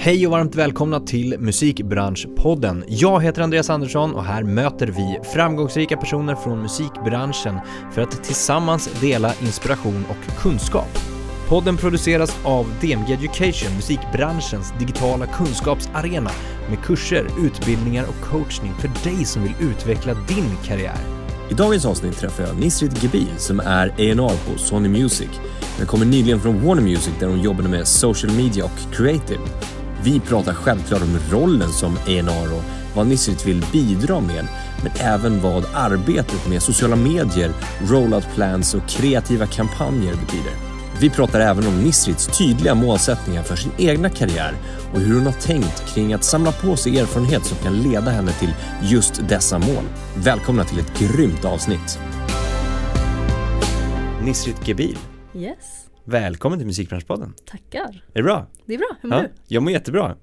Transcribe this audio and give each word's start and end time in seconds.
Hej 0.00 0.26
och 0.26 0.32
varmt 0.32 0.54
välkomna 0.54 1.00
till 1.00 1.36
Musikbranschpodden. 1.38 2.84
Jag 2.88 3.22
heter 3.22 3.42
Andreas 3.42 3.70
Andersson 3.70 4.14
och 4.14 4.24
här 4.24 4.42
möter 4.42 4.86
vi 4.86 5.18
framgångsrika 5.34 5.96
personer 5.96 6.34
från 6.34 6.62
musikbranschen 6.62 7.58
för 7.92 8.02
att 8.02 8.24
tillsammans 8.24 9.00
dela 9.00 9.34
inspiration 9.42 10.04
och 10.08 10.40
kunskap. 10.40 10.98
Podden 11.48 11.76
produceras 11.76 12.38
av 12.44 12.66
DMG 12.80 13.12
Education, 13.12 13.76
musikbranschens 13.76 14.72
digitala 14.78 15.26
kunskapsarena 15.26 16.30
med 16.68 16.82
kurser, 16.84 17.26
utbildningar 17.40 18.04
och 18.08 18.30
coachning 18.30 18.72
för 18.74 19.10
dig 19.10 19.24
som 19.24 19.42
vill 19.42 19.54
utveckla 19.60 20.14
din 20.14 20.56
karriär. 20.64 20.98
I 21.50 21.54
dagens 21.54 21.86
avsnitt 21.86 22.18
träffar 22.18 22.44
jag 22.44 22.58
Nisrit 22.58 23.02
Gebil 23.02 23.34
som 23.36 23.60
är 23.60 23.88
A&R 23.88 24.36
på 24.46 24.58
Sony 24.58 24.88
Music. 24.88 25.30
Hon 25.78 25.86
kommer 25.86 26.06
nyligen 26.06 26.40
från 26.40 26.66
Warner 26.66 26.82
Music 26.82 27.12
där 27.20 27.26
hon 27.26 27.42
jobbade 27.42 27.68
med 27.68 27.88
social 27.88 28.32
media 28.32 28.64
och 28.64 28.94
creative. 28.94 29.40
Vi 30.02 30.20
pratar 30.20 30.54
självklart 30.54 31.02
om 31.02 31.18
rollen 31.30 31.72
som 31.72 31.96
A&R 31.96 32.54
och 32.56 32.62
vad 32.94 33.06
Nisrit 33.06 33.46
vill 33.46 33.64
bidra 33.72 34.20
med, 34.20 34.48
men 34.82 34.92
även 35.00 35.40
vad 35.40 35.64
arbetet 35.74 36.48
med 36.48 36.62
sociala 36.62 36.96
medier, 36.96 37.52
rollout 37.86 38.34
plans 38.34 38.74
och 38.74 38.88
kreativa 38.88 39.46
kampanjer 39.46 40.14
betyder. 40.14 40.52
Vi 41.00 41.10
pratar 41.10 41.40
även 41.40 41.66
om 41.66 41.82
Nisrits 41.82 42.38
tydliga 42.38 42.74
målsättningar 42.74 43.42
för 43.42 43.56
sin 43.56 43.72
egna 43.78 44.10
karriär 44.10 44.54
och 44.94 45.00
hur 45.00 45.14
hon 45.14 45.26
har 45.26 45.32
tänkt 45.32 45.94
kring 45.94 46.12
att 46.12 46.24
samla 46.24 46.52
på 46.52 46.76
sig 46.76 46.98
erfarenhet 46.98 47.44
som 47.44 47.58
kan 47.58 47.82
leda 47.82 48.10
henne 48.10 48.32
till 48.32 48.54
just 48.82 49.28
dessa 49.28 49.58
mål. 49.58 49.84
Välkomna 50.16 50.64
till 50.64 50.78
ett 50.78 50.98
grymt 50.98 51.44
avsnitt! 51.44 51.98
Nisrit 54.22 54.68
Gebil, 54.68 54.98
Yes, 55.34 55.87
välkommen 56.08 56.58
till 56.58 56.66
Musikbranschpodden. 56.66 57.34
tackar. 57.44 57.80
Är 57.88 58.00
det 58.12 58.22
bra? 58.22 58.46
Det 58.66 58.74
är 58.74 58.78
bra, 58.78 58.96
hur 59.00 59.08
mår 59.08 59.18
Ja, 59.18 59.22
du? 59.24 59.30
jag 59.54 59.62
mår 59.62 59.72
jättebra. 59.72 60.16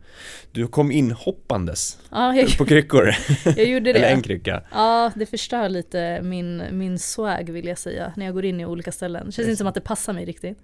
Du 0.52 0.68
kom 0.68 0.92
in 0.92 1.12
hoppandes 1.12 1.98
Ja, 2.12 2.36
jag, 2.36 2.58
på 2.58 2.66
kryckor, 2.66 3.12
jag 3.46 3.66
gjorde 3.66 3.90
eller 3.92 4.08
en 4.10 4.18
det. 4.18 4.24
krycka. 4.24 4.62
Ja, 4.72 5.12
det 5.16 5.26
förstör 5.26 5.70
lite 5.70 6.22
min, 6.24 6.64
min 6.72 7.00
swag 7.00 7.50
vill 7.50 7.66
jag 7.68 7.78
säga, 7.78 8.14
när 8.16 8.26
jag 8.26 8.34
går 8.34 8.46
in 8.46 8.60
i 8.60 8.66
olika 8.66 8.92
ställen. 8.92 9.26
Det 9.26 9.32
känns 9.32 9.48
inte 9.48 9.58
som 9.58 9.68
att 9.68 9.76
det 9.76 9.82
passar 9.82 10.14
mig 10.14 10.26
riktigt. 10.26 10.58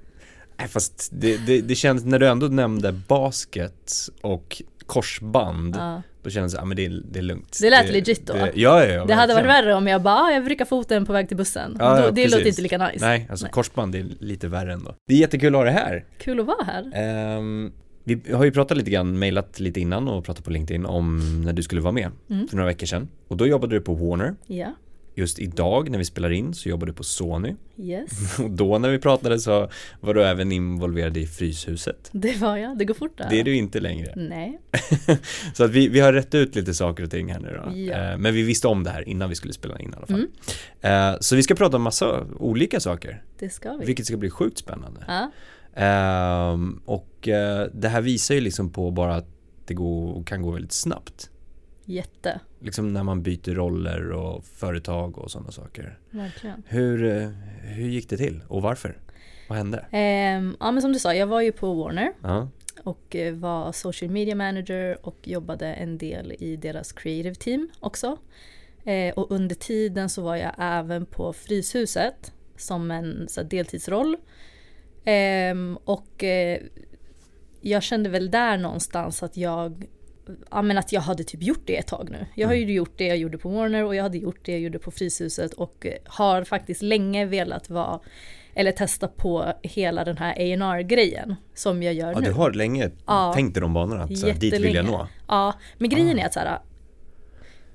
Nej 0.58 0.68
fast 0.68 1.10
det, 1.14 1.38
det, 1.46 1.62
det 1.62 1.76
känns, 1.76 2.06
när 2.06 2.20
du 2.20 2.28
ändå 2.28 2.48
nämnde 2.48 2.92
basket 2.92 3.94
och 4.22 4.62
korsband, 4.86 5.76
Ja. 5.76 6.02
Då 6.24 6.30
kändes 6.30 6.54
det, 6.54 6.60
ja 6.60 6.66
men 6.66 6.78
det 6.78 6.86
är, 6.86 7.02
det 7.12 7.20
är 7.20 7.24
lugnt. 7.24 7.58
Det 7.62 7.70
lät 7.70 7.92
legit 7.92 8.28
då. 8.28 8.34
Det, 8.34 8.52
ja, 8.56 8.86
ja, 8.86 8.94
ja, 8.94 9.06
Det 9.06 9.14
hade 9.14 9.34
varit 9.34 9.46
värre 9.48 9.74
om 9.74 9.88
jag 9.88 10.02
bara, 10.02 10.16
ah, 10.16 10.32
jag 10.32 10.42
vrickar 10.42 10.66
foten 10.66 11.06
på 11.06 11.14
väg 11.14 11.28
till 11.28 11.38
bussen. 11.38 11.76
Ja, 11.80 12.02
då, 12.02 12.12
det 12.12 12.24
låter 12.24 12.38
precis. 12.38 12.48
inte 12.48 12.62
lika 12.62 12.78
nice. 12.88 13.06
Nej, 13.06 13.28
alltså 13.30 13.46
Nej. 13.46 13.52
korsband 13.52 13.92
det 13.94 14.00
är 14.00 14.06
lite 14.20 14.48
värre 14.48 14.74
ändå. 14.74 14.96
Det 15.08 15.14
är 15.14 15.18
jättekul 15.18 15.56
att 15.56 15.60
ha 15.60 15.66
det 15.66 15.72
här. 15.72 16.06
Kul 16.18 16.40
att 16.40 16.46
vara 16.46 16.64
här. 16.66 16.92
Ehm, 16.94 17.72
vi 18.04 18.22
har 18.34 18.44
ju 18.44 18.52
pratat 18.52 18.78
lite 18.78 18.92
grann, 18.92 19.20
mailat 19.20 19.60
lite 19.60 19.80
innan 19.80 20.08
och 20.08 20.26
pratat 20.26 20.46
på 20.46 20.52
LinkedIn 20.52 20.86
om 20.86 21.42
när 21.46 21.54
du 21.54 21.64
skulle 21.64 21.82
vara 21.82 21.92
med 21.92 22.10
Mm. 22.30 22.48
för 22.48 22.56
några 22.58 22.68
veckor 22.68 22.86
sedan. 22.88 23.08
Och 23.28 23.38
då 23.38 23.48
jobbade 23.48 23.76
du 23.76 23.82
på 23.82 23.94
Warner. 23.94 24.36
Ja, 24.48 24.74
Just 25.16 25.40
idag 25.40 25.90
när 25.90 25.98
vi 25.98 26.06
spelar 26.06 26.32
in 26.32 26.54
så 26.54 26.70
jobbar 26.70 26.88
du 26.88 26.94
på 26.94 27.04
Sony. 27.04 27.56
yes. 27.78 28.40
Och 28.40 28.52
då 28.52 28.78
när 28.78 28.90
vi 28.90 29.00
pratade 29.00 29.40
så 29.40 29.70
var 30.00 30.14
du 30.14 30.24
även 30.24 30.52
involverad 30.52 31.18
i 31.18 31.28
Fryshuset. 31.28 32.10
Det 32.12 32.38
var 32.38 32.58
jag, 32.58 32.78
det 32.78 32.86
går 32.86 32.94
fort 32.94 33.18
där. 33.18 33.28
Det 33.30 33.40
är 33.40 33.44
du 33.44 33.56
inte 33.56 33.80
längre. 33.80 34.14
Nej, 34.16 34.60
Så 35.54 35.64
att 35.64 35.72
vi, 35.72 35.88
vi 35.88 36.00
har 36.00 36.14
rätt 36.14 36.36
ut 36.36 36.56
lite 36.56 36.74
saker 36.74 37.04
och 37.04 37.12
ting 37.12 37.32
här 37.34 37.40
nu 37.40 37.60
då. 37.66 37.78
Ja. 37.78 38.12
Eh, 38.12 38.18
Men 38.18 38.34
vi 38.34 38.42
visste 38.44 38.68
om 38.68 38.84
det 38.84 38.90
här 38.90 39.10
innan 39.10 39.30
vi 39.30 39.36
skulle 39.36 39.54
spela 39.54 39.80
in 39.80 39.90
i 39.94 39.96
alla 39.98 40.08
fall. 40.08 40.28
Mm. 40.82 41.14
Eh, 41.14 41.18
Så 41.20 41.36
vi 41.36 41.44
ska 41.44 41.56
prata 41.56 41.78
om 41.78 41.84
massa 41.84 42.26
olika 42.40 42.80
saker. 42.80 43.24
det 43.40 43.50
ska 43.50 43.74
vi. 43.74 43.86
Vilket 43.86 44.06
ska 44.06 44.18
bli 44.18 44.30
sjukt 44.30 44.58
spännande. 44.58 45.04
Ja, 45.08 45.32
Ehm, 45.76 46.82
och 46.86 47.28
eh, 47.28 47.68
det 47.74 47.88
här 47.90 48.02
visar 48.02 48.36
ju 48.36 48.42
liksom 48.42 48.70
på 48.72 48.92
bara 48.92 49.16
att 49.16 49.28
det 49.66 49.74
går, 49.74 50.24
kan 50.24 50.42
gå 50.42 50.52
väldigt 50.52 50.72
snabbt. 50.72 51.30
Jätte. 51.92 52.40
Liksom 52.60 52.94
när 52.94 53.04
man 53.04 53.24
byter 53.24 53.56
roller 53.56 54.12
och 54.12 54.46
företag 54.46 55.18
och 55.18 55.32
sådana 55.32 55.52
saker. 55.52 56.00
Verkligen. 56.10 56.64
Hur, 56.68 57.04
eh, 57.04 57.30
hur 57.62 57.88
gick 57.88 58.10
det 58.10 58.18
till 58.18 58.42
och 58.48 58.62
varför? 58.62 58.98
Vad 59.48 59.58
hände? 59.58 59.86
Ehm, 59.92 60.58
ja 60.60 60.72
men 60.72 60.82
som 60.82 60.94
du 60.94 61.00
sa, 61.00 61.14
jag 61.14 61.28
var 61.28 61.42
ju 61.42 61.52
på 61.52 61.74
Warner 61.74 62.14
Ja, 62.22 62.48
och 62.84 63.16
eh, 63.16 63.34
var 63.34 63.72
social 63.72 64.12
media 64.12 64.36
manager 64.36 64.98
och 65.06 65.28
jobbade 65.28 65.74
en 65.74 65.98
del 65.98 66.34
i 66.40 66.56
deras 66.56 66.92
creative 66.92 67.36
team 67.36 67.70
också. 67.80 68.18
Eh, 68.84 69.14
och 69.14 69.32
under 69.32 69.56
tiden 69.56 70.10
så 70.10 70.22
var 70.22 70.36
jag 70.36 70.52
även 70.58 71.06
på 71.06 71.34
Fryshuset 71.34 72.34
som 72.56 72.92
en 72.92 73.28
så 73.30 73.42
här, 73.42 73.50
deltidsroll. 73.50 74.18
Ehm, 75.04 75.78
och 75.84 76.24
eh, 76.24 76.62
jag 77.62 77.84
kände 77.84 78.10
väl 78.10 78.32
där 78.32 78.58
någonstans 78.58 79.24
att 79.24 79.38
jag 79.38 79.88
Ja 80.52 80.62
men 80.62 80.78
att 80.78 80.92
jag 80.92 81.02
hade 81.02 81.24
typ 81.24 81.44
gjort 81.44 81.62
det 81.66 81.78
ett 81.78 81.88
tag 81.88 82.08
nu. 82.12 82.26
Jag 82.36 82.48
har 82.48 82.56
ju 82.56 82.74
gjort 82.74 82.94
det 82.98 83.08
jag 83.08 83.18
gjorde 83.18 83.38
på 83.38 83.50
Warner 83.50 83.84
och 83.86 83.96
jag 83.96 84.04
hade 84.04 84.18
gjort 84.18 84.40
det 84.46 84.52
jag 84.52 84.62
gjorde 84.62 84.80
på 84.80 84.92
Fryshuset 84.92 85.54
och 85.54 85.86
eh, 85.86 85.94
har 86.06 86.44
faktiskt 86.44 86.82
länge 86.82 87.26
velat 87.26 87.70
vara 87.70 88.00
eller 88.54 88.72
testa 88.72 89.08
på 89.08 89.54
hela 89.64 90.04
den 90.04 90.18
här 90.18 90.32
A&R 90.32 90.82
grejen 90.82 91.36
som 91.56 91.84
jag 91.84 91.94
gör 91.94 92.12
ja 92.12 92.20
nu. 92.20 92.26
du 92.26 92.32
har 92.34 92.52
länge 92.52 92.92
Ja. 93.08 93.32
tänkt 93.36 93.58
i 93.58 93.60
de 93.60 93.74
banorna 93.74 94.04
att 94.04 94.18
så 94.18 94.28
här, 94.28 94.34
dit 94.34 94.54
vill 94.54 94.76
jag 94.76 94.86
nå. 94.86 95.08
Ja, 95.28 95.54
men 95.78 95.90
grejen 95.90 96.20
är 96.20 96.26
att 96.26 96.34
så 96.34 96.40
här, 96.40 96.60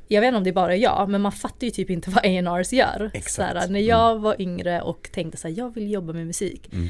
jag 0.09 0.21
vet 0.21 0.29
inte 0.29 0.39
om 0.39 0.45
det 0.45 0.51
är 0.51 0.55
bara 0.55 0.77
jag, 0.77 1.09
men 1.09 1.21
man 1.21 1.33
fattar 1.33 1.65
ju 1.65 1.71
typ 1.71 1.91
inte 1.91 2.11
vad 2.11 2.25
A&Rs 2.27 2.73
gör. 2.73 3.11
Exakt. 3.15 3.33
Så 3.35 3.43
här, 3.43 3.69
när 3.69 3.81
jag 3.81 4.19
var 4.19 4.41
yngre 4.43 4.81
och 4.83 5.09
tänkte 5.13 5.39
så 5.39 5.49
här, 5.49 5.55
jag 5.59 5.75
vill 5.75 5.91
jobba 5.93 6.13
med 6.13 6.27
musik. 6.27 6.73
Mm. 6.73 6.89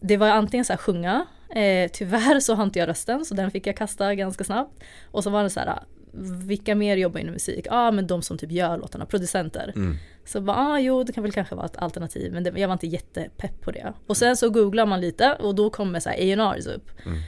Det 0.00 0.16
var 0.16 0.28
antingen 0.28 0.64
så 0.64 0.72
här 0.72 0.78
sjunga, 0.78 1.26
eh, 1.54 1.90
tyvärr 1.92 2.40
så 2.40 2.54
har 2.54 2.64
inte 2.64 2.78
jag 2.78 2.88
rösten 2.88 3.24
så 3.24 3.34
den 3.34 3.50
fick 3.50 3.66
jag 3.66 3.76
kasta 3.76 4.14
ganska 4.14 4.44
snabbt. 4.44 4.82
Och 5.10 5.24
så 5.24 5.30
var 5.30 5.42
det 5.42 5.50
så 5.50 5.60
här, 5.60 5.78
vilka 6.44 6.74
mer 6.74 6.96
jobbar 6.96 7.20
inom 7.20 7.32
musik? 7.32 7.66
Ja 7.66 7.88
ah, 7.88 7.90
men 7.90 8.06
de 8.06 8.22
som 8.22 8.38
typ 8.38 8.52
gör 8.52 8.78
låtarna, 8.78 9.06
producenter. 9.06 9.72
Mm. 9.76 9.96
Så 10.24 10.40
bara, 10.40 10.56
ah, 10.56 10.78
jo 10.78 11.04
det 11.04 11.12
kan 11.12 11.22
väl 11.22 11.32
kanske 11.32 11.54
vara 11.54 11.66
ett 11.66 11.76
alternativ 11.76 12.32
men 12.32 12.44
det, 12.44 12.58
jag 12.58 12.68
var 12.68 12.72
inte 12.72 12.86
jättepepp 12.86 13.60
på 13.60 13.70
det. 13.70 13.92
Och 14.06 14.16
sen 14.16 14.36
så 14.36 14.50
googlar 14.50 14.86
man 14.86 15.00
lite 15.00 15.34
och 15.34 15.54
då 15.54 15.70
kommer 15.70 16.00
så 16.00 16.10
här 16.10 16.16
A&Rs 16.16 16.66
upp. 16.66 16.90
Mm. 17.06 17.18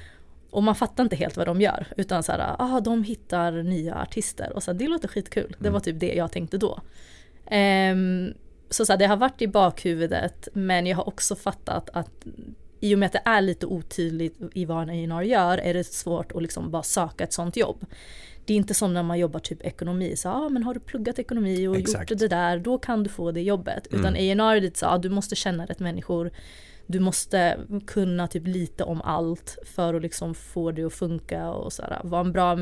Och 0.50 0.62
man 0.62 0.74
fattar 0.74 1.02
inte 1.02 1.16
helt 1.16 1.36
vad 1.36 1.46
de 1.46 1.60
gör 1.60 1.86
utan 1.96 2.22
så 2.22 2.32
här, 2.32 2.56
ah, 2.58 2.80
de 2.80 3.04
hittar 3.04 3.52
nya 3.52 3.94
artister 3.94 4.52
och 4.52 4.62
så 4.62 4.72
här, 4.72 4.78
det 4.78 4.88
låter 4.88 5.08
skitkul. 5.08 5.56
Det 5.58 5.70
var 5.70 5.80
typ 5.80 6.00
det 6.00 6.14
jag 6.14 6.32
tänkte 6.32 6.58
då. 6.58 6.80
Ehm, 7.46 8.34
så, 8.70 8.86
så 8.86 8.92
här, 8.92 8.98
det 8.98 9.06
har 9.06 9.16
varit 9.16 9.42
i 9.42 9.48
bakhuvudet 9.48 10.48
men 10.52 10.86
jag 10.86 10.96
har 10.96 11.08
också 11.08 11.36
fattat 11.36 11.90
att 11.92 12.26
i 12.82 12.94
och 12.94 12.98
med 12.98 13.06
att 13.06 13.12
det 13.12 13.22
är 13.24 13.40
lite 13.40 13.66
otydligt 13.66 14.40
i 14.54 14.64
vad 14.64 14.90
en 14.90 15.12
A&R 15.12 15.22
gör 15.22 15.58
är 15.58 15.74
det 15.74 15.84
svårt 15.84 16.32
att 16.32 16.42
liksom 16.42 16.70
bara 16.70 16.82
söka 16.82 17.24
ett 17.24 17.32
sånt 17.32 17.56
jobb. 17.56 17.86
Det 18.44 18.52
är 18.52 18.56
inte 18.56 18.74
som 18.74 18.94
när 18.94 19.02
man 19.02 19.18
jobbar 19.18 19.40
typ 19.40 19.62
ekonomi, 19.62 20.16
så 20.16 20.28
ah, 20.28 20.48
men 20.48 20.62
har 20.62 20.74
du 20.74 20.80
pluggat 20.80 21.18
ekonomi 21.18 21.66
och 21.66 21.76
Exakt. 21.76 22.10
gjort 22.10 22.18
det 22.18 22.28
där, 22.28 22.58
då 22.58 22.78
kan 22.78 23.02
du 23.02 23.10
få 23.10 23.32
det 23.32 23.42
jobbet. 23.42 23.92
Mm. 23.92 24.00
Utan 24.00 24.14
A&R 24.14 24.56
är 24.56 24.60
lite 24.60 24.78
så, 24.78 24.86
ah, 24.86 24.98
du 24.98 25.08
måste 25.08 25.36
känna 25.36 25.66
rätt 25.66 25.78
människor, 25.78 26.30
du 26.86 27.00
måste 27.00 27.58
kunna 27.86 28.28
typ 28.28 28.46
lite 28.46 28.84
om 28.84 29.02
allt 29.02 29.58
för 29.64 29.94
att 29.94 30.02
liksom 30.02 30.34
få 30.34 30.70
det 30.70 30.84
att 30.84 30.92
funka 30.92 31.50
och 31.50 31.72
så 31.72 31.82
vara 32.04 32.20
en 32.20 32.32
bra 32.32 32.56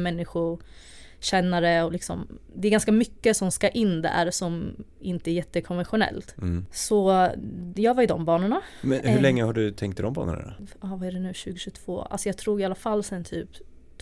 människokännare 1.21 1.85
och 1.85 1.93
liksom, 1.93 2.39
det 2.55 2.69
är 2.69 2.71
ganska 2.71 2.93
mycket 2.93 3.37
som 3.37 3.51
ska 3.51 3.69
in 3.69 4.03
där 4.03 4.31
som 4.31 4.77
inte 5.01 5.31
är 5.31 5.33
jättekonventionellt. 5.33 6.35
Mm. 6.39 6.67
Så 6.73 7.29
jag 7.75 7.95
var 7.95 8.03
i 8.03 8.07
de 8.07 8.25
banorna. 8.25 8.61
Men 8.83 9.01
hur 9.01 9.17
Eh. 9.17 9.23
länge 9.23 9.45
har 9.45 9.53
du 9.53 9.73
tänkt 9.73 9.99
i 10.01 10.03
de 10.03 10.13
banorna? 10.13 10.55
Ja, 10.83 10.97
vad 10.97 11.09
är 11.09 11.13
det 11.13 11.21
nu, 11.21 11.33
2022? 11.33 12.03
Alltså 12.03 12.29
jag 12.29 12.37
tror 12.37 12.61
i 12.61 12.65
alla 12.65 12.75
fall 12.75 13.03
sen 13.05 13.25
typ 13.25 13.49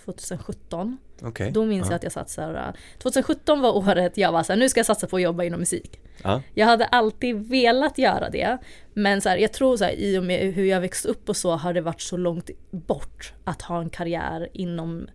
2017. 0.04 0.98
Okej. 1.22 1.50
Då 1.50 1.64
minns 1.64 1.86
ja. 1.86 1.92
jag 1.92 1.96
att 1.96 2.02
jag 2.02 2.12
satt 2.12 2.30
så 2.30 2.40
här. 2.40 2.72
2017 2.98 3.60
var 3.60 3.76
året 3.76 4.16
jag 4.16 4.32
var 4.32 4.42
så 4.42 4.52
här, 4.52 4.60
nu 4.60 4.68
ska 4.68 4.78
jag 4.78 4.86
satsa 4.86 5.06
på 5.06 5.16
att 5.16 5.22
jobba 5.22 5.44
inom 5.44 5.60
musik. 5.60 6.00
Ja. 6.22 6.42
Jag 6.54 6.66
hade 6.66 6.84
alltid 6.84 7.36
velat 7.48 7.98
göra 7.98 8.30
det. 8.30 8.58
Men 8.94 9.20
så 9.20 9.28
här, 9.28 9.36
jag 9.36 9.52
tror 9.52 9.76
så 9.76 9.84
här, 9.84 9.92
i 9.92 10.18
och 10.18 10.24
med 10.24 10.54
hur 10.54 10.64
jag 10.64 10.80
växte 10.80 11.08
upp 11.08 11.28
och 11.28 11.36
så 11.36 11.50
har 11.56 11.72
det 11.72 11.80
varit 11.80 12.00
så 12.00 12.16
långt 12.16 12.50
bort 12.70 13.32
att 13.44 13.62
ha 13.62 13.80
en 13.80 13.90
karriär 13.90 14.48
inom 14.52 15.08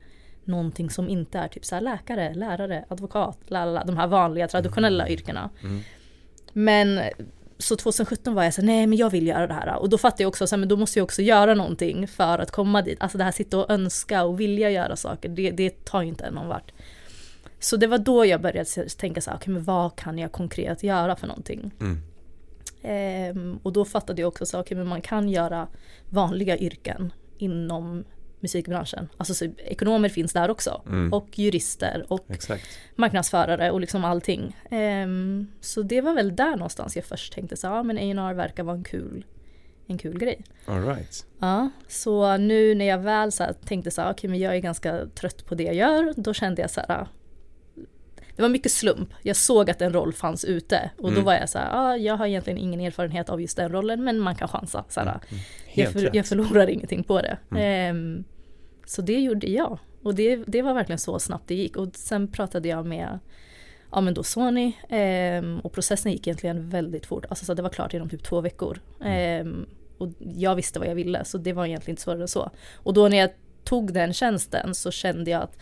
någonting 0.46 0.90
som 0.90 1.10
inte 1.10 1.40
är 1.40 1.48
typ 1.48 1.66
så 1.66 1.76
här 1.76 1.82
läkare, 1.82 2.34
lärare, 2.34 2.86
advokat, 2.88 3.38
lalala, 3.48 3.84
de 3.84 3.98
här 3.98 4.08
vanliga 4.08 4.48
traditionella 4.48 5.10
yrkena. 5.10 5.50
Mm. 5.64 5.82
Men 6.54 7.02
så 7.58 7.76
2017 7.76 8.34
var 8.36 8.44
jag 8.44 8.54
så 8.54 8.62
här, 8.62 8.66
nej 8.66 8.88
men 8.88 8.98
jag 8.98 9.10
vill 9.10 9.28
göra 9.28 9.48
det 9.48 9.54
här. 9.54 9.76
Och 9.76 9.90
då 9.90 9.98
fattade 9.98 10.24
jag 10.24 10.30
också 10.30 10.48
så 10.48 10.56
här, 10.56 10.60
men 10.60 10.70
då 10.70 10.78
måste 10.78 11.00
jag 11.00 11.04
också 11.04 11.22
göra 11.22 11.54
någonting 11.54 12.08
för 12.08 12.40
att 12.40 12.52
komma 12.52 12.82
dit. 12.82 13.02
Alltså 13.02 13.18
det 13.18 13.24
här 13.24 13.32
sitta 13.32 13.58
och 13.58 13.72
önska 13.72 14.24
och 14.24 14.40
vilja 14.40 14.70
göra 14.70 14.96
saker, 14.96 15.30
det, 15.30 15.52
det 15.52 15.86
tar 15.86 16.02
ju 16.02 16.08
inte 16.08 16.32
någon 16.32 16.48
vart. 16.48 16.72
Så 17.60 17.78
det 17.78 17.88
var 17.88 17.98
då 17.98 18.26
jag 18.26 18.42
började 18.42 18.90
tänka 18.98 19.22
så 19.22 19.30
här, 19.30 19.38
okej 19.38 19.54
men 19.54 19.64
vad 19.64 19.96
kan 19.96 20.20
jag 20.20 20.32
konkret 20.32 20.84
göra 20.84 21.16
för 21.16 21.28
någonting? 21.28 21.72
Mm. 21.80 22.02
Ehm, 22.84 23.60
och 23.64 23.74
då 23.74 23.86
fattade 23.86 24.22
jag 24.22 24.28
också 24.28 24.46
så 24.46 24.60
okej 24.60 24.78
men 24.78 24.88
man 24.88 25.02
kan 25.02 25.30
göra 25.30 25.68
vanliga 26.10 26.58
yrken 26.58 27.14
inom 27.38 28.04
musikbranschen. 28.44 29.10
Alltså 29.18 29.34
så, 29.34 29.46
ekonomer 29.58 30.10
finns 30.10 30.34
där 30.34 30.50
också. 30.50 30.82
Mm. 30.88 31.14
Och 31.14 31.40
jurister 31.40 32.06
och 32.08 32.26
Exakt. 32.30 32.68
marknadsförare 32.96 33.72
och 33.72 33.82
liksom 33.82 34.06
allting. 34.06 34.58
Ehm, 34.72 35.48
så 35.62 35.82
det 35.82 36.02
var 36.02 36.14
väl 36.14 36.36
där 36.36 36.56
någonstans 36.56 36.96
jag 36.96 37.06
först 37.06 37.34
tänkte 37.34 37.58
så 37.58 37.68
ja 37.68 37.84
men 37.84 37.98
A&R 37.98 38.34
verkar 38.34 38.64
vara 38.64 38.76
en 38.76 38.84
kul 38.84 39.26
en 39.88 39.98
kul 39.98 40.20
grej. 40.20 40.42
All 40.66 40.86
right. 40.86 41.26
Ja, 41.40 41.70
så 41.88 42.38
nu 42.38 42.76
när 42.76 42.86
jag 42.86 42.98
väl 42.98 43.32
så 43.32 43.44
här, 43.44 43.54
tänkte 43.54 43.92
så 43.92 44.02
här, 44.02 44.12
okej 44.12 44.20
okay, 44.20 44.30
men 44.30 44.40
jag 44.40 44.56
är 44.56 44.60
ganska 44.60 45.06
trött 45.06 45.46
på 45.46 45.56
det 45.56 45.64
jag 45.64 45.76
gör, 45.76 46.14
då 46.18 46.34
kände 46.34 46.62
jag 46.62 46.72
så 46.72 46.82
här, 46.88 47.08
det 48.36 48.42
var 48.42 48.50
mycket 48.50 48.72
slump. 48.72 49.10
Jag 49.22 49.36
såg 49.36 49.70
att 49.70 49.82
en 49.82 49.94
roll 49.94 50.14
fanns 50.14 50.46
ute 50.46 50.92
och 50.98 51.10
mm. 51.10 51.16
då 51.20 51.26
var 51.26 51.34
jag 51.34 51.50
så 51.50 51.58
här, 51.58 51.70
ah, 51.72 51.96
jag 51.98 52.18
har 52.18 52.26
egentligen 52.26 52.60
ingen 52.60 52.80
erfarenhet 52.80 53.30
av 53.30 53.42
just 53.42 53.58
den 53.58 53.72
rollen 53.72 54.04
men 54.04 54.20
man 54.20 54.36
kan 54.36 54.48
chansa. 54.48 54.84
Så 54.90 55.00
här, 55.00 55.08
mm. 55.08 55.22
mm. 55.30 55.44
jag, 55.74 55.92
för, 55.92 56.16
jag, 56.16 56.26
förlorar 56.26 56.70
ingenting 56.70 57.04
på 57.04 57.22
det. 57.22 57.38
Um, 57.90 58.24
så 58.86 59.02
det 59.02 59.20
gjorde 59.20 59.48
jag 59.48 59.80
och 60.04 60.16
det, 60.16 60.36
det 60.36 60.62
var 60.62 60.74
verkligen 60.74 61.00
så 61.00 61.20
snabbt 61.20 61.48
det 61.48 61.56
gick 61.56 61.78
och 61.78 61.96
sen 61.96 62.28
pratade 62.28 62.68
jag 62.68 62.86
med 62.86 63.20
ja 63.92 64.02
men 64.02 64.14
då 64.14 64.24
Sony 64.24 64.74
um, 64.90 65.60
och 65.60 65.74
processen 65.74 66.12
gick 66.12 66.28
egentligen 66.28 66.70
väldigt 66.70 67.06
fort. 67.06 67.26
Alltså 67.30 67.46
så 67.46 67.54
det 67.54 67.62
var 67.62 67.70
klart 67.70 67.94
inom 67.94 68.10
typ 68.10 68.24
två 68.24 68.42
veckor. 68.42 68.80
Um, 69.42 69.66
och 69.98 70.10
jag 70.20 70.56
visste 70.56 70.80
vad 70.80 70.88
jag 70.88 70.96
ville 70.96 71.26
så 71.26 71.38
det 71.38 71.54
var 71.54 71.66
egentligen 71.66 71.94
inte 71.94 72.02
svårare 72.02 72.22
än 72.22 72.28
så. 72.28 72.52
Och 72.74 72.94
då 72.94 73.08
när 73.08 73.18
jag 73.18 73.30
tog 73.64 73.94
den 73.94 74.14
tjänsten 74.14 74.76
så 74.76 74.92
kände 74.92 75.32
jag 75.32 75.42
att 75.42 75.58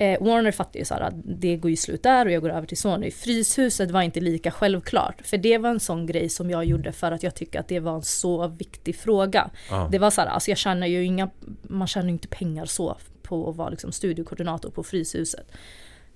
Eh, 0.00 0.22
Warner 0.22 0.50
fattade 0.50 0.78
ju 0.78 0.84
så 0.84 0.94
att 0.94 1.14
det 1.24 1.56
går 1.56 1.70
ju 1.70 1.76
slut 1.76 2.02
där 2.02 2.26
och 2.26 2.32
jag 2.32 2.42
går 2.42 2.50
över 2.50 2.66
till 2.66 2.76
Sony. 2.76 3.10
Fryshuset 3.10 3.90
var 3.90 4.02
inte 4.02 4.20
lika 4.20 4.50
självklart, 4.50 5.26
för 5.26 5.36
det 5.36 5.58
var 5.58 5.70
en 5.70 5.80
sån 5.80 6.06
grej 6.06 6.28
som 6.28 6.50
jag 6.50 6.64
gjorde 6.64 6.92
för 6.92 7.12
att 7.12 7.22
jag 7.22 7.34
tycker 7.34 7.60
att 7.60 7.68
det 7.68 7.80
var 7.80 7.94
en 7.94 8.02
så 8.02 8.48
viktig 8.48 8.96
fråga. 8.96 9.50
Ah. 9.70 9.88
Det 9.88 9.98
var 9.98 10.10
så 10.10 10.20
här, 10.20 10.28
alltså 10.28 10.50
jag 10.50 10.58
tjänar 10.58 10.86
ju 10.86 11.04
inga, 11.04 11.30
man 11.62 11.88
tjänar 11.88 12.06
ju 12.06 12.12
inte 12.12 12.28
pengar 12.28 12.64
så 12.66 12.96
på 13.22 13.50
att 13.50 13.56
vara 13.56 13.68
liksom 13.68 13.92
studiekoordinator 13.92 14.70
på 14.70 14.82
Fryshuset. 14.82 15.52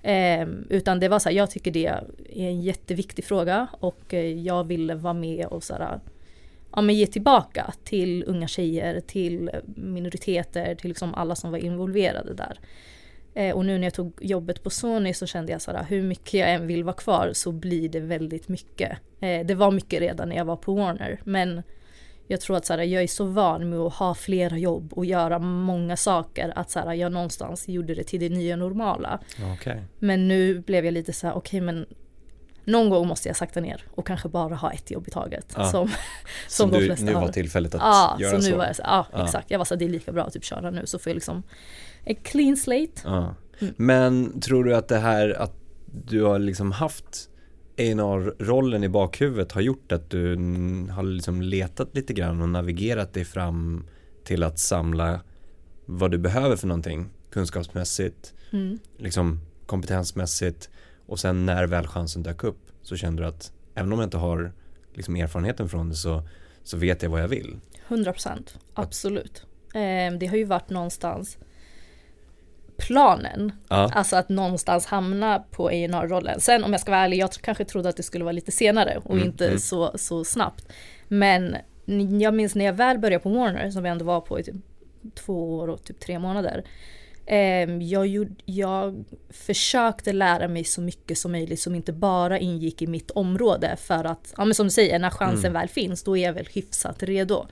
Eh, 0.01 0.47
utan 0.69 0.99
det 0.99 1.07
var 1.07 1.19
så 1.19 1.29
här, 1.29 1.35
jag 1.35 1.51
tycker 1.51 1.71
det 1.71 1.85
är 1.85 2.03
en 2.33 2.61
jätteviktig 2.61 3.25
fråga 3.25 3.67
och 3.79 4.13
eh, 4.13 4.25
jag 4.25 4.63
ville 4.63 4.95
vara 4.95 5.13
med 5.13 5.45
och 5.45 5.63
så 5.63 5.73
här, 5.73 5.99
ja, 6.71 6.81
men 6.81 6.95
ge 6.95 7.07
tillbaka 7.07 7.73
till 7.83 8.23
unga 8.27 8.47
tjejer, 8.47 8.99
till 8.99 9.49
minoriteter, 9.65 10.75
till 10.75 10.89
liksom 10.89 11.15
alla 11.15 11.35
som 11.35 11.51
var 11.51 11.57
involverade 11.57 12.33
där. 12.33 12.59
Eh, 13.35 13.55
och 13.55 13.65
nu 13.65 13.77
när 13.77 13.83
jag 13.83 13.93
tog 13.93 14.13
jobbet 14.21 14.63
på 14.63 14.69
Sony 14.69 15.13
så 15.13 15.25
kände 15.25 15.51
jag 15.51 15.61
såhär, 15.61 15.85
hur 15.89 16.01
mycket 16.01 16.33
jag 16.33 16.53
än 16.53 16.67
vill 16.67 16.83
vara 16.83 16.95
kvar 16.95 17.31
så 17.33 17.51
blir 17.51 17.89
det 17.89 17.99
väldigt 17.99 18.47
mycket. 18.47 18.97
Eh, 19.19 19.45
det 19.45 19.55
var 19.55 19.71
mycket 19.71 19.99
redan 19.99 20.29
när 20.29 20.35
jag 20.35 20.45
var 20.45 20.55
på 20.55 20.73
Warner, 20.73 21.19
men 21.23 21.63
jag 22.27 22.41
tror 22.41 22.57
att 22.57 22.65
så 22.65 22.73
jag 22.73 23.03
är 23.03 23.07
så 23.07 23.25
van 23.25 23.69
med 23.69 23.79
att 23.79 23.93
ha 23.93 24.15
flera 24.15 24.57
jobb 24.57 24.93
och 24.93 25.05
göra 25.05 25.39
många 25.39 25.97
saker 25.97 26.53
att 26.55 26.71
så 26.71 26.93
jag 26.95 27.11
någonstans 27.11 27.67
gjorde 27.67 27.95
det 27.95 28.03
till 28.03 28.19
det 28.19 28.29
nya 28.29 28.55
normala. 28.55 29.19
Okay. 29.55 29.79
Men 29.99 30.27
nu 30.27 30.59
blev 30.59 30.85
jag 30.85 30.93
lite 30.93 31.13
så 31.13 31.27
här, 31.27 31.33
okej 31.33 31.61
okay, 31.61 31.61
men 31.61 31.85
någon 32.65 32.89
gång 32.89 33.07
måste 33.07 33.29
jag 33.29 33.37
sakta 33.37 33.59
ner 33.59 33.83
och 33.91 34.07
kanske 34.07 34.29
bara 34.29 34.55
ha 34.55 34.71
ett 34.71 34.91
jobb 34.91 35.07
i 35.07 35.11
taget. 35.11 35.53
Ja. 35.57 35.71
Som, 35.71 35.87
som, 35.87 35.97
som 36.47 36.71
de 36.71 36.77
du, 36.77 36.85
flesta 36.85 37.05
nu 37.05 37.13
var 37.13 37.27
tillfället 37.27 37.75
att 37.75 37.81
ja, 37.81 38.17
göra 38.19 38.35
så? 38.35 38.41
så 38.41 38.49
nu 38.49 38.57
var 38.57 38.65
jag 38.65 38.75
så, 38.75 38.81
ja, 38.85 39.05
ja, 39.11 39.25
exakt. 39.25 39.51
Jag 39.51 39.57
var 39.57 39.65
så 39.65 39.75
det 39.75 39.85
är 39.85 39.89
lika 39.89 40.11
bra 40.11 40.23
att 40.23 40.33
typ 40.33 40.43
köra 40.43 40.71
nu 40.71 40.85
så 40.85 40.99
får 40.99 41.09
jag 41.09 41.15
liksom 41.15 41.43
en 42.05 42.15
clean 42.15 42.57
slate. 42.57 43.01
Ja. 43.03 43.35
Mm. 43.59 43.73
Men 43.77 44.39
tror 44.39 44.63
du 44.63 44.75
att 44.75 44.87
det 44.87 44.97
här 44.97 45.29
att 45.29 45.53
du 46.05 46.23
har 46.23 46.39
liksom 46.39 46.71
haft 46.71 47.29
A&R-rollen 47.77 48.83
i 48.83 48.89
bakhuvudet 48.89 49.51
har 49.51 49.61
gjort 49.61 49.91
att 49.91 50.09
du 50.09 50.35
har 50.91 51.03
liksom 51.03 51.41
letat 51.41 51.95
lite 51.95 52.13
grann 52.13 52.41
och 52.41 52.49
navigerat 52.49 53.13
dig 53.13 53.25
fram 53.25 53.85
till 54.23 54.43
att 54.43 54.59
samla 54.59 55.19
vad 55.85 56.11
du 56.11 56.17
behöver 56.17 56.55
för 56.55 56.67
någonting 56.67 57.09
kunskapsmässigt, 57.29 58.33
mm. 58.51 58.79
liksom 58.97 59.39
kompetensmässigt 59.65 60.69
och 61.05 61.19
sen 61.19 61.45
när 61.45 61.67
väl 61.67 61.87
chansen 61.87 62.23
dök 62.23 62.43
upp 62.43 62.71
så 62.81 62.95
kände 62.95 63.23
du 63.23 63.27
att 63.27 63.51
även 63.75 63.93
om 63.93 63.99
jag 63.99 64.07
inte 64.07 64.17
har 64.17 64.51
liksom 64.93 65.15
erfarenheten 65.15 65.69
från 65.69 65.89
det 65.89 65.95
så, 65.95 66.23
så 66.63 66.77
vet 66.77 67.03
jag 67.03 67.09
vad 67.09 67.21
jag 67.21 67.27
vill. 67.27 67.59
100% 67.87 68.57
absolut. 68.73 69.45
Eh, 69.73 70.17
det 70.19 70.27
har 70.27 70.37
ju 70.37 70.43
varit 70.43 70.69
någonstans 70.69 71.37
planen. 72.77 73.51
Ja. 73.69 73.91
Alltså 73.93 74.15
att 74.15 74.29
någonstans 74.29 74.85
hamna 74.85 75.39
på 75.51 75.67
A&R-rollen. 75.67 76.39
Sen 76.39 76.63
om 76.63 76.71
jag 76.71 76.81
ska 76.81 76.91
vara 76.91 77.01
ärlig, 77.01 77.17
jag 77.17 77.31
kanske 77.31 77.65
trodde 77.65 77.89
att 77.89 77.97
det 77.97 78.03
skulle 78.03 78.23
vara 78.23 78.31
lite 78.31 78.51
senare 78.51 78.97
och 79.03 79.15
mm, 79.15 79.25
inte 79.25 79.47
mm. 79.47 79.59
Så, 79.59 79.91
så 79.95 80.23
snabbt. 80.23 80.67
Men 81.07 81.55
jag 82.19 82.33
minns 82.33 82.55
när 82.55 82.65
jag 82.65 82.73
väl 82.73 82.99
började 82.99 83.23
på 83.23 83.29
Warner, 83.29 83.71
som 83.71 83.85
jag 83.85 83.91
ändå 83.91 84.05
var 84.05 84.21
på 84.21 84.39
i 84.39 84.43
typ 84.43 84.55
två 85.15 85.57
år 85.57 85.67
och 85.67 85.83
typ 85.83 85.99
tre 85.99 86.19
månader. 86.19 86.63
Eh, 87.25 87.77
jag, 87.77 88.07
gjorde, 88.07 88.35
jag 88.45 89.05
försökte 89.29 90.13
lära 90.13 90.47
mig 90.47 90.63
så 90.63 90.81
mycket 90.81 91.17
som 91.17 91.31
möjligt 91.31 91.59
som 91.59 91.75
inte 91.75 91.93
bara 91.93 92.39
ingick 92.39 92.81
i 92.81 92.87
mitt 92.87 93.11
område 93.11 93.75
för 93.79 94.03
att, 94.03 94.33
ja 94.37 94.45
men 94.45 94.55
som 94.55 94.65
du 94.65 94.71
säger, 94.71 94.99
när 94.99 95.09
chansen 95.09 95.45
mm. 95.45 95.53
väl 95.53 95.69
finns 95.69 96.03
då 96.03 96.17
är 96.17 96.23
jag 96.23 96.33
väl 96.33 96.47
hyfsat 96.53 97.03
redo. 97.03 97.47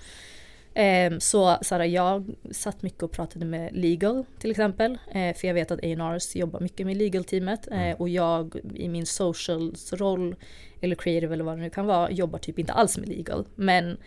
Eh, 0.73 1.17
så 1.19 1.57
Sara, 1.61 1.85
jag 1.85 2.35
satt 2.51 2.81
mycket 2.81 3.03
och 3.03 3.11
pratade 3.11 3.45
med 3.45 3.69
legal 3.73 4.25
till 4.39 4.51
exempel. 4.51 4.97
Eh, 5.11 5.35
för 5.35 5.47
jag 5.47 5.53
vet 5.53 5.71
att 5.71 5.79
A&Rs 5.79 6.35
jobbar 6.35 6.59
mycket 6.59 6.85
med 6.85 6.97
legal-teamet. 6.97 7.67
Eh, 7.71 7.81
mm. 7.81 7.95
och 7.99 8.09
jag 8.09 8.55
i 8.73 8.89
min 8.89 9.05
socials-roll, 9.05 10.35
eller 10.81 10.95
creative 10.95 11.33
eller 11.33 11.43
vad 11.43 11.57
det 11.57 11.61
nu 11.61 11.69
kan 11.69 11.85
vara, 11.85 12.11
jobbar 12.11 12.39
typ 12.39 12.59
inte 12.59 12.73
alls 12.73 12.97
med 12.97 13.09
legal. 13.09 13.45
Men 13.55 13.97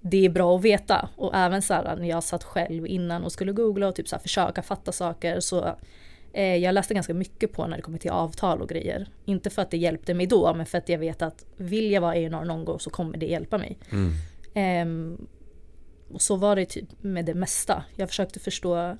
det 0.00 0.26
är 0.26 0.30
bra 0.30 0.56
att 0.56 0.62
veta. 0.62 1.08
Och 1.16 1.34
även 1.34 1.62
så 1.62 1.74
här, 1.74 1.96
när 1.96 2.08
jag 2.08 2.24
satt 2.24 2.44
själv 2.44 2.86
innan 2.86 3.24
och 3.24 3.32
skulle 3.32 3.52
googla 3.52 3.88
och 3.88 3.94
typ 3.94 4.08
så 4.08 4.16
här, 4.16 4.20
försöka 4.22 4.62
fatta 4.62 4.92
saker 4.92 5.40
så 5.40 5.76
eh, 6.32 6.56
jag 6.56 6.74
läste 6.74 6.94
ganska 6.94 7.14
mycket 7.14 7.52
på 7.52 7.66
när 7.66 7.76
det 7.76 7.82
kommer 7.82 7.98
till 7.98 8.10
avtal 8.10 8.62
och 8.62 8.68
grejer. 8.68 9.08
Inte 9.24 9.50
för 9.50 9.62
att 9.62 9.70
det 9.70 9.76
hjälpte 9.76 10.14
mig 10.14 10.26
då, 10.26 10.54
men 10.54 10.66
för 10.66 10.78
att 10.78 10.88
jag 10.88 10.98
vet 10.98 11.22
att 11.22 11.44
vill 11.56 11.90
jag 11.90 12.00
vara 12.00 12.12
A&R 12.12 12.30
någon 12.30 12.64
gång 12.64 12.80
så 12.80 12.90
kommer 12.90 13.18
det 13.18 13.26
hjälpa 13.26 13.58
mig. 13.58 13.78
Mm. 14.54 15.26
Och 16.12 16.22
så 16.22 16.36
var 16.36 16.56
det 16.56 16.64
typ 16.64 16.88
med 17.00 17.24
det 17.24 17.34
mesta. 17.34 17.84
Jag 17.96 18.08
försökte 18.08 18.40
förstå 18.40 18.96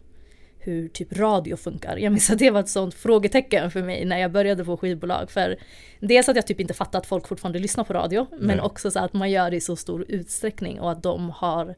hur 0.59 0.89
typ 0.89 1.19
radio 1.19 1.57
funkar. 1.57 1.97
Jag 1.97 2.13
minns 2.13 2.31
att 2.31 2.39
det 2.39 2.51
var 2.51 2.61
ett 2.61 2.69
sånt 2.69 2.95
frågetecken 2.95 3.71
för 3.71 3.83
mig 3.83 4.05
när 4.05 4.19
jag 4.19 4.33
började 4.33 4.65
på 4.65 4.77
skivbolag. 4.77 5.31
För 5.31 5.57
dels 6.01 6.29
att 6.29 6.37
jag 6.37 6.47
typ 6.47 6.61
inte 6.61 6.75
fattade 6.75 6.99
att 6.99 7.07
folk 7.07 7.29
fortfarande 7.29 7.59
lyssnar 7.59 7.85
på 7.85 7.93
radio, 7.93 8.27
Nej. 8.31 8.41
men 8.41 8.61
också 8.61 8.91
så 8.91 8.99
att 8.99 9.13
man 9.13 9.31
gör 9.31 9.51
det 9.51 9.57
i 9.57 9.61
så 9.61 9.77
stor 9.77 10.05
utsträckning 10.09 10.81
och 10.81 10.91
att 10.91 11.03
de 11.03 11.31
har 11.31 11.75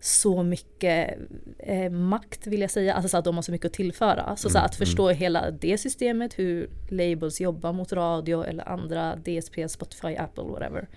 så 0.00 0.42
mycket 0.42 1.18
eh, 1.58 1.90
makt 1.90 2.46
vill 2.46 2.60
jag 2.60 2.70
säga, 2.70 2.94
alltså 2.94 3.08
så 3.08 3.16
att 3.16 3.24
de 3.24 3.34
har 3.34 3.42
så 3.42 3.52
mycket 3.52 3.66
att 3.66 3.72
tillföra. 3.72 4.36
Så, 4.36 4.48
mm, 4.48 4.52
så 4.52 4.58
att 4.58 4.76
mm. 4.76 4.86
förstå 4.86 5.08
mm. 5.08 5.18
hela 5.18 5.50
det 5.50 5.78
systemet, 5.78 6.38
hur 6.38 6.70
labels 6.88 7.40
jobbar 7.40 7.72
mot 7.72 7.92
radio 7.92 8.44
eller 8.44 8.68
andra 8.68 9.16
DSP, 9.16 9.68
Spotify, 9.68 10.16
Apple, 10.16 10.44
whatever. 10.44 10.88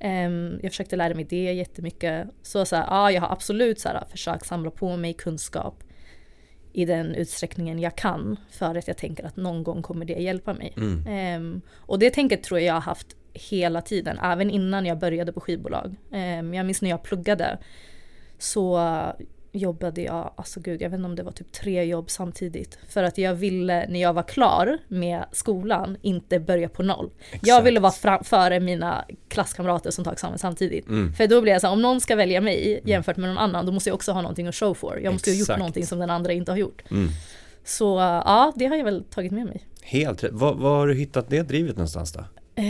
Um, 0.00 0.60
jag 0.62 0.72
försökte 0.72 0.96
lära 0.96 1.14
mig 1.14 1.24
det 1.24 1.52
jättemycket. 1.52 2.28
Så, 2.42 2.64
så 2.64 2.76
här, 2.76 2.86
ja, 2.86 3.10
jag 3.10 3.20
har 3.20 3.32
absolut 3.32 3.80
så 3.80 3.88
här, 3.88 4.04
försökt 4.10 4.46
samla 4.46 4.70
på 4.70 4.96
mig 4.96 5.14
kunskap 5.14 5.84
i 6.72 6.84
den 6.84 7.14
utsträckningen 7.14 7.78
jag 7.78 7.96
kan 7.96 8.36
för 8.50 8.74
att 8.74 8.88
jag 8.88 8.96
tänker 8.96 9.24
att 9.24 9.36
någon 9.36 9.62
gång 9.62 9.82
kommer 9.82 10.04
det 10.04 10.12
hjälpa 10.12 10.54
mig. 10.54 10.74
Mm. 10.76 11.42
Um, 11.42 11.60
och 11.76 11.98
det 11.98 12.10
tänket 12.10 12.42
tror 12.42 12.60
jag 12.60 12.68
jag 12.68 12.74
har 12.74 12.80
haft 12.80 13.16
hela 13.32 13.82
tiden, 13.82 14.18
även 14.18 14.50
innan 14.50 14.86
jag 14.86 14.98
började 14.98 15.32
på 15.32 15.40
skivbolag. 15.40 15.96
Um, 16.10 16.54
jag 16.54 16.66
minns 16.66 16.82
när 16.82 16.90
jag 16.90 17.02
pluggade 17.02 17.58
så 18.38 18.78
jobbade 19.58 20.02
jag, 20.02 20.32
alltså 20.36 20.60
gud, 20.60 20.82
jag 20.82 20.90
vet 20.90 20.98
inte 20.98 21.06
om 21.08 21.16
det 21.16 21.22
var 21.22 21.32
typ 21.32 21.52
tre 21.52 21.84
jobb 21.84 22.10
samtidigt. 22.10 22.78
För 22.88 23.02
att 23.02 23.18
jag 23.18 23.34
ville, 23.34 23.88
när 23.88 24.00
jag 24.00 24.12
var 24.12 24.22
klar 24.22 24.78
med 24.88 25.24
skolan, 25.32 25.96
inte 26.02 26.40
börja 26.40 26.68
på 26.68 26.82
noll. 26.82 27.10
Exakt. 27.20 27.46
Jag 27.46 27.62
ville 27.62 27.80
vara 27.80 27.92
fram, 27.92 28.24
före 28.24 28.60
mina 28.60 29.04
klasskamrater 29.28 29.90
som 29.90 30.04
tog 30.04 30.12
examen 30.12 30.38
samtidigt. 30.38 30.88
Mm. 30.88 31.12
För 31.12 31.26
då 31.26 31.42
blir 31.42 31.52
jag 31.52 31.60
så 31.60 31.66
här, 31.66 31.74
om 31.74 31.82
någon 31.82 32.00
ska 32.00 32.16
välja 32.16 32.40
mig 32.40 32.72
mm. 32.72 32.88
jämfört 32.88 33.16
med 33.16 33.28
någon 33.28 33.38
annan, 33.38 33.66
då 33.66 33.72
måste 33.72 33.90
jag 33.90 33.94
också 33.94 34.12
ha 34.12 34.22
någonting 34.22 34.46
att 34.46 34.54
show 34.54 34.74
for. 34.74 35.00
Jag 35.02 35.12
måste 35.12 35.30
Exakt. 35.30 35.48
ha 35.48 35.54
gjort 35.54 35.58
någonting 35.58 35.86
som 35.86 35.98
den 35.98 36.10
andra 36.10 36.32
inte 36.32 36.52
har 36.52 36.56
gjort. 36.56 36.82
Mm. 36.90 37.08
Så 37.64 37.98
ja, 37.98 38.52
det 38.56 38.66
har 38.66 38.76
jag 38.76 38.84
väl 38.84 39.04
tagit 39.04 39.32
med 39.32 39.46
mig. 39.46 39.64
Helt 39.82 40.24
rätt. 40.24 40.32
Var, 40.32 40.54
var 40.54 40.78
har 40.78 40.86
du 40.86 40.94
hittat 40.94 41.30
det 41.30 41.42
drivet 41.42 41.76
någonstans 41.76 42.12
då? 42.12 42.20
Eh, 42.54 42.64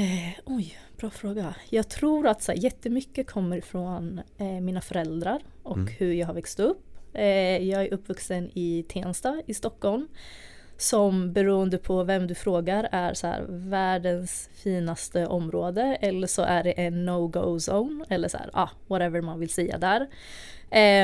oj, 0.45 0.79
bra 0.99 1.11
fråga. 1.11 1.55
Jag 1.71 1.89
tror 1.89 2.27
att 2.27 2.43
så 2.43 2.53
här, 2.53 2.59
jättemycket 2.59 3.31
kommer 3.31 3.61
från 3.61 4.21
eh, 4.39 4.61
mina 4.61 4.81
föräldrar 4.81 5.43
och 5.63 5.77
mm. 5.77 5.95
hur 5.99 6.13
jag 6.13 6.27
har 6.27 6.35
växt 6.35 6.61
upp. 6.61 6.85
Eh, 7.13 7.69
jag 7.69 7.83
är 7.83 7.95
uppvuxen 7.95 8.51
i 8.55 8.85
Tensta 8.89 9.43
i 9.47 9.55
Stockholm. 9.55 10.09
Som 10.77 11.33
beroende 11.33 11.79
på 11.79 12.05
vem 12.05 12.27
du 12.27 12.35
frågar 12.35 12.89
är 12.93 13.15
så 13.15 13.27
här, 13.27 13.45
världens 13.49 14.51
finaste 14.53 15.27
område 15.27 15.83
eller 16.01 16.27
så 16.27 16.43
är 16.43 16.65
det 16.65 16.73
en 16.73 17.05
no-go 17.05 17.57
zone 17.57 18.05
eller 18.09 18.29
så 18.29 18.39
här, 18.39 18.51
ah, 18.53 18.69
whatever 18.87 19.21
man 19.21 19.41
vill 19.41 19.51
säga 19.51 19.79
där. 19.79 20.09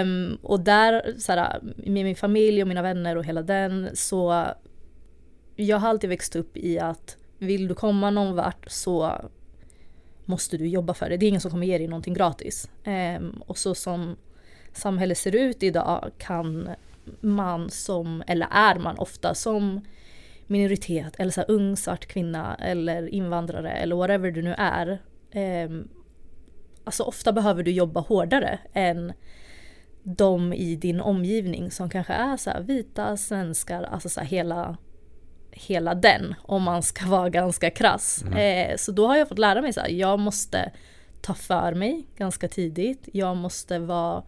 Um, 0.02 0.38
och 0.42 0.60
där, 0.60 1.14
så 1.18 1.32
här, 1.32 1.60
med 1.76 2.04
min 2.04 2.16
familj 2.16 2.62
och 2.62 2.68
mina 2.68 2.82
vänner 2.82 3.16
och 3.16 3.24
hela 3.24 3.42
den 3.42 3.90
så 3.94 4.46
jag 5.56 5.78
har 5.78 5.88
alltid 5.88 6.10
växt 6.10 6.36
upp 6.36 6.56
i 6.56 6.78
att 6.78 7.16
vill 7.38 7.68
du 7.68 7.74
komma 7.74 8.10
någon 8.10 8.36
vart 8.36 8.70
så 8.70 9.20
måste 10.24 10.56
du 10.56 10.66
jobba 10.66 10.94
för 10.94 11.10
det. 11.10 11.16
Det 11.16 11.26
är 11.26 11.28
ingen 11.28 11.40
som 11.40 11.50
kommer 11.50 11.66
ge 11.66 11.78
dig 11.78 11.88
någonting 11.88 12.14
gratis. 12.14 12.70
Ehm, 12.84 13.42
och 13.46 13.58
så 13.58 13.74
som 13.74 14.16
samhället 14.72 15.18
ser 15.18 15.34
ut 15.34 15.62
idag 15.62 16.10
kan 16.18 16.68
man 17.20 17.70
som, 17.70 18.22
eller 18.26 18.48
är 18.50 18.78
man 18.78 18.98
ofta 18.98 19.34
som 19.34 19.80
minoritet 20.46 21.16
eller 21.18 21.30
så 21.30 21.40
här, 21.40 21.50
ung 21.50 21.76
svart 21.76 22.06
kvinna 22.06 22.54
eller 22.54 23.08
invandrare 23.08 23.70
eller 23.70 23.96
whatever 23.96 24.30
du 24.30 24.42
nu 24.42 24.54
är. 24.58 24.98
Eh, 25.30 25.70
alltså 26.84 27.02
ofta 27.02 27.32
behöver 27.32 27.62
du 27.62 27.70
jobba 27.70 28.00
hårdare 28.00 28.58
än 28.72 29.12
de 30.02 30.52
i 30.52 30.76
din 30.76 31.00
omgivning 31.00 31.70
som 31.70 31.90
kanske 31.90 32.12
är 32.12 32.36
så 32.36 32.50
här 32.50 32.60
vita 32.60 33.16
svenskar, 33.16 33.82
alltså 33.82 34.08
så 34.08 34.20
här 34.20 34.26
hela 34.26 34.76
hela 35.56 35.94
den 35.94 36.34
om 36.42 36.62
man 36.62 36.82
ska 36.82 37.06
vara 37.08 37.30
ganska 37.30 37.70
krass. 37.70 38.24
Mm. 38.26 38.70
Eh, 38.70 38.76
så 38.76 38.92
då 38.92 39.06
har 39.06 39.16
jag 39.16 39.28
fått 39.28 39.38
lära 39.38 39.62
mig 39.62 39.72
så 39.72 39.80
här, 39.80 39.88
jag 39.88 40.18
måste 40.18 40.72
ta 41.20 41.34
för 41.34 41.74
mig 41.74 42.06
ganska 42.16 42.48
tidigt. 42.48 43.08
Jag 43.12 43.36
måste 43.36 43.78
vara 43.78 44.22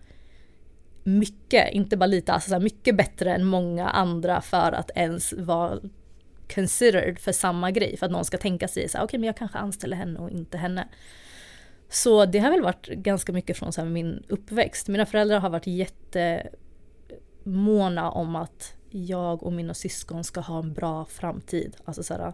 mycket, 1.04 1.72
inte 1.72 1.96
bara 1.96 2.06
lite, 2.06 2.32
alltså 2.32 2.48
så 2.48 2.54
här, 2.54 2.62
mycket 2.62 2.96
bättre 2.96 3.34
än 3.34 3.44
många 3.44 3.88
andra 3.88 4.40
för 4.40 4.72
att 4.72 4.90
ens 4.94 5.32
vara 5.32 5.80
considered 6.54 7.18
för 7.18 7.32
samma 7.32 7.70
grej. 7.70 7.96
För 7.96 8.06
att 8.06 8.12
någon 8.12 8.24
ska 8.24 8.38
tänka 8.38 8.68
sig 8.68 8.88
så 8.88 8.98
här, 8.98 9.04
okej 9.04 9.08
okay, 9.08 9.20
men 9.20 9.26
jag 9.26 9.36
kanske 9.36 9.58
anställer 9.58 9.96
henne 9.96 10.18
och 10.18 10.30
inte 10.30 10.58
henne. 10.58 10.88
Så 11.88 12.26
det 12.26 12.38
har 12.38 12.50
väl 12.50 12.62
varit 12.62 12.86
ganska 12.86 13.32
mycket 13.32 13.58
från 13.58 13.72
så 13.72 13.80
här, 13.80 13.88
min 13.88 14.22
uppväxt. 14.28 14.88
Mina 14.88 15.06
föräldrar 15.06 15.40
har 15.40 15.50
varit 15.50 15.66
jättemåna 17.44 18.10
om 18.10 18.36
att 18.36 18.75
jag 18.90 19.42
och 19.42 19.52
mina 19.52 19.74
syskon 19.74 20.24
ska 20.24 20.40
ha 20.40 20.58
en 20.58 20.72
bra 20.72 21.04
framtid. 21.04 21.76
Alltså 21.84 22.02
så 22.02 22.14
här, 22.14 22.32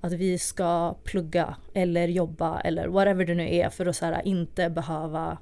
att 0.00 0.12
vi 0.12 0.38
ska 0.38 0.94
plugga 1.04 1.56
eller 1.74 2.08
jobba 2.08 2.60
eller 2.60 2.88
whatever 2.88 3.24
det 3.24 3.34
nu 3.34 3.54
är 3.54 3.70
för 3.70 3.86
att 3.86 3.96
så 3.96 4.06
här, 4.06 4.26
inte 4.26 4.70
behöva 4.70 5.38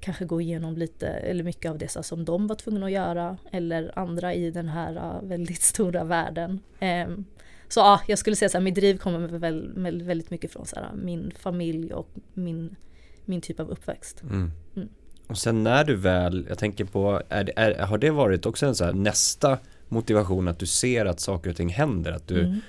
kanske 0.00 0.24
gå 0.24 0.40
igenom 0.40 0.76
lite 0.76 1.06
eller 1.06 1.44
mycket 1.44 1.70
av 1.70 1.78
det 1.78 2.04
som 2.04 2.24
de 2.24 2.46
var 2.46 2.56
tvungna 2.56 2.86
att 2.86 2.92
göra 2.92 3.36
eller 3.50 3.98
andra 3.98 4.34
i 4.34 4.50
den 4.50 4.68
här 4.68 4.96
uh, 4.96 5.28
väldigt 5.28 5.62
stora 5.62 6.04
världen. 6.04 6.60
Um, 6.80 7.24
så 7.68 7.80
ja, 7.80 8.00
jag 8.06 8.18
skulle 8.18 8.36
säga 8.36 8.50
att 8.58 8.62
mitt 8.62 8.74
driv 8.74 8.98
kommer 8.98 9.28
väl, 9.28 10.02
väldigt 10.02 10.30
mycket 10.30 10.52
från 10.52 10.66
så 10.66 10.76
här, 10.76 10.90
min 10.94 11.32
familj 11.38 11.94
och 11.94 12.08
min, 12.34 12.76
min 13.24 13.40
typ 13.40 13.60
av 13.60 13.70
uppväxt. 13.70 14.22
Mm. 14.22 14.50
Mm. 14.76 14.88
Och 15.26 15.38
sen 15.38 15.64
när 15.64 15.84
du 15.84 15.96
väl, 15.96 16.46
jag 16.48 16.58
tänker 16.58 16.84
på, 16.84 17.22
är, 17.28 17.52
är, 17.56 17.86
har 17.86 17.98
det 17.98 18.10
varit 18.10 18.46
också 18.46 18.66
en 18.66 18.74
så 18.74 18.84
här 18.84 18.92
nästa 18.92 19.58
motivation 19.88 20.48
att 20.48 20.58
du 20.58 20.66
ser 20.66 21.06
att 21.06 21.20
saker 21.20 21.50
och 21.50 21.56
ting 21.56 21.68
händer? 21.68 22.12
Att 22.12 22.28
du 22.28 22.40
mm. 22.44 22.60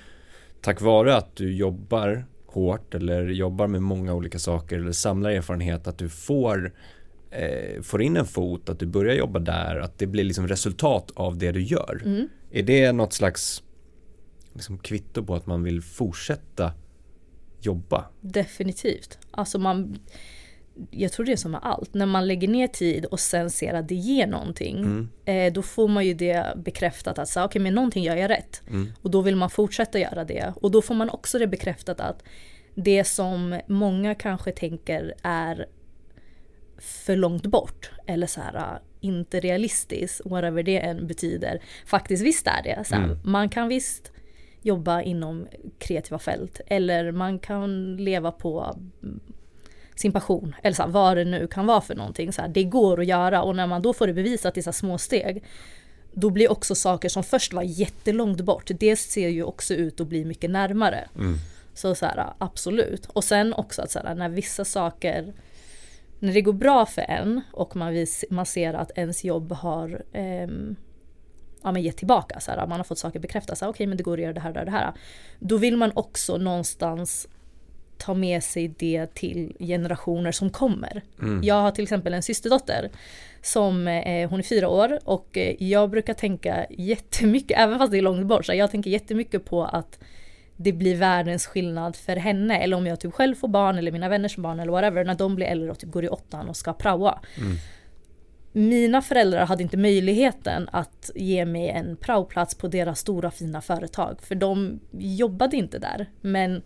tack 0.60 0.80
vare 0.80 1.16
att 1.16 1.36
du 1.36 1.54
jobbar 1.54 2.24
hårt 2.46 2.94
eller 2.94 3.26
jobbar 3.26 3.66
med 3.66 3.82
många 3.82 4.14
olika 4.14 4.38
saker 4.38 4.78
eller 4.78 4.92
samlar 4.92 5.30
erfarenhet 5.30 5.86
att 5.86 5.98
du 5.98 6.08
får 6.08 6.72
eh, 7.30 7.82
får 7.82 8.02
in 8.02 8.16
en 8.16 8.26
fot, 8.26 8.68
att 8.68 8.78
du 8.78 8.86
börjar 8.86 9.14
jobba 9.14 9.38
där, 9.38 9.76
att 9.80 9.98
det 9.98 10.06
blir 10.06 10.24
liksom 10.24 10.48
resultat 10.48 11.10
av 11.14 11.38
det 11.38 11.52
du 11.52 11.62
gör. 11.62 12.02
Mm. 12.04 12.28
Är 12.50 12.62
det 12.62 12.92
något 12.92 13.12
slags 13.12 13.62
liksom, 14.52 14.78
kvitto 14.78 15.24
på 15.24 15.34
att 15.34 15.46
man 15.46 15.62
vill 15.62 15.82
fortsätta 15.82 16.72
jobba? 17.60 18.04
Definitivt. 18.20 19.18
Alltså 19.30 19.58
man, 19.58 19.98
jag 20.90 21.12
tror 21.12 21.26
det 21.26 21.32
är 21.32 21.36
som 21.36 21.50
med 21.50 21.60
allt, 21.62 21.94
när 21.94 22.06
man 22.06 22.26
lägger 22.26 22.48
ner 22.48 22.66
tid 22.66 23.04
och 23.04 23.20
sen 23.20 23.50
ser 23.50 23.74
att 23.74 23.88
det 23.88 23.94
ger 23.94 24.26
någonting, 24.26 24.78
mm. 24.78 25.08
eh, 25.24 25.52
då 25.52 25.62
får 25.62 25.88
man 25.88 26.06
ju 26.06 26.14
det 26.14 26.56
bekräftat 26.56 27.18
att 27.18 27.30
okej 27.30 27.44
okay, 27.44 27.62
men 27.62 27.74
någonting 27.74 28.04
gör 28.04 28.16
jag 28.16 28.30
rätt. 28.30 28.62
Mm. 28.68 28.92
Och 29.02 29.10
då 29.10 29.20
vill 29.20 29.36
man 29.36 29.50
fortsätta 29.50 29.98
göra 29.98 30.24
det. 30.24 30.52
Och 30.56 30.70
då 30.70 30.82
får 30.82 30.94
man 30.94 31.10
också 31.10 31.38
det 31.38 31.46
bekräftat 31.46 32.00
att 32.00 32.22
det 32.74 33.04
som 33.04 33.60
många 33.66 34.14
kanske 34.14 34.52
tänker 34.52 35.14
är 35.22 35.66
för 36.78 37.16
långt 37.16 37.46
bort 37.46 37.90
eller 38.06 38.26
så 38.26 38.40
här 38.40 38.54
äh, 38.56 38.78
inte 39.00 39.40
realistiskt, 39.40 40.20
whatever 40.24 40.62
det 40.62 40.78
än 40.78 41.06
betyder. 41.06 41.62
Faktiskt 41.86 42.24
visst 42.24 42.46
är 42.46 42.62
det. 42.62 42.84
Så 42.84 42.94
här, 42.94 43.04
mm. 43.04 43.18
Man 43.24 43.48
kan 43.48 43.68
visst 43.68 44.12
jobba 44.62 45.02
inom 45.02 45.46
kreativa 45.78 46.18
fält 46.18 46.60
eller 46.66 47.12
man 47.12 47.38
kan 47.38 47.96
leva 47.96 48.32
på 48.32 48.78
sin 49.94 50.12
passion 50.12 50.54
eller 50.62 50.74
så 50.74 50.82
här, 50.82 50.90
vad 50.90 51.16
det 51.16 51.24
nu 51.24 51.46
kan 51.46 51.66
vara 51.66 51.80
för 51.80 51.94
någonting. 51.94 52.32
Så 52.32 52.42
här, 52.42 52.48
det 52.48 52.64
går 52.64 53.00
att 53.00 53.06
göra 53.06 53.42
och 53.42 53.56
när 53.56 53.66
man 53.66 53.82
då 53.82 53.92
får 53.92 54.06
det 54.06 54.12
bevisat 54.12 54.56
i 54.56 54.62
så 54.62 54.72
små 54.72 54.98
steg 54.98 55.44
då 56.14 56.30
blir 56.30 56.50
också 56.50 56.74
saker 56.74 57.08
som 57.08 57.22
först 57.22 57.52
var 57.52 57.62
jättelångt 57.62 58.40
bort, 58.40 58.70
det 58.80 58.96
ser 58.96 59.28
ju 59.28 59.42
också 59.42 59.74
ut 59.74 60.00
att 60.00 60.06
bli 60.06 60.24
mycket 60.24 60.50
närmare. 60.50 61.08
Mm. 61.16 61.36
Så 61.74 61.94
så 61.94 62.06
här, 62.06 62.32
absolut. 62.38 63.06
Och 63.06 63.24
sen 63.24 63.54
också 63.54 63.82
att 63.82 63.90
så 63.90 63.98
här, 63.98 64.14
när 64.14 64.28
vissa 64.28 64.64
saker 64.64 65.32
när 66.18 66.32
det 66.32 66.42
går 66.42 66.52
bra 66.52 66.86
för 66.86 67.02
en 67.02 67.40
och 67.52 67.76
man, 67.76 67.92
vis, 67.92 68.24
man 68.30 68.46
ser 68.46 68.74
att 68.74 68.90
ens 68.98 69.24
jobb 69.24 69.52
har 69.52 70.02
eh, 70.12 70.48
ja, 71.62 71.72
men 71.72 71.82
gett 71.82 71.96
tillbaka, 71.96 72.40
så 72.40 72.50
här, 72.50 72.66
man 72.66 72.78
har 72.78 72.84
fått 72.84 72.98
saker 72.98 73.18
bekräftade, 73.18 73.56
okej 73.60 73.68
okay, 73.68 73.86
men 73.86 73.96
det 73.96 74.02
går 74.02 74.18
att 74.18 74.22
göra 74.22 74.32
det 74.32 74.40
här 74.40 74.58
och 74.58 74.64
det 74.64 74.70
här. 74.70 74.92
Då 75.38 75.56
vill 75.56 75.76
man 75.76 75.92
också 75.94 76.36
någonstans 76.36 77.28
ta 78.04 78.14
med 78.14 78.42
sig 78.42 78.68
det 78.68 79.14
till 79.14 79.56
generationer 79.58 80.32
som 80.32 80.50
kommer. 80.50 81.02
Mm. 81.22 81.40
Jag 81.42 81.54
har 81.54 81.70
till 81.70 81.82
exempel 81.82 82.14
en 82.14 82.22
systerdotter 82.22 82.90
som 83.42 83.88
eh, 83.88 84.30
hon 84.30 84.38
är 84.38 84.42
fyra 84.42 84.68
år 84.68 84.98
och 85.04 85.36
eh, 85.36 85.62
jag 85.62 85.90
brukar 85.90 86.14
tänka 86.14 86.66
jättemycket, 86.70 87.58
även 87.58 87.78
fast 87.78 87.92
det 87.92 87.98
är 87.98 88.02
långt 88.02 88.26
bort, 88.26 88.46
så 88.46 88.54
jag 88.54 88.70
tänker 88.70 88.90
jättemycket 88.90 89.44
på 89.44 89.64
att 89.64 89.98
det 90.56 90.72
blir 90.72 90.96
världens 90.96 91.46
skillnad 91.46 91.96
för 91.96 92.16
henne. 92.16 92.58
Eller 92.58 92.76
om 92.76 92.86
jag 92.86 93.00
typ 93.00 93.14
själv 93.14 93.34
får 93.34 93.48
barn 93.48 93.78
eller 93.78 93.92
mina 93.92 94.08
vänners 94.08 94.36
barn 94.36 94.60
eller 94.60 94.72
whatever. 94.72 95.04
När 95.04 95.14
de 95.14 95.34
blir 95.34 95.46
äldre 95.46 95.70
och 95.70 95.78
typ 95.78 95.90
går 95.90 96.04
i 96.04 96.08
åttan 96.08 96.48
och 96.48 96.56
ska 96.56 96.72
praoa. 96.72 97.18
Mm. 97.38 97.56
Mina 98.52 99.02
föräldrar 99.02 99.46
hade 99.46 99.62
inte 99.62 99.76
möjligheten 99.76 100.68
att 100.72 101.10
ge 101.14 101.44
mig 101.44 101.68
en 101.68 101.96
praoplats 101.96 102.54
på 102.54 102.68
deras 102.68 102.98
stora 102.98 103.30
fina 103.30 103.60
företag. 103.60 104.22
För 104.22 104.34
de 104.34 104.80
jobbade 104.92 105.56
inte 105.56 105.78
där. 105.78 106.06
Men 106.20 106.62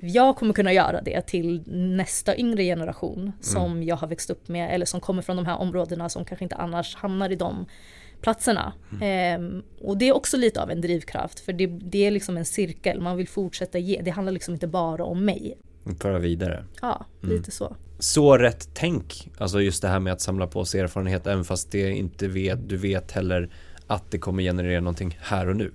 jag 0.00 0.36
kommer 0.36 0.54
kunna 0.54 0.72
göra 0.72 1.02
det 1.02 1.22
till 1.22 1.62
nästa 1.96 2.36
yngre 2.36 2.62
generation 2.62 3.32
som 3.40 3.72
mm. 3.72 3.82
jag 3.82 3.96
har 3.96 4.08
växt 4.08 4.30
upp 4.30 4.48
med 4.48 4.74
eller 4.74 4.86
som 4.86 5.00
kommer 5.00 5.22
från 5.22 5.36
de 5.36 5.46
här 5.46 5.58
områdena 5.58 6.08
som 6.08 6.24
kanske 6.24 6.44
inte 6.44 6.56
annars 6.56 6.96
hamnar 6.96 7.30
i 7.30 7.36
de 7.36 7.66
platserna. 8.20 8.72
Mm. 9.00 9.54
Eh, 9.54 9.62
och 9.80 9.98
det 9.98 10.08
är 10.08 10.16
också 10.16 10.36
lite 10.36 10.62
av 10.62 10.70
en 10.70 10.80
drivkraft 10.80 11.40
för 11.40 11.52
det, 11.52 11.66
det, 11.66 12.06
är 12.06 12.10
liksom 12.10 12.36
en 12.36 12.44
cirkel, 12.44 13.00
man 13.00 13.16
vill 13.16 13.28
fortsätta 13.28 13.78
ge. 13.78 14.00
Det 14.02 14.10
handlar 14.10 14.32
liksom 14.32 14.54
inte 14.54 14.66
bara 14.66 15.04
om 15.04 15.24
mig. 15.24 15.58
Föra 16.00 16.18
vidare. 16.18 16.64
Ja, 16.82 17.06
mm. 17.22 17.36
lite 17.36 17.50
så. 17.50 17.76
Så 17.98 18.38
rätt 18.38 18.68
tänk, 18.74 19.28
alltså 19.38 19.60
just 19.60 19.82
det 19.82 19.88
här 19.88 20.00
med 20.00 20.12
att 20.12 20.20
samla 20.20 20.46
på 20.46 20.64
sig 20.64 20.80
erfarenhet 20.80 21.26
även 21.26 21.44
fast 21.44 21.70
det 21.70 21.90
inte 21.90 22.28
vet, 22.28 22.68
du 22.68 22.76
vet 22.76 23.12
heller 23.12 23.50
att 23.86 24.10
det 24.10 24.18
kommer 24.18 24.42
generera 24.42 24.80
någonting 24.80 25.18
här 25.20 25.48
och 25.48 25.56
nu. 25.56 25.72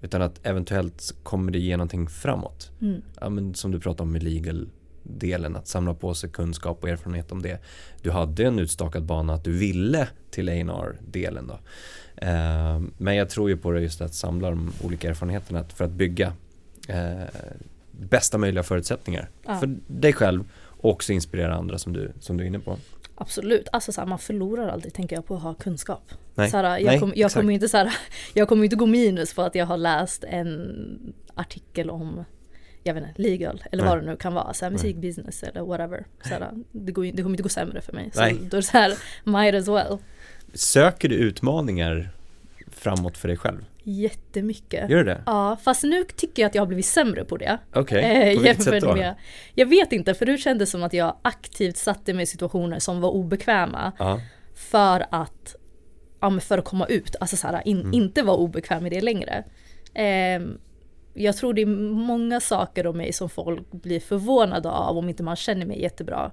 Utan 0.00 0.22
att 0.22 0.46
eventuellt 0.46 1.14
kommer 1.22 1.52
det 1.52 1.58
ge 1.58 1.76
någonting 1.76 2.08
framåt. 2.08 2.70
Mm. 2.80 3.02
Ja, 3.20 3.28
men 3.28 3.54
som 3.54 3.70
du 3.70 3.80
pratade 3.80 4.02
om 4.02 4.12
med 4.12 4.22
legal 4.22 4.68
delen, 5.02 5.56
att 5.56 5.68
samla 5.68 5.94
på 5.94 6.14
sig 6.14 6.30
kunskap 6.30 6.78
och 6.82 6.88
erfarenhet 6.88 7.32
om 7.32 7.42
det. 7.42 7.58
Du 8.02 8.10
hade 8.10 8.44
en 8.44 8.58
utstakad 8.58 9.04
bana 9.04 9.34
att 9.34 9.44
du 9.44 9.52
ville 9.52 10.08
till 10.30 10.48
A&R-delen 10.48 11.46
då. 11.46 11.58
Eh, 12.16 12.80
men 12.98 13.16
jag 13.16 13.30
tror 13.30 13.50
ju 13.50 13.56
på 13.56 13.70
det 13.70 13.80
just 13.80 14.00
att 14.00 14.14
samla 14.14 14.50
de 14.50 14.72
olika 14.82 15.10
erfarenheterna 15.10 15.64
för 15.64 15.84
att 15.84 15.90
bygga 15.90 16.32
eh, 16.88 17.24
bästa 17.90 18.38
möjliga 18.38 18.62
förutsättningar 18.62 19.28
ja. 19.46 19.58
för 19.58 19.76
dig 19.86 20.12
själv 20.12 20.44
och 20.54 20.90
också 20.90 21.12
inspirera 21.12 21.54
andra 21.54 21.78
som 21.78 21.92
du, 21.92 22.12
som 22.20 22.36
du 22.36 22.44
är 22.44 22.48
inne 22.48 22.58
på. 22.58 22.76
Absolut, 23.20 23.68
alltså 23.72 23.92
så 23.92 24.06
man 24.06 24.18
förlorar 24.18 24.68
aldrig 24.68 24.94
tänker 24.94 25.16
jag 25.16 25.26
på 25.26 25.34
att 25.36 25.42
ha 25.42 25.54
kunskap. 25.54 26.12
Nej. 26.34 26.50
Såhär, 26.50 26.78
jag, 26.78 26.86
Nej, 26.86 27.00
kom, 27.00 27.12
jag 27.16 27.32
kommer 27.32 27.52
inte 27.52 27.68
såhär, 27.68 27.94
jag 28.34 28.48
kommer 28.48 28.64
inte 28.64 28.76
gå 28.76 28.86
minus 28.86 29.34
på 29.34 29.42
att 29.42 29.54
jag 29.54 29.66
har 29.66 29.76
läst 29.76 30.24
en 30.24 31.14
artikel 31.34 31.90
om 31.90 32.24
jag 32.82 32.94
vet 32.94 33.08
inte, 33.08 33.22
legal 33.22 33.64
eller 33.72 33.82
Nej. 33.82 33.90
vad 33.94 34.02
det 34.02 34.10
nu 34.10 34.16
kan 34.16 34.34
vara, 34.34 34.54
så 34.54 34.64
här, 34.64 34.72
musikbusiness 34.72 35.42
eller 35.42 35.62
whatever. 35.62 36.06
Så 36.22 36.28
här, 36.28 36.50
det, 36.72 36.92
går, 36.92 37.04
det 37.04 37.22
kommer 37.22 37.30
inte 37.30 37.42
gå 37.42 37.48
sämre 37.48 37.80
för 37.80 37.92
mig. 37.92 38.10
Så 38.12 38.20
Nej. 38.20 38.38
då 38.40 38.56
är 38.56 38.60
det 38.60 38.62
så 38.62 38.78
här, 38.78 38.94
might 39.24 39.54
as 39.54 39.68
well. 39.68 39.98
Söker 40.54 41.08
du 41.08 41.14
utmaningar 41.14 42.10
framåt 42.70 43.18
för 43.18 43.28
dig 43.28 43.36
själv? 43.36 43.64
Jättemycket. 43.82 44.90
Gör 44.90 44.98
du 44.98 45.04
det? 45.04 45.22
Ja, 45.26 45.56
fast 45.62 45.82
nu 45.82 46.04
tycker 46.04 46.42
jag 46.42 46.48
att 46.48 46.54
jag 46.54 46.62
har 46.62 46.66
blivit 46.66 46.86
sämre 46.86 47.24
på 47.24 47.36
det. 47.36 47.58
Okej, 47.74 47.98
okay. 47.98 48.36
på 48.36 48.42
vilket 48.42 48.62
sätt 48.62 48.82
då? 48.82 48.94
Med, 48.94 49.14
jag 49.54 49.66
vet 49.66 49.92
inte, 49.92 50.14
för 50.14 50.26
det 50.26 50.38
kändes 50.38 50.70
som 50.70 50.82
att 50.82 50.92
jag 50.92 51.16
aktivt 51.22 51.76
satte 51.76 52.14
mig 52.14 52.22
i 52.22 52.26
situationer 52.26 52.78
som 52.78 53.00
var 53.00 53.10
obekväma. 53.10 53.92
Ja. 53.98 54.20
För 54.54 55.06
att, 55.10 55.56
ja, 56.20 56.40
för 56.40 56.58
att 56.58 56.64
komma 56.64 56.86
ut, 56.86 57.16
alltså 57.20 57.36
så 57.36 57.46
här, 57.46 57.68
in, 57.68 57.80
mm. 57.80 57.94
inte 57.94 58.22
vara 58.22 58.36
obekväm 58.36 58.82
med 58.82 58.92
det 58.92 59.00
längre. 59.00 59.44
Eh, 59.94 60.40
jag 61.14 61.36
tror 61.36 61.54
det 61.54 61.62
är 61.62 61.66
många 62.06 62.40
saker 62.40 62.86
om 62.86 62.96
mig 62.96 63.12
som 63.12 63.30
folk 63.30 63.72
blir 63.72 64.00
förvånade 64.00 64.70
av 64.70 64.98
om 64.98 65.08
inte 65.08 65.22
man 65.22 65.36
känner 65.36 65.66
mig 65.66 65.82
jättebra. 65.82 66.30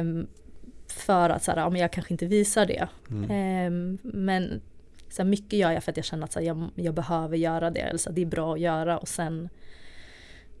Um, 0.00 0.26
för 0.88 1.30
att 1.30 1.42
så 1.42 1.50
här, 1.50 1.58
ja, 1.58 1.76
jag 1.76 1.92
kanske 1.92 2.14
inte 2.14 2.26
visar 2.26 2.66
det. 2.66 2.88
Mm. 3.10 3.66
Um, 3.66 3.98
men 4.02 4.60
så 5.16 5.22
här, 5.22 5.30
mycket 5.30 5.58
gör 5.58 5.72
jag 5.72 5.84
för 5.84 5.92
att 5.92 5.96
jag 5.96 6.06
känner 6.06 6.24
att 6.24 6.32
så 6.32 6.38
här, 6.38 6.46
jag, 6.46 6.70
jag, 6.74 6.94
behöver 6.94 7.36
göra 7.36 7.70
det. 7.70 7.80
Eller 7.80 7.98
så 7.98 8.10
det 8.10 8.22
är 8.22 8.26
bra 8.26 8.54
att 8.54 8.60
göra 8.60 8.98
och 8.98 9.08
sen 9.08 9.48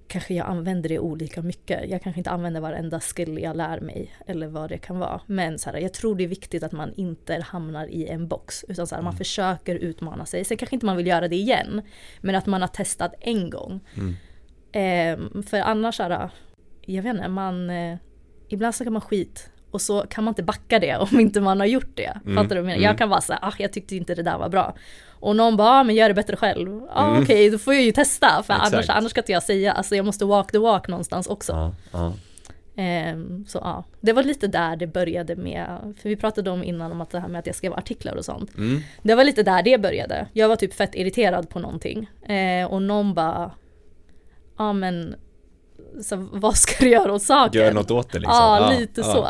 kanske 0.08 0.34
jag 0.34 0.46
använder 0.46 0.88
det 0.88 0.98
olika 0.98 1.42
mycket. 1.42 1.90
Jag 1.90 2.02
kanske 2.02 2.20
inte 2.20 2.30
använder 2.30 2.60
varenda 2.60 3.00
skill 3.00 3.38
jag 3.38 3.56
lär 3.56 3.80
mig 3.80 4.10
eller 4.26 4.46
vad 4.46 4.68
det 4.68 4.78
kan 4.78 4.98
vara. 4.98 5.20
Men 5.26 5.58
så 5.58 5.70
här, 5.70 5.78
jag 5.78 5.94
tror 5.94 6.14
det 6.14 6.24
är 6.24 6.28
viktigt 6.28 6.62
att 6.62 6.72
man 6.72 6.92
inte 6.94 7.40
hamnar 7.40 7.86
i 7.86 8.06
en 8.06 8.28
box 8.28 8.64
utan 8.68 8.86
så 8.86 8.94
här, 8.94 9.00
mm. 9.00 9.04
man 9.04 9.16
försöker 9.16 9.74
utmana 9.74 10.26
sig. 10.26 10.44
Sen 10.44 10.56
kanske 10.56 10.76
inte 10.76 10.86
man 10.86 10.96
vill 10.96 11.06
göra 11.06 11.28
det 11.28 11.36
igen 11.36 11.82
men 12.20 12.34
att 12.34 12.46
man 12.46 12.60
har 12.60 12.68
testat 12.68 13.14
en 13.20 13.50
gång. 13.50 13.80
Mm. 13.96 14.14
Eh, 14.72 15.42
för 15.42 15.58
annars, 15.58 15.98
här, 15.98 16.30
jag 16.80 17.02
vet 17.02 17.14
inte, 17.14 17.28
man, 17.28 17.70
eh, 17.70 17.98
ibland 18.48 18.74
snackar 18.74 18.90
man 18.90 19.02
skit 19.02 19.50
och 19.76 19.80
så 19.82 20.00
kan 20.10 20.24
man 20.24 20.32
inte 20.32 20.42
backa 20.42 20.78
det 20.78 20.96
om 20.96 21.20
inte 21.20 21.40
man 21.40 21.60
har 21.60 21.66
gjort 21.66 21.90
det. 21.94 22.16
Mm, 22.24 22.36
Fattar 22.36 22.48
du? 22.48 22.54
vad 22.54 22.56
jag 22.56 22.64
menar? 22.64 22.76
mm. 22.76 22.82
Jag 22.84 22.98
kan 22.98 23.08
vara 23.08 23.20
såhär, 23.20 23.40
ah, 23.44 23.52
jag 23.58 23.72
tyckte 23.72 23.96
inte 23.96 24.14
det 24.14 24.22
där 24.22 24.38
var 24.38 24.48
bra. 24.48 24.74
Och 25.20 25.36
någon 25.36 25.56
bara, 25.56 25.68
ah, 25.68 25.84
men 25.84 25.94
gör 25.94 26.08
det 26.08 26.14
bättre 26.14 26.36
själv. 26.36 26.82
Ah, 26.90 27.10
Mm. 27.10 27.22
Okej, 27.22 27.50
då 27.50 27.58
får 27.58 27.74
jag 27.74 27.82
ju 27.82 27.92
testa. 27.92 28.42
För 28.46 28.54
Exakt. 28.54 28.74
annars, 28.74 28.90
annars 28.90 29.10
ska 29.10 29.20
inte 29.20 29.32
jag 29.32 29.42
säga, 29.42 29.72
alltså 29.72 29.96
jag 29.96 30.04
måste 30.04 30.24
walk 30.24 30.52
the 30.52 30.58
walk 30.58 30.88
någonstans 30.88 31.26
också. 31.26 31.52
Ja, 31.52 31.74
ja. 31.92 32.12
Ehm, 32.76 33.44
så 33.48 33.58
ja, 33.58 33.84
det 34.00 34.12
var 34.12 34.22
lite 34.22 34.46
där 34.46 34.76
det 34.76 34.86
började 34.86 35.36
med, 35.36 35.94
för 36.02 36.08
vi 36.08 36.16
pratade 36.16 36.50
om 36.50 36.64
innan 36.64 36.92
om 36.92 37.00
att 37.00 37.10
det 37.10 37.20
här 37.20 37.28
med 37.28 37.38
att 37.38 37.46
jag 37.46 37.56
skrev 37.56 37.72
artiklar 37.74 38.16
och 38.16 38.24
sånt. 38.24 38.56
Mm. 38.56 38.80
Det 39.02 39.14
var 39.14 39.24
lite 39.24 39.42
där 39.42 39.62
det 39.62 39.78
började. 39.78 40.26
Jag 40.32 40.48
var 40.48 40.56
typ 40.56 40.74
fett 40.74 40.94
irriterad 40.94 41.48
på 41.48 41.58
någonting. 41.58 42.10
Eh, 42.28 42.66
och 42.66 42.82
någon 42.82 43.14
bara, 43.14 43.50
ja 44.58 44.72
men, 44.72 45.16
så, 46.02 46.28
vad 46.32 46.56
ska 46.56 46.84
du 46.84 46.90
göra 46.90 47.12
åt 47.12 47.22
saken? 47.22 47.62
Gör 47.62 47.72
något 47.72 47.90
åt 47.90 48.12
det 48.12 48.18
liksom. 48.18 48.36
Ja, 48.36 48.70
lite 48.78 49.00
ja. 49.00 49.04
så. 49.12 49.28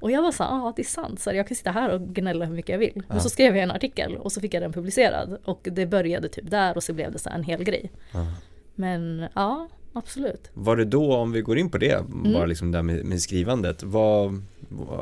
Och 0.00 0.10
jag 0.10 0.22
var 0.22 0.32
så 0.32 0.42
ja 0.42 0.72
det 0.76 0.82
är 0.82 0.86
sant, 0.86 1.20
så 1.20 1.30
här, 1.30 1.36
jag 1.36 1.48
kan 1.48 1.56
sitta 1.56 1.70
här 1.70 1.90
och 1.90 2.00
gnälla 2.00 2.44
hur 2.44 2.54
mycket 2.54 2.68
jag 2.72 2.78
vill. 2.78 2.92
Ja. 2.94 3.02
Men 3.08 3.20
så 3.20 3.30
skrev 3.30 3.56
jag 3.56 3.62
en 3.62 3.70
artikel 3.70 4.16
och 4.16 4.32
så 4.32 4.40
fick 4.40 4.54
jag 4.54 4.62
den 4.62 4.72
publicerad. 4.72 5.38
Och 5.44 5.68
det 5.72 5.86
började 5.86 6.28
typ 6.28 6.50
där 6.50 6.76
och 6.76 6.82
så 6.82 6.92
blev 6.92 7.12
det 7.12 7.18
så 7.18 7.28
här 7.28 7.36
en 7.36 7.44
hel 7.44 7.64
grej. 7.64 7.90
Ja. 8.12 8.26
Men 8.74 9.26
ja, 9.34 9.68
absolut. 9.92 10.50
Var 10.54 10.76
det 10.76 10.84
då, 10.84 11.14
om 11.16 11.32
vi 11.32 11.40
går 11.40 11.58
in 11.58 11.70
på 11.70 11.78
det, 11.78 11.92
Mm. 11.92 12.32
bara 12.32 12.46
liksom 12.46 12.72
där 12.72 12.82
med, 12.82 13.04
med 13.04 13.20
skrivandet, 13.20 13.82
var, 13.82 14.42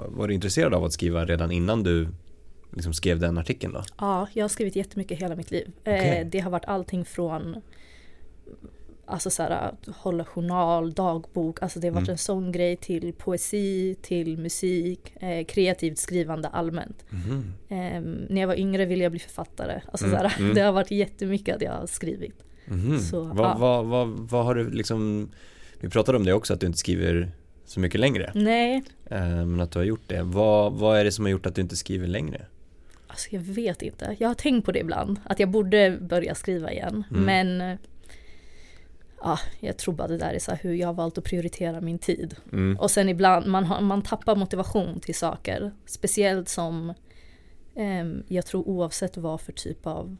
var, 0.09 0.29
du 0.29 0.35
intresserad 0.35 0.75
av 0.75 0.85
att 0.85 0.93
skriva 0.93 1.25
redan 1.25 1.51
innan 1.51 1.83
du 1.83 2.09
liksom 2.71 2.93
skrev 2.95 3.19
den 3.21 3.39
artikeln 3.39 3.73
då? 3.73 3.83
Ja, 3.99 4.29
jag 4.33 4.45
har 4.45 4.49
skrivit 4.49 4.77
jättemycket 4.77 5.19
hela 5.19 5.37
mitt 5.37 5.51
liv. 5.51 5.73
Okej. 5.81 6.19
Eh, 6.19 6.27
det 6.27 6.41
har 6.41 6.51
varit 6.51 6.65
allting 6.65 7.05
från 7.05 7.57
Alltså 9.07 9.31
så 9.31 9.43
här, 9.43 9.51
att 9.51 9.97
hålla 9.97 10.25
journal, 10.25 10.93
dagbok, 10.93 11.63
alltså 11.63 11.81
det 11.81 11.87
har 11.89 11.93
varit 11.95 12.09
Mm. 12.09 12.13
en 12.13 12.19
sån 12.19 12.53
grej 12.53 12.77
till 12.77 13.13
poesi, 13.13 13.97
till 14.03 14.39
musik, 14.39 15.13
eh, 15.23 15.45
kreativt 15.45 15.99
skrivande 15.99 16.49
allmänt. 16.49 17.05
Mhm. 17.11 17.53
Eh, 17.69 18.01
när 18.31 18.41
jag 18.41 18.49
var 18.49 18.55
yngre 18.59 18.85
ville 18.87 19.03
jag 19.03 19.13
bli 19.13 19.21
författare. 19.21 19.81
Alltså 19.87 20.07
Mm, 20.07 20.19
så 20.19 20.23
här, 20.27 20.35
mm. 20.39 20.55
Det 20.55 20.61
har 20.61 20.73
varit 20.73 20.91
jättemycket 20.91 21.57
att 21.57 21.63
jag 21.63 21.73
har 21.73 21.87
skrivit. 21.87 22.35
Mhm. 22.67 22.99
Så, 22.99 23.23
vad, 23.23 23.47
ja. 23.47 23.57
vad, 23.59 23.87
vad, 23.87 24.09
vad 24.09 24.45
har 24.45 24.55
du 24.55 24.71
liksom, 24.71 25.31
vi 25.81 25.89
pratade 25.89 26.19
om 26.19 26.25
det 26.25 26.33
också 26.33 26.55
att 26.55 26.61
du 26.61 26.67
inte 26.67 26.79
skriver 26.79 27.33
så 27.67 27.81
mycket 27.81 28.01
längre, 28.01 28.31
Nej, 28.35 28.83
eh, 29.07 29.21
men 29.47 29.61
att 29.61 29.71
du 29.71 29.79
har 29.79 29.87
gjort 29.87 30.09
det. 30.09 30.23
Vad, 30.23 30.73
vad 30.73 30.99
är 30.99 31.05
det 31.05 31.13
som 31.13 31.25
har 31.25 31.31
gjort 31.33 31.47
att 31.47 31.55
du 31.55 31.61
inte 31.63 31.77
skriver 31.77 32.07
längre? 32.07 32.47
alltså 33.07 33.29
jag 33.31 33.41
vet 33.41 33.83
inte. 33.83 34.17
Jag 34.19 34.29
har 34.29 34.35
tänkt 34.35 34.65
på 34.65 34.73
det 34.73 34.79
ibland, 34.79 35.21
att 35.25 35.41
jag 35.41 35.49
borde 35.51 35.99
börja 36.01 36.35
skriva 36.35 36.73
igen. 36.73 37.05
Mm. 37.11 37.25
Men 37.25 37.79
eh, 39.25 39.31
ja, 39.31 39.39
jag 39.61 39.77
tror 39.77 39.95
bara 39.95 40.09
det 40.09 40.19
där 40.19 40.35
är 40.35 40.39
så 40.39 40.53
hur 40.53 40.75
jag 40.75 40.89
har 40.89 40.95
valt 40.95 41.19
att 41.19 41.25
prioritera 41.25 41.81
min 41.81 41.99
tid. 41.99 42.37
Mm. 42.53 42.79
Och 42.81 42.91
sen 42.91 43.09
ibland, 43.09 43.47
man, 43.47 43.65
har, 43.65 43.81
man 43.81 44.03
tappar 44.03 44.37
motivation 44.37 45.01
till 45.01 45.15
saker. 45.15 45.73
Speciellt 45.87 46.49
som, 46.49 46.95
ehm, 47.77 48.23
jag 48.29 48.47
tror 48.47 48.69
oavsett 48.69 49.17
vad 49.17 49.41
för 49.41 49.53
typ 49.53 49.87
av 49.87 50.17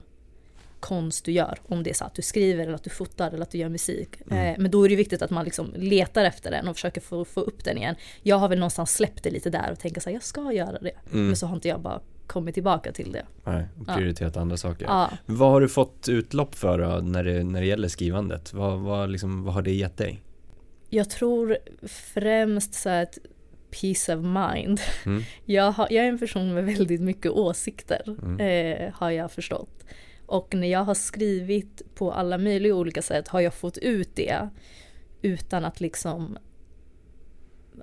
konst 0.81 1.25
du 1.25 1.33
gör. 1.33 1.59
Om 1.63 1.83
det 1.83 1.91
är 1.91 1.95
så 1.95 2.05
att 2.05 2.15
du 2.15 2.23
skriver 2.23 2.63
eller 2.65 2.75
att 2.75 2.85
du 2.85 2.91
fotar 2.91 3.31
eller 3.31 3.43
att 3.43 3.51
du 3.51 3.59
gör 3.59 3.69
musik. 3.69 4.09
Mm. 4.31 4.47
Eh, 4.47 4.55
men 4.59 4.71
då 4.71 4.85
är 4.85 4.89
det 4.89 4.97
viktigt 4.97 5.23
att 5.23 5.31
man 5.31 5.45
liksom 5.45 5.75
letar 5.77 6.25
efter 6.25 6.51
den 6.51 6.69
och 6.69 6.77
försöker 6.77 7.01
få, 7.01 7.25
få 7.25 7.41
upp 7.41 7.65
den 7.65 7.79
igen. 7.79 7.95
Jag 8.23 8.37
har 8.37 8.49
väl 8.49 8.59
någonstans 8.59 8.93
släppt 8.93 9.23
det 9.23 9.31
lite 9.31 9.51
där 9.51 9.73
och 9.73 9.79
tänker 9.79 10.01
så 10.01 10.11
här, 10.11 10.15
jag 10.15 10.23
ska 10.23 10.53
göra 10.53 10.79
det. 10.79 10.93
Mm. 11.13 11.27
Men 11.27 11.37
så 11.37 11.47
har 11.47 11.55
inte 11.55 11.69
jag 11.69 11.81
bara 11.81 12.01
kommit 12.27 12.55
tillbaka 12.55 12.93
till 12.93 13.13
det. 13.13 13.27
Nej, 13.45 13.65
prioriterat 13.87 14.37
andra 14.37 14.57
saker. 14.57 14.85
Ja. 14.87 15.11
Vad 15.27 15.51
har 15.51 15.61
du 15.61 15.69
fått 15.69 16.09
utlopp 16.09 16.55
för 16.55 16.79
då, 16.79 17.01
när 17.07 17.25
det, 17.25 17.45
när 17.45 17.61
det 17.61 17.67
gäller 17.67 17.89
skrivandet? 17.89 18.53
Vad, 18.53 18.81
vad, 18.81 19.11
liksom, 19.11 19.45
vad 19.45 19.55
har 19.55 19.63
det 19.63 19.73
gett 19.73 19.97
dig? 19.97 20.21
Jag 20.91 21.11
tror 21.11 21.59
främst 21.89 22.75
så 22.75 22.89
ett 22.89 23.19
peace 23.81 24.17
of 24.17 24.25
mind. 24.25 24.81
Mm. 25.07 25.23
Jag, 25.45 25.73
har, 25.73 25.89
jag 25.91 26.05
är 26.05 26.09
en 26.09 26.19
person 26.19 26.55
med 26.55 26.65
väldigt 26.65 27.01
mycket 27.01 27.33
åsikter, 27.33 28.03
Mm. 28.23 28.41
eh, 28.41 28.95
har 28.95 29.11
jag 29.11 29.33
förstått. 29.33 29.85
Och 30.27 30.55
när 30.55 30.69
jag 30.69 30.85
har 30.85 30.95
skrivit 30.95 31.83
på 31.95 32.13
alla 32.13 32.39
möjliga 32.39 32.75
olika 32.75 33.03
sätt 33.03 33.29
har 33.29 33.41
jag 33.41 33.55
fått 33.55 33.79
ut 33.79 34.11
det 34.17 34.49
utan 35.23 35.65
att 35.65 35.81
liksom 35.81 36.39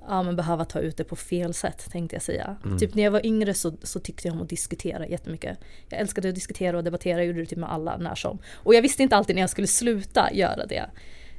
ja, 0.07 0.23
men 0.23 0.35
behöva 0.35 0.65
ta 0.65 0.79
ut 0.79 0.97
det 0.97 1.03
på 1.03 1.15
fel 1.15 1.53
sätt 1.53 1.91
tänkte 1.91 2.15
jag 2.15 2.23
säga. 2.23 2.55
Mm. 2.65 2.77
Typ 2.77 2.95
när 2.95 3.03
jag 3.03 3.11
var 3.11 3.25
yngre 3.25 3.53
så, 3.53 3.73
så 3.83 3.99
tyckte 3.99 4.27
jag 4.27 4.35
om 4.35 4.41
att 4.41 4.49
diskutera 4.49 5.07
jättemycket. 5.07 5.57
Jag 5.89 5.99
älskade 5.99 6.29
att 6.29 6.35
diskutera 6.35 6.77
och 6.77 6.83
debattera, 6.83 7.17
jag 7.17 7.25
gjorde 7.25 7.39
det 7.39 7.45
typ 7.45 7.59
med 7.59 7.71
alla 7.71 7.97
när 7.97 8.15
som. 8.15 8.39
Och 8.55 8.75
jag 8.75 8.81
visste 8.81 9.03
inte 9.03 9.15
alltid 9.15 9.35
när 9.35 9.43
jag 9.43 9.49
skulle 9.49 9.67
sluta 9.67 10.33
göra 10.33 10.65
det. 10.65 10.89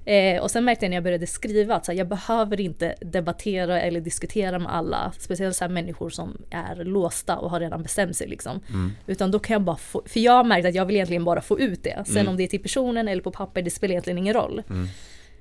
Eh, 0.05 0.43
och 0.43 0.51
sen 0.51 0.65
märkte 0.65 0.85
jag 0.85 0.91
när 0.91 0.97
jag 0.97 1.05
började 1.05 1.27
skriva 1.27 1.75
att 1.75 1.87
så 1.87 1.93
här, 1.93 1.99
jag 1.99 2.09
behöver 2.09 2.61
inte 2.61 2.95
debattera 3.01 3.81
eller 3.81 4.01
diskutera 4.01 4.59
med 4.59 4.75
alla, 4.75 5.13
speciellt 5.19 5.57
så 5.57 5.65
här 5.65 5.69
människor 5.69 6.11
som 6.11 6.43
är 6.51 6.85
låsta 6.85 7.39
och 7.39 7.51
har 7.51 7.61
redan 7.61 7.83
bestämt 7.83 8.17
sig 8.17 8.29
liksom. 8.29 8.61
Mm. 8.69 8.93
Utan 9.07 9.31
då 9.31 9.39
kan 9.39 9.55
jag 9.55 9.63
bara 9.63 9.77
få, 9.77 10.03
för 10.07 10.21
jag 10.21 10.33
har 10.33 10.45
märkt 10.45 10.67
att 10.67 10.75
jag 10.75 10.87
vill 10.87 10.97
egentligen 10.97 11.25
bara 11.25 11.41
få 11.41 11.61
ut 11.61 11.85
det. 11.85 12.03
Sen 12.07 12.17
Mm. 12.17 12.29
om 12.29 12.37
det 12.37 12.43
är 12.43 12.49
till 12.49 12.63
personen 12.63 13.09
eller 13.09 13.23
på 13.23 13.31
papper, 13.31 13.63
det 13.63 13.71
spelar 13.71 13.93
egentligen 13.93 14.19
ingen 14.19 14.35
roll. 14.35 14.63
Mm. 14.71 14.89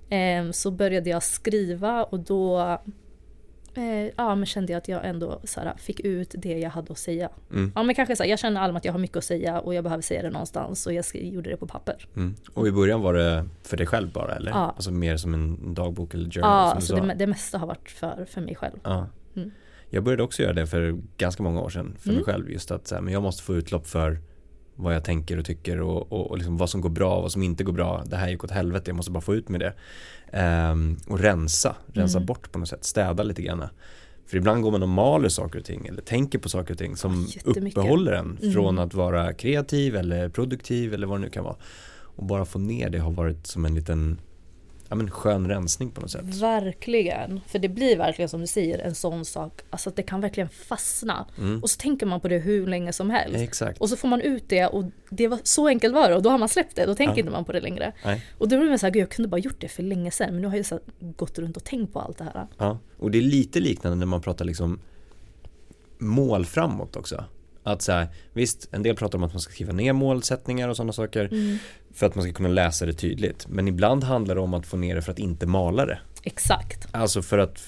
Ehm, 0.09 0.53
så 0.53 0.71
började 0.71 1.09
jag 1.09 1.23
skriva 1.23 2.03
och 2.03 2.19
då 2.19 2.77
eh, 3.77 4.11
ja, 4.17 4.35
men 4.35 4.45
kände 4.45 4.71
jag 4.73 4.77
att 4.77 4.87
jag 4.87 5.05
ändå 5.05 5.41
så 5.43 5.59
här, 5.59 5.73
fick 5.77 5.99
ut 5.99 6.35
det 6.37 6.59
jag 6.59 6.69
hade 6.69 6.91
att 6.91 6.97
säga. 6.97 7.29
Mm. 7.51 7.71
Ja 7.75 7.83
men 7.83 7.95
kanske 7.95 8.15
så 8.15 8.23
jag 8.25 8.39
känner 8.39 8.61
allmänt 8.61 8.81
att 8.81 8.85
jag 8.85 8.93
har 8.93 8.99
mycket 8.99 9.17
att 9.17 9.23
säga 9.23 9.59
och 9.59 9.73
jag 9.73 9.83
behöver 9.83 10.01
säga 10.01 10.21
det 10.21 10.29
någonstans 10.29 10.87
och 10.87 10.93
jag 10.93 11.05
gjorde 11.13 11.49
det 11.49 11.57
på 11.57 11.67
papper. 11.67 12.07
Mm. 12.15 12.35
Och 12.53 12.67
i 12.67 12.71
början 12.71 13.01
var 13.01 13.13
det 13.13 13.45
för 13.63 13.77
dig 13.77 13.85
själv 13.87 14.11
bara 14.11 14.35
eller? 14.35 14.51
Ja. 14.51 14.73
Alltså 14.75 14.91
mer 14.91 15.17
som 15.17 15.33
en 15.33 15.73
dagbok 15.73 16.13
eller 16.13 16.29
journal 16.31 16.49
Ja, 16.49 16.73
alltså 16.73 16.95
det, 16.95 17.13
det 17.13 17.27
mesta 17.27 17.57
har 17.57 17.67
varit 17.67 17.89
för, 17.91 18.25
för 18.29 18.41
mig 18.41 18.55
själv. 18.55 18.79
Ja. 18.83 19.07
Mm. 19.35 19.51
Jag 19.89 20.03
började 20.03 20.23
också 20.23 20.41
göra 20.43 20.53
det 20.53 20.67
för 20.67 20.97
ganska 21.17 21.43
många 21.43 21.61
år 21.61 21.69
sedan 21.69 21.95
för 21.99 22.07
mig 22.07 22.15
Mm. 22.15 22.25
själv 22.25 22.51
just 22.51 22.71
att 22.71 22.87
så 22.87 23.01
men 23.01 23.13
jag 23.13 23.23
måste 23.23 23.43
få 23.43 23.55
utlopp 23.55 23.87
för 23.87 24.19
vad 24.81 24.95
jag 24.95 25.03
tänker 25.03 25.37
och 25.37 25.45
tycker 25.45 25.81
och, 25.81 26.11
och, 26.11 26.29
och 26.31 26.37
liksom 26.37 26.57
vad 26.57 26.69
som 26.69 26.81
går 26.81 26.89
bra 26.89 27.15
och 27.15 27.21
vad 27.21 27.31
som 27.31 27.43
inte 27.43 27.63
går 27.63 27.73
bra. 27.73 28.03
Det 28.05 28.15
här 28.15 28.29
gick 28.29 28.43
åt 28.43 28.51
helvete, 28.51 28.83
jag 28.89 28.95
måste 28.95 29.11
bara 29.11 29.21
få 29.21 29.35
ut 29.35 29.49
med 29.49 29.59
det. 29.59 29.73
Ehm, 30.31 30.97
och 31.07 31.19
rensa, 31.19 31.75
rensa 31.93 32.17
Mm. 32.17 32.25
bort 32.25 32.51
på 32.51 32.59
något 32.59 32.67
sätt, 32.69 32.83
städa 32.85 33.23
lite 33.23 33.41
grann. 33.41 33.63
För 34.27 34.37
ibland 34.37 34.63
går 34.63 34.71
man 34.71 34.83
och 34.83 34.89
maler 34.89 35.29
saker 35.29 35.59
och 35.59 35.65
ting 35.65 35.87
eller 35.87 36.01
tänker 36.01 36.39
på 36.39 36.49
saker 36.49 36.73
och 36.73 36.77
ting 36.77 36.95
som 36.95 37.27
uppehåller 37.45 38.11
en 38.11 38.37
Mm. 38.41 38.53
från 38.53 38.79
att 38.79 38.93
vara 38.93 39.33
kreativ 39.33 39.95
eller 39.95 40.29
produktiv 40.29 40.93
eller 40.93 41.07
vad 41.07 41.17
det 41.19 41.21
nu 41.21 41.29
kan 41.29 41.43
vara. 41.43 41.55
Och 42.15 42.25
bara 42.25 42.45
få 42.45 42.59
ner 42.59 42.89
det 42.89 42.97
har 42.99 43.11
varit 43.11 43.47
som 43.47 43.65
en 43.65 43.75
liten 43.75 44.19
ja, 44.91 44.95
men 44.95 45.11
skön 45.11 45.47
rensning 45.47 45.91
på 45.91 46.01
något 46.01 46.11
sätt. 46.11 46.21
Verkligen, 46.25 47.41
för 47.47 47.59
det 47.59 47.69
blir 47.69 47.97
verkligen 47.97 48.29
som 48.29 48.41
du 48.41 48.47
säger 48.47 48.79
en 48.79 48.95
sån 48.95 49.25
sak, 49.25 49.61
alltså 49.69 49.89
att 49.89 49.95
det 49.95 50.03
kan 50.03 50.21
verkligen 50.21 50.49
fastna. 50.49 51.25
Mm. 51.37 51.61
Och 51.63 51.69
så 51.69 51.77
tänker 51.77 52.05
man 52.05 52.21
på 52.21 52.27
det 52.27 52.37
hur 52.37 52.67
länge 52.67 52.93
som 52.93 53.09
helst. 53.09 53.37
Exakt. 53.37 53.81
Och 53.81 53.89
så 53.89 53.95
får 53.97 54.07
man 54.07 54.21
ut 54.21 54.49
det 54.49 54.65
och 54.67 54.85
det 55.09 55.27
var 55.27 55.39
så 55.43 55.67
enkelt 55.67 55.93
var 55.93 56.09
det 56.09 56.15
och 56.15 56.21
då 56.21 56.29
har 56.29 56.37
man 56.37 56.49
släppt 56.49 56.75
det, 56.75 56.85
då 56.85 56.95
tänker 56.95 57.13
Ja. 57.13 57.19
inte 57.19 57.31
man 57.31 57.45
på 57.45 57.51
det 57.51 57.59
längre. 57.61 57.93
Nej. 58.05 58.25
Och 58.37 58.49
då 58.49 58.57
blir 58.59 58.69
man 58.69 58.79
såhär, 58.79 58.93
gud 58.93 59.01
jag 59.01 59.09
kunde 59.09 59.29
bara 59.29 59.37
gjort 59.37 59.61
det 59.61 59.67
för 59.67 59.83
länge 59.83 60.11
sedan 60.11 60.33
men 60.33 60.41
nu 60.41 60.47
har 60.47 60.55
jag 60.55 60.65
så 60.65 60.75
här 60.75 60.83
gått 61.15 61.39
runt 61.39 61.57
och 61.57 61.63
tänkt 61.63 61.93
på 61.93 61.99
allt 61.99 62.17
det 62.17 62.23
här. 62.23 62.47
Ja, 62.57 62.77
och 62.99 63.11
det 63.11 63.17
är 63.17 63.21
lite 63.21 63.59
liknande 63.59 63.97
när 63.97 64.05
man 64.05 64.21
pratar 64.21 64.45
liksom 64.45 64.79
mål 65.97 66.45
framåt 66.45 66.95
också. 66.95 67.25
Att 67.63 67.81
så 67.81 67.91
här, 67.91 68.07
visst, 68.33 68.67
en 68.71 68.83
del 68.83 68.95
pratar 68.95 69.17
om 69.17 69.23
att 69.23 69.33
man 69.33 69.39
ska 69.41 69.51
skriva 69.51 69.73
ner 69.73 69.93
målsättningar 69.93 70.69
och 70.69 70.75
sådana 70.75 70.93
saker 70.93 71.25
Mm. 71.31 71.57
för 71.93 72.05
att 72.05 72.15
man 72.15 72.23
ska 72.23 72.33
kunna 72.33 72.49
läsa 72.49 72.85
det 72.85 72.93
tydligt. 72.93 73.47
Men 73.49 73.67
ibland 73.67 74.03
handlar 74.03 74.35
det 74.35 74.41
om 74.41 74.53
att 74.53 74.65
få 74.67 74.77
ner 74.77 74.95
det 74.95 75.01
för 75.01 75.11
att 75.11 75.19
inte 75.19 75.45
mala 75.45 75.85
det. 75.85 75.99
Exakt. 76.23 76.87
Alltså 76.91 77.21
för 77.21 77.37
att 77.37 77.63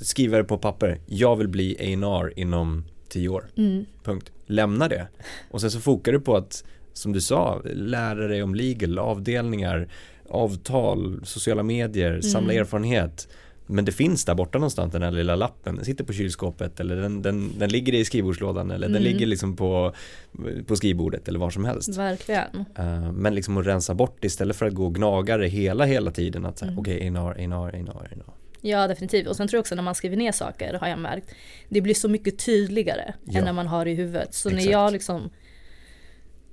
skriva 0.00 0.36
det 0.38 0.44
på 0.44 0.58
papper, 0.58 1.00
jag 1.06 1.36
vill 1.36 1.48
bli 1.48 1.76
A&R 1.80 2.32
inom 2.36 2.84
tio 3.08 3.28
år. 3.28 3.44
Mm. 3.56 3.84
Punkt. 4.04 4.30
Lämna 4.46 4.88
det. 4.88 5.06
Och 5.50 5.60
sen 5.60 5.70
så 5.70 5.80
fokar 5.80 6.12
du 6.12 6.20
på 6.20 6.36
att, 6.36 6.64
som 6.92 7.12
du 7.12 7.20
sa, 7.20 7.62
lära 7.64 8.28
dig 8.28 8.42
om 8.42 8.54
legal, 8.54 8.98
avdelningar, 8.98 9.88
avtal, 10.28 11.20
sociala 11.24 11.62
medier, 11.62 12.20
samla 12.20 12.52
Mm. 12.52 12.60
erfarenhet. 12.60 13.28
Men 13.66 13.84
det 13.84 13.92
finns 13.92 14.24
där 14.24 14.34
borta 14.34 14.58
någonstans 14.58 14.92
den 14.92 15.02
här 15.02 15.10
lilla 15.10 15.36
lappen, 15.36 15.76
den 15.76 15.84
sitter 15.84 16.04
på 16.04 16.12
kylskåpet 16.12 16.80
eller 16.80 16.96
den, 16.96 17.22
den, 17.22 17.58
den 17.58 17.70
ligger 17.70 17.92
i 17.94 18.04
skrivbordslådan 18.04 18.70
eller 18.70 18.88
den 18.88 18.96
Mm. 18.96 19.02
ligger 19.12 19.26
liksom 19.26 19.56
på, 19.56 19.92
på 20.66 20.76
skrivbordet 20.76 21.28
eller 21.28 21.38
var 21.38 21.50
som 21.50 21.64
helst. 21.64 21.96
Verkligen. 21.98 22.64
Eh, 22.78 23.12
men 23.12 23.34
liksom 23.34 23.56
att 23.56 23.66
rensa 23.66 23.94
bort 23.94 24.24
istället 24.24 24.56
för 24.56 24.66
att 24.66 24.74
gå 24.74 24.84
och 24.86 24.94
gnaga 24.94 25.36
det 25.36 25.48
hela, 25.48 25.84
hela 25.84 26.10
tiden 26.10 26.46
att 26.46 26.58
säga 26.58 26.68
Mm. 26.70 26.80
okej, 26.80 27.08
A&R, 27.08 27.34
A&R, 27.38 27.70
A&R, 27.72 27.88
A&R. 28.00 28.22
Ja 28.60 28.86
definitivt. 28.88 29.26
Och 29.26 29.36
sen 29.36 29.48
tror 29.48 29.56
jag 29.58 29.60
också 29.62 29.74
när 29.74 29.82
man 29.82 29.94
skriver 29.94 30.16
ner 30.16 30.32
saker 30.32 30.74
har 30.80 30.88
jag 30.88 30.98
märkt. 30.98 31.30
Det 31.68 31.80
blir 31.80 31.94
så 31.94 32.08
mycket 32.08 32.38
tydligare 32.44 33.14
Ja. 33.24 33.38
än 33.38 33.44
när 33.44 33.52
man 33.52 33.66
har 33.66 33.84
det 33.84 33.90
i 33.90 33.94
huvudet. 33.94 34.34
Så 34.34 34.48
Exakt. 34.48 34.64
när 34.64 34.72
jag 34.72 34.92
liksom 34.92 35.30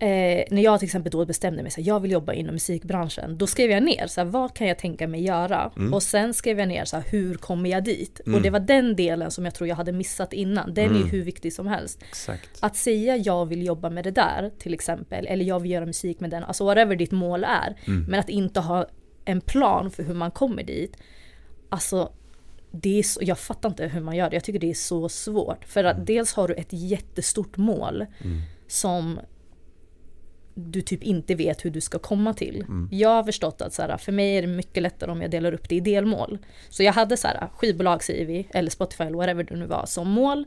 Eh, 0.01 0.43
när 0.51 0.61
jag 0.61 0.79
till 0.79 0.85
exempel 0.85 1.11
då 1.11 1.25
bestämde 1.25 1.63
mig 1.63 1.71
här, 1.75 1.83
jag 1.87 1.99
vill 1.99 2.11
jobba 2.11 2.33
inom 2.33 2.53
musikbranschen. 2.53 3.37
Då 3.37 3.47
skrev 3.47 3.71
jag 3.71 3.83
ner 3.83 4.07
så 4.07 4.21
här, 4.21 4.25
vad 4.25 4.53
kan 4.53 4.67
jag 4.67 4.77
tänka 4.79 5.07
mig 5.07 5.23
göra? 5.23 5.71
Mm. 5.77 5.93
Och 5.93 6.03
sen 6.03 6.33
skrev 6.33 6.59
jag 6.59 6.67
ner 6.67 6.85
så 6.85 6.95
här, 6.95 7.05
hur 7.11 7.35
kommer 7.35 7.69
jag 7.69 7.83
dit? 7.83 8.21
Mm. 8.25 8.35
Och 8.35 8.41
det 8.41 8.49
var 8.49 8.59
den 8.59 8.95
delen 8.95 9.31
som 9.31 9.45
jag 9.45 9.53
tror 9.55 9.67
jag 9.67 9.75
hade 9.75 9.91
missat 9.91 10.33
innan. 10.33 10.73
Den 10.73 10.85
är 10.85 10.89
Mm. 10.89 11.01
ju 11.01 11.07
hur 11.07 11.23
viktig 11.23 11.53
som 11.53 11.67
helst. 11.67 12.03
Exakt. 12.09 12.49
Att 12.59 12.75
säga 12.75 13.17
jag 13.17 13.45
vill 13.45 13.65
jobba 13.65 13.89
med 13.89 14.03
det 14.03 14.11
där 14.11 14.51
till 14.59 14.73
exempel, 14.73 15.27
eller 15.27 15.45
jag 15.45 15.59
vill 15.59 15.71
göra 15.71 15.85
musik 15.85 16.19
med 16.19 16.29
den, 16.29 16.43
alltså 16.43 16.65
whatever 16.65 16.95
ditt 16.95 17.11
mål 17.11 17.43
är. 17.43 17.75
Mm. 17.87 18.05
Men 18.09 18.19
att 18.19 18.29
inte 18.29 18.59
ha 18.59 18.87
en 19.25 19.41
plan 19.41 19.91
för 19.91 20.03
hur 20.03 20.13
man 20.13 20.31
kommer 20.31 20.63
dit. 20.63 20.97
Alltså 21.69 22.11
det 22.71 22.99
är 22.99 23.03
så, 23.03 23.19
jag 23.23 23.39
fattar 23.39 23.69
inte 23.69 23.87
hur 23.87 24.01
man 24.01 24.15
gör 24.15 24.29
det. 24.29 24.35
Jag 24.35 24.43
tycker 24.43 24.59
det 24.59 24.69
är 24.69 24.73
så 24.73 25.09
svårt. 25.09 25.65
För 25.65 25.83
att 25.83 26.05
dels 26.07 26.33
har 26.33 26.47
du 26.47 26.53
ett 26.53 26.67
jättestort 26.73 27.57
mål 27.57 28.05
som 28.67 29.19
du 30.53 30.81
typ 30.81 31.03
inte 31.03 31.35
vet 31.35 31.65
hur 31.65 31.69
du 31.69 31.81
ska 31.81 31.99
komma 31.99 32.33
till. 32.33 32.65
Jag 32.91 33.09
har 33.09 33.23
förstått 33.23 33.61
att 33.61 33.73
så 33.73 33.81
här, 33.81 33.97
för 33.97 34.11
mig 34.11 34.37
är 34.37 34.41
det 34.41 34.47
mycket 34.47 34.83
lättare 34.83 35.11
om 35.11 35.21
jag 35.21 35.31
delar 35.31 35.53
upp 35.53 35.69
det 35.69 35.75
i 35.75 35.79
delmål. 35.79 36.37
Så 36.69 36.83
jag 36.83 36.93
hade 36.93 37.17
så 37.17 37.27
här, 37.27 37.49
skivbolag 37.55 38.03
säger 38.03 38.25
vi, 38.25 38.47
eller 38.53 38.69
Spotify 38.69 39.03
eller 39.03 39.17
whatever 39.17 39.43
det 39.43 39.55
nu 39.55 39.65
var, 39.65 39.85
som 39.85 40.09
mål. 40.09 40.45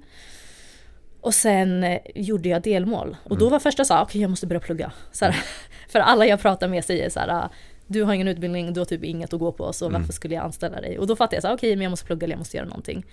Och 1.21 1.35
sen 1.35 1.85
eh, 1.85 1.99
gjorde 2.14 2.49
jag 2.49 2.62
delmål. 2.62 3.17
Och 3.25 3.38
då 3.38 3.49
var 3.49 3.59
första 3.59 3.85
så 3.85 3.95
här, 3.95 4.03
okej 4.03 4.21
jag 4.21 4.31
måste 4.31 4.47
börja 4.47 4.61
plugga. 4.61 4.93
Så 5.12 5.25
här, 5.25 5.37
för 5.88 5.99
alla 5.99 6.27
jag 6.27 6.40
pratar 6.40 6.69
med 6.69 6.85
säger 6.85 7.11
så 7.11 7.21
här, 7.21 7.49
du 7.87 8.03
har 8.03 8.12
ingen 8.14 8.29
utbildning, 8.29 8.73
du 8.73 8.81
har 8.81 8.85
typ 8.85 9.05
inget 9.05 9.33
att 9.33 9.40
gå 9.40 9.53
på, 9.53 9.73
så 9.73 9.88
varför 9.88 10.12
skulle 10.12 10.35
jag 10.35 10.45
anställa 10.45 10.81
dig? 10.81 10.99
Och 10.99 11.07
då 11.07 11.17
fattade 11.17 11.37
jag 11.37 11.43
så 11.43 11.49
här, 11.49 11.57
okej 11.57 11.77
men 11.77 11.83
jag 11.83 11.90
måste 11.90 12.07
plugga 12.07 12.25
eller 12.25 12.35
jag 12.35 12.38
måste 12.38 12.57
göra 12.57 12.67
någonting. 12.67 13.07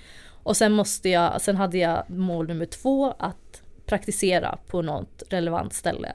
Och 0.44 0.58
sen 0.58 0.72
måste 0.72 1.10
jag, 1.10 1.42
sen 1.42 1.56
hade 1.56 1.78
jag 1.78 2.10
mål 2.10 2.48
nummer 2.48 2.66
två, 2.66 3.16
att 3.20 3.62
praktisera 3.86 4.58
på 4.68 4.82
något 4.82 5.24
relevant 5.30 5.74
ställe. 5.74 6.14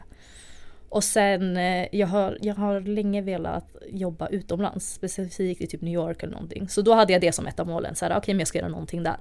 Och 0.96 1.04
sen, 1.04 1.56
eh, 1.56 1.86
jag 1.92 2.06
har, 2.06 2.38
jag 2.40 2.54
har 2.54 2.80
länge 2.80 3.22
velat 3.22 3.76
jobba 3.88 4.28
utomlands, 4.28 4.92
specifikt 4.92 5.60
i 5.60 5.66
typ 5.66 5.80
New 5.80 5.94
York 5.94 6.22
eller 6.22 6.32
någonting. 6.32 6.68
Så 6.68 6.82
då 6.82 6.94
hade 6.94 7.12
jag 7.12 7.20
det 7.20 7.32
som 7.32 7.46
ett 7.46 7.60
av 7.60 7.66
målen, 7.66 7.94
okej 8.02 8.34
men 8.34 8.38
jag 8.38 8.48
ska 8.48 8.58
göra 8.58 8.68
någonting 8.68 9.02
där. 9.02 9.16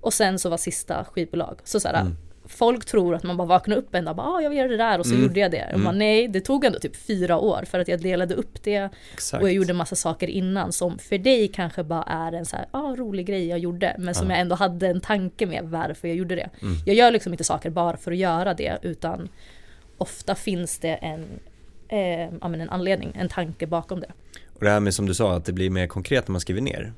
Och 0.00 0.12
sen 0.12 0.38
så 0.38 0.48
var 0.48 0.56
sista 0.56 1.04
skivbolag. 1.04 1.60
Så 1.64 1.80
så 1.80 1.88
här, 1.88 2.06
folk 2.44 2.84
tror 2.84 3.14
att 3.14 3.22
man 3.22 3.36
bara 3.36 3.48
vaknar 3.48 3.76
upp 3.76 3.94
en 3.94 4.04
dag 4.04 4.12
och 4.12 4.16
bara, 4.16 4.26
ah, 4.26 4.40
jag 4.40 4.50
vill 4.50 4.58
göra 4.58 4.68
det 4.68 4.76
där 4.76 4.98
och 4.98 5.06
så 5.06 5.14
gjorde 5.14 5.40
jag 5.40 5.50
det. 5.50 5.70
Och 5.74 5.80
man, 5.80 5.98
nej, 5.98 6.28
det 6.28 6.40
tog 6.40 6.64
ändå 6.64 6.78
typ 6.78 6.96
fyra 6.96 7.38
år 7.38 7.64
för 7.66 7.78
att 7.78 7.88
jag 7.88 8.00
delade 8.00 8.34
upp 8.34 8.62
det. 8.62 8.88
Exakt. 9.14 9.42
Och 9.42 9.48
jag 9.48 9.54
gjorde 9.54 9.72
massa 9.72 9.96
saker 9.96 10.28
innan 10.28 10.72
som 10.72 10.98
för 10.98 11.18
dig 11.18 11.48
kanske 11.48 11.84
bara 11.84 12.02
är 12.02 12.32
en 12.32 12.46
så 12.46 12.56
här, 12.56 12.66
ah, 12.70 12.96
rolig 12.96 13.26
grej 13.26 13.46
jag 13.46 13.58
gjorde. 13.58 13.96
Men 13.98 14.14
som 14.14 14.30
jag 14.30 14.40
ändå 14.40 14.54
hade 14.54 14.86
en 14.86 15.00
tanke 15.00 15.46
med 15.46 15.64
varför 15.64 16.08
jag 16.08 16.16
gjorde 16.16 16.34
det. 16.34 16.50
Jag 16.86 16.96
gör 16.96 17.10
liksom 17.10 17.32
inte 17.32 17.44
saker 17.44 17.70
bara 17.70 17.96
för 17.96 18.12
att 18.12 18.18
göra 18.18 18.54
det 18.54 18.78
utan 18.82 19.28
ofta 19.98 20.34
finns 20.34 20.78
det 20.78 20.94
en, 20.94 21.24
eh, 21.88 22.38
ja, 22.40 22.54
en 22.54 22.70
anledning, 22.70 23.12
en 23.14 23.28
tanke 23.28 23.66
bakom 23.66 24.00
det. 24.00 24.12
Och 24.54 24.64
det 24.64 24.70
här 24.70 24.80
med 24.80 24.94
som 24.94 25.06
du 25.06 25.14
sa, 25.14 25.36
att 25.36 25.44
det 25.44 25.52
blir 25.52 25.70
mer 25.70 25.86
konkret 25.86 26.28
när 26.28 26.32
man 26.32 26.40
skriver 26.40 26.60
ner. 26.60 26.92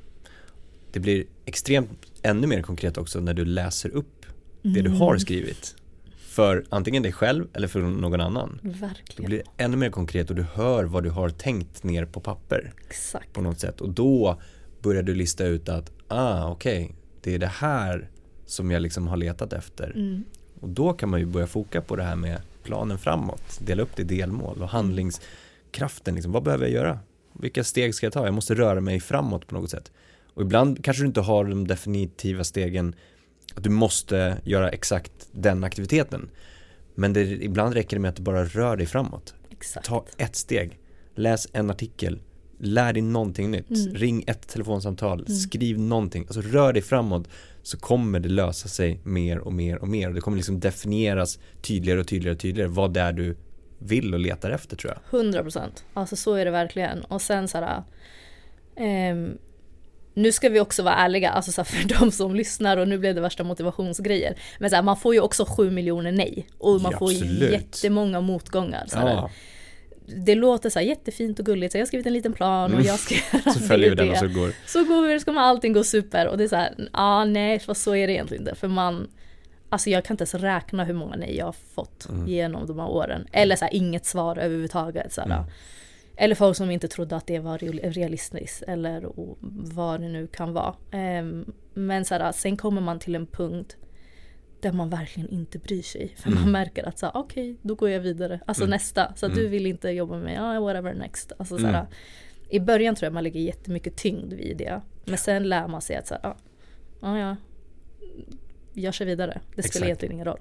Det 0.91 0.99
blir 0.99 1.25
extremt 1.45 1.89
ännu 2.21 2.47
mer 2.47 2.61
konkret 2.61 2.97
också 2.97 3.19
när 3.19 3.33
du 3.33 3.45
läser 3.45 3.89
upp 3.89 4.25
det 4.61 4.81
du 4.81 4.89
har 4.89 5.17
skrivit. 5.17 5.75
För 6.17 6.65
antingen 6.69 7.03
dig 7.03 7.11
själv 7.11 7.47
eller 7.53 7.67
för 7.67 7.81
någon 7.81 8.21
annan. 8.21 8.59
Då 8.63 8.69
Verkligen. 8.69 9.29
blir 9.29 9.37
det 9.37 9.63
ännu 9.63 9.77
mer 9.77 9.89
konkret 9.89 10.29
och 10.29 10.35
du 10.35 10.43
hör 10.43 10.83
vad 10.83 11.03
du 11.03 11.09
har 11.09 11.29
tänkt 11.29 11.83
ner 11.83 12.05
på 12.05 12.19
papper 12.19 12.73
Exakt. 12.87 13.33
på 13.33 13.41
något 13.41 13.59
sätt. 13.59 13.81
Och 13.81 13.89
då 13.89 14.41
börjar 14.81 15.03
du 15.03 15.15
lista 15.15 15.45
ut 15.45 15.69
att, 15.69 15.91
ah 16.07 16.51
okej, 16.51 16.95
det 17.21 17.35
är 17.35 17.39
det 17.39 17.47
här 17.47 18.09
som 18.45 18.71
jag 18.71 18.81
liksom 18.81 19.07
har 19.07 19.17
letat 19.17 19.53
efter. 19.53 19.91
Mm. 19.95 20.23
Och 20.59 20.69
då 20.69 20.93
kan 20.93 21.09
man 21.09 21.19
ju 21.19 21.25
börja 21.25 21.47
foka 21.47 21.81
på 21.81 21.95
det 21.95 22.03
här 22.03 22.15
med 22.15 22.41
planen 22.69 22.97
framåt, 22.97 23.59
dela 23.61 23.83
upp 23.83 23.95
det 23.95 24.01
i 24.01 24.05
delmål 24.05 24.61
och 24.61 24.69
handlingskraften. 24.69 26.15
Liksom. 26.15 26.31
Vad 26.31 26.43
behöver 26.43 26.65
jag 26.65 26.73
göra? 26.73 26.99
Vilka 27.33 27.63
steg 27.63 27.95
ska 27.95 28.05
jag 28.05 28.13
ta? 28.13 28.25
Jag 28.25 28.33
måste 28.33 28.55
röra 28.55 28.81
mig 28.81 28.99
framåt 28.99 29.47
på 29.47 29.55
något 29.55 29.69
sätt. 29.69 29.91
Och 30.33 30.41
ibland 30.41 30.83
kanske 30.83 31.03
du 31.03 31.07
inte 31.07 31.21
har 31.21 31.45
de 31.45 31.67
definitiva 31.67 32.43
stegen 32.43 32.95
att 33.55 33.63
du 33.63 33.69
måste 33.69 34.37
göra 34.43 34.69
exakt 34.69 35.11
den 35.31 35.63
aktiviteten. 35.63 36.29
Men 36.95 37.13
det, 37.13 37.21
ibland 37.21 37.73
räcker 37.73 37.95
det 37.95 38.01
med 38.01 38.09
att 38.09 38.15
du 38.15 38.21
bara 38.21 38.45
rör 38.45 38.77
dig 38.77 38.87
framåt. 38.87 39.33
Exakt. 39.49 39.85
Ta 39.85 40.05
ett 40.17 40.35
steg. 40.35 40.79
Läs 41.15 41.47
en 41.53 41.69
artikel. 41.69 42.19
Lär 42.57 42.93
dig 42.93 43.01
någonting 43.01 43.51
nytt. 43.51 43.69
Mm. 43.69 43.93
Ring 43.93 44.23
ett 44.27 44.47
telefonsamtal. 44.47 45.27
Skriv 45.27 45.79
någonting. 45.79 46.25
Alltså 46.27 46.41
rör 46.41 46.73
dig 46.73 46.81
framåt 46.81 47.27
så 47.63 47.77
kommer 47.77 48.19
det 48.19 48.29
lösa 48.29 48.67
sig 48.67 48.99
mer 49.03 49.37
och 49.39 49.53
mer 49.53 49.77
och 49.77 49.87
mer. 49.87 50.07
Och 50.07 50.13
det 50.13 50.21
kommer 50.21 50.37
liksom 50.37 50.59
definieras 50.59 51.39
tydligare 51.61 51.99
och 51.99 52.07
tydligare 52.07 52.35
och 52.35 52.39
tydligare 52.41 52.69
vad 52.69 52.93
det 52.93 53.01
är 53.01 53.13
du 53.13 53.37
vill 53.79 54.13
och 54.13 54.19
letar 54.19 54.51
efter 54.51 54.75
tror 54.75 54.93
jag. 55.11 55.19
100 55.19 55.41
procent. 55.43 55.83
Alltså 55.93 56.15
så 56.15 56.33
är 56.33 56.45
det 56.45 56.51
verkligen. 56.51 57.01
Och 57.01 57.21
sen 57.21 57.47
så 57.47 57.57
här. 57.57 57.83
ehm, 58.75 59.37
nu 60.13 60.31
ska 60.31 60.49
vi 60.49 60.59
också 60.59 60.83
vara 60.83 60.95
ärliga, 60.95 61.29
alltså 61.29 61.51
så 61.51 61.61
här, 61.61 61.65
för 61.65 61.99
de 61.99 62.11
som 62.11 62.35
lyssnar 62.35 62.77
och 62.77 62.87
nu 62.87 62.97
blev 62.97 63.15
det 63.15 63.21
värsta 63.21 63.43
motivationsgrejer. 63.43 64.37
Men 64.59 64.69
så 64.69 64.75
här, 64.75 64.83
man 64.83 64.97
får 64.97 65.13
ju 65.13 65.19
också 65.21 65.45
sju 65.45 65.71
miljoner 65.71 66.11
nej. 66.11 66.47
Och 66.57 66.81
man 66.81 66.91
Ja, 66.91 66.97
får 66.99 67.11
absolut. 67.11 67.51
jättemånga 67.51 68.21
motgångar. 68.21 68.83
Så. 68.87 68.97
Ja, 68.97 69.29
Det 70.15 70.35
låter 70.35 70.69
så 70.69 70.79
här 70.79 70.85
jättefint 70.85 71.39
och 71.39 71.45
gulligt, 71.45 71.71
så 71.71 71.77
jag 71.77 71.81
har 71.81 71.87
skrivit 71.87 72.05
en 72.07 72.13
liten 72.13 72.33
plan 72.33 72.73
och 72.75 72.81
jag 72.81 72.99
ska 72.99 73.15
göra 73.33 73.41
Mm. 73.41 73.53
så 73.53 73.59
följer 73.59 73.89
vi 73.89 73.95
den 73.95 74.09
och 74.09 74.17
så 74.17 74.27
går. 74.27 74.53
Så 74.67 74.83
går 74.83 75.07
vi, 75.07 75.19
så 75.19 75.25
kommer 75.25 75.41
allting 75.41 75.73
gå 75.73 75.83
super. 75.83 76.27
Och 76.27 76.37
det 76.37 76.43
är 76.43 76.47
så 76.47 76.55
här, 76.55 76.73
ja 76.77 76.85
ah, 76.91 77.25
nej, 77.25 77.59
så 77.75 77.95
är 77.95 78.07
det 78.07 78.13
egentligen 78.13 78.43
inte. 78.43 78.55
För 78.55 78.67
man, 78.67 79.07
alltså 79.69 79.89
jag 79.89 80.05
kan 80.05 80.13
inte 80.13 80.21
ens 80.21 80.33
räkna 80.35 80.83
hur 80.83 80.93
många 80.93 81.15
nej 81.15 81.37
jag 81.37 81.45
har 81.45 81.55
fått 81.73 82.09
Mm. 82.09 82.27
genom 82.27 82.67
de 82.67 82.79
här 82.79 82.89
åren. 82.89 83.27
Eller 83.31 83.55
så 83.55 83.65
här, 83.65 83.73
inget 83.73 84.05
svar 84.05 84.37
överhuvudtaget. 84.37 85.13
Så 85.13 85.21
här. 85.21 85.27
Mm. 85.27 85.43
Eller 86.17 86.35
folk 86.35 86.57
som 86.57 86.71
inte 86.71 86.87
trodde 86.87 87.15
att 87.15 87.27
det 87.27 87.39
var 87.39 87.57
real- 87.57 87.91
realistiskt. 87.91 88.63
Eller 88.67 89.09
vad 89.73 90.01
det 90.01 90.07
nu 90.09 90.27
kan 90.27 90.53
vara. 90.53 90.73
Ehm, 90.91 91.45
men 91.73 92.05
så 92.05 92.13
här, 92.15 92.31
sen 92.31 92.57
kommer 92.57 92.81
man 92.81 92.99
till 92.99 93.15
en 93.15 93.25
punkt 93.27 93.75
där 94.61 94.71
man 94.71 94.89
verkligen 94.89 95.29
inte 95.29 95.59
bryr 95.59 95.81
sig. 95.81 96.15
För 96.17 96.29
Mm. 96.29 96.41
man 96.41 96.51
märker 96.51 96.87
att 96.87 97.01
här, 97.01 97.11
okej, 97.13 97.57
då 97.61 97.75
går 97.75 97.89
jag 97.89 97.99
vidare. 97.99 98.39
Alltså 98.45 98.65
nästa. 98.65 99.13
Så 99.15 99.27
du 99.27 99.47
vill 99.47 99.65
inte 99.65 99.89
jobba 99.89 100.13
med 100.15 100.23
mig, 100.23 100.33
ja 100.35 100.59
whatever 100.59 100.93
next. 100.93 101.31
Alltså, 101.39 101.57
så 101.57 101.65
här, 101.65 101.79
Mm. 101.79 101.91
I 102.49 102.59
början 102.59 102.95
tror 102.95 103.05
jag 103.05 103.13
man 103.13 103.23
lägger 103.23 103.39
jättemycket 103.39 103.95
tyngd 103.97 104.33
vid 104.33 104.57
det. 104.57 104.81
Men 105.05 105.17
sen 105.17 105.49
lär 105.49 105.67
man 105.67 105.81
sig 105.81 105.95
att 105.95 106.07
så 106.07 106.13
här, 106.13 106.21
ja, 106.23 106.37
ja, 107.01 107.17
ja, 107.19 107.35
jag 108.73 108.93
kör 108.93 109.05
vidare. 109.05 109.41
Det 109.55 109.63
spelar 109.63 109.85
egentligen 109.87 110.13
ingen 110.13 110.25
roll. 110.25 110.39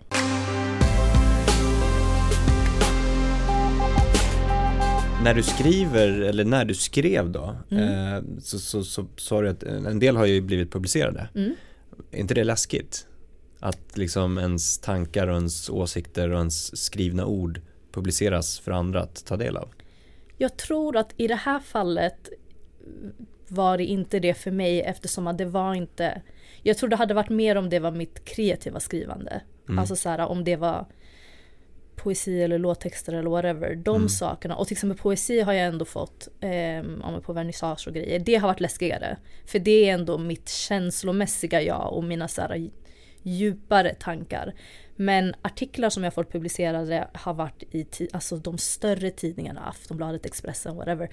När 5.25 5.35
du 5.35 5.43
skriver, 5.43 6.09
eller 6.21 6.45
när 6.45 6.65
du 6.65 6.75
skrev 6.75 7.31
då, 7.31 7.57
Mm. 7.71 8.15
eh, 8.15 8.23
så, 8.41 8.59
så, 8.59 8.85
så 8.85 9.07
sa 9.17 9.41
du 9.43 9.49
att 9.49 9.63
en 9.63 9.99
del 9.99 10.17
har 10.17 10.27
ju 10.27 10.41
blivit 10.41 10.73
publicerade. 10.73 11.29
Mm. 11.35 11.55
Är 12.11 12.19
inte 12.19 12.35
det 12.35 12.45
läskigt? 12.45 13.07
Att 13.61 13.97
liksom 13.97 14.39
ens 14.39 14.79
tankar 14.79 15.29
och 15.29 15.37
ens 15.37 15.71
åsikter 15.71 16.31
och 16.31 16.39
ens 16.39 16.85
skrivna 16.85 17.27
ord 17.27 17.61
publiceras 17.93 18.59
för 18.59 18.73
andra 18.73 19.03
att 19.03 19.25
ta 19.27 19.37
del 19.37 19.57
av? 19.57 19.69
Jag 20.37 20.57
tror 20.57 20.97
att 20.97 21.15
i 21.17 21.27
det 21.27 21.35
här 21.35 21.61
fallet 21.61 22.29
var 23.49 23.79
det 23.79 23.85
inte 23.85 24.21
det 24.21 24.35
för 24.35 24.51
mig 24.51 24.83
eftersom 24.83 25.27
att 25.27 25.39
det 25.39 25.45
var 25.45 25.75
inte 25.75 26.23
Jag 26.63 26.79
tror 26.79 26.89
det 26.89 26.97
hade 26.97 27.15
varit 27.15 27.31
mer 27.31 27.57
om 27.57 27.69
det 27.69 27.79
var 27.79 27.91
mitt 27.91 28.25
kreativa 28.25 28.81
skrivande. 28.81 29.41
Alltså 29.79 29.97
så 29.97 30.09
här, 30.09 30.19
om 30.19 30.45
det 30.45 30.57
var 30.57 30.87
poesi 31.97 32.43
eller 32.43 32.59
låttexter 32.59 33.13
eller 33.13 33.31
whatever. 33.31 33.75
De 33.75 34.09
sakerna. 34.09 34.57
Och 34.57 34.67
till 34.67 34.75
exempel 34.75 34.99
poesi 34.99 35.41
har 35.41 35.53
jag 35.53 35.67
ändå 35.67 35.85
fått 35.85 36.29
eh, 36.41 37.21
på 37.23 37.33
vernissage 37.33 37.89
och 37.89 37.95
grejer. 37.95 38.19
Det 38.19 38.35
har 38.35 38.49
varit 38.49 38.61
läskigare. 38.61 39.17
För 39.47 39.59
det 39.59 39.89
är 39.89 39.95
ändå 39.95 40.19
mitt 40.19 40.49
känslomässiga 40.49 41.63
jag 41.63 41.93
och 41.93 42.05
mina 42.05 42.29
så 42.29 42.41
här, 42.41 42.71
djupare 43.29 43.95
tankar. 43.95 44.55
Men 44.97 45.35
artiklar 45.43 45.91
som 45.91 46.05
jag 46.05 46.15
fått 46.15 46.33
publicerade 46.33 47.09
har 47.15 47.35
varit 47.35 47.75
i 47.75 48.09
alltså 48.13 48.37
de 48.37 48.59
större 48.59 49.11
tidningarna, 49.11 49.61
Aftonbladet, 49.61 50.27
Expressen, 50.27 50.77
whatever. 50.77 51.11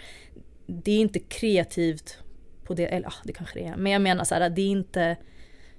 Det 0.68 0.92
är 0.92 1.00
inte 1.00 1.20
kreativt 1.20 2.18
på 2.64 2.74
det, 2.74 2.86
eller 2.86 3.08
ah, 3.08 3.14
det 3.24 3.34
kanske 3.34 3.60
det 3.60 3.66
är. 3.66 3.76
Men 3.76 3.92
jag 3.92 4.02
menar 4.02 4.24
så 4.24 4.36
här, 4.36 4.50
det 4.50 4.62
är 4.62 4.70
inte 4.70 5.18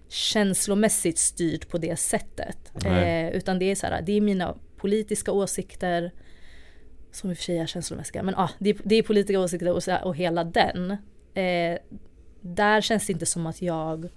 känslomässigt 0.09 1.19
styrt 1.19 1.69
på 1.69 1.79
det 1.79 1.97
sättet. 1.97 2.73
Eh, 2.85 3.29
utan 3.29 3.59
det 3.59 3.71
är 3.71 3.75
så 3.75 3.87
här, 3.87 4.03
det 4.03 4.13
är 4.13 4.21
mina 4.21 4.57
politiska 4.77 5.33
åsikter 5.33 6.13
som 7.13 7.31
i 7.31 7.33
och 7.33 7.37
för 7.37 7.45
sig 7.45 7.59
är 7.59 7.67
känslomässiga. 7.67 8.23
Men 8.23 8.35
ah, 8.35 8.51
det, 8.59 8.71
är, 8.71 8.77
det 8.85 8.95
är 8.95 9.03
politiska 9.03 9.41
åsikter 9.41 9.73
och, 9.73 10.07
och 10.07 10.17
hela 10.17 10.45
den. 10.45 10.91
Eh, 11.35 11.79
där 12.41 12.81
känns 12.81 13.07
det 13.07 13.13
inte 13.13 13.27
som 13.27 13.47
att 13.47 13.63
jag 13.63 14.09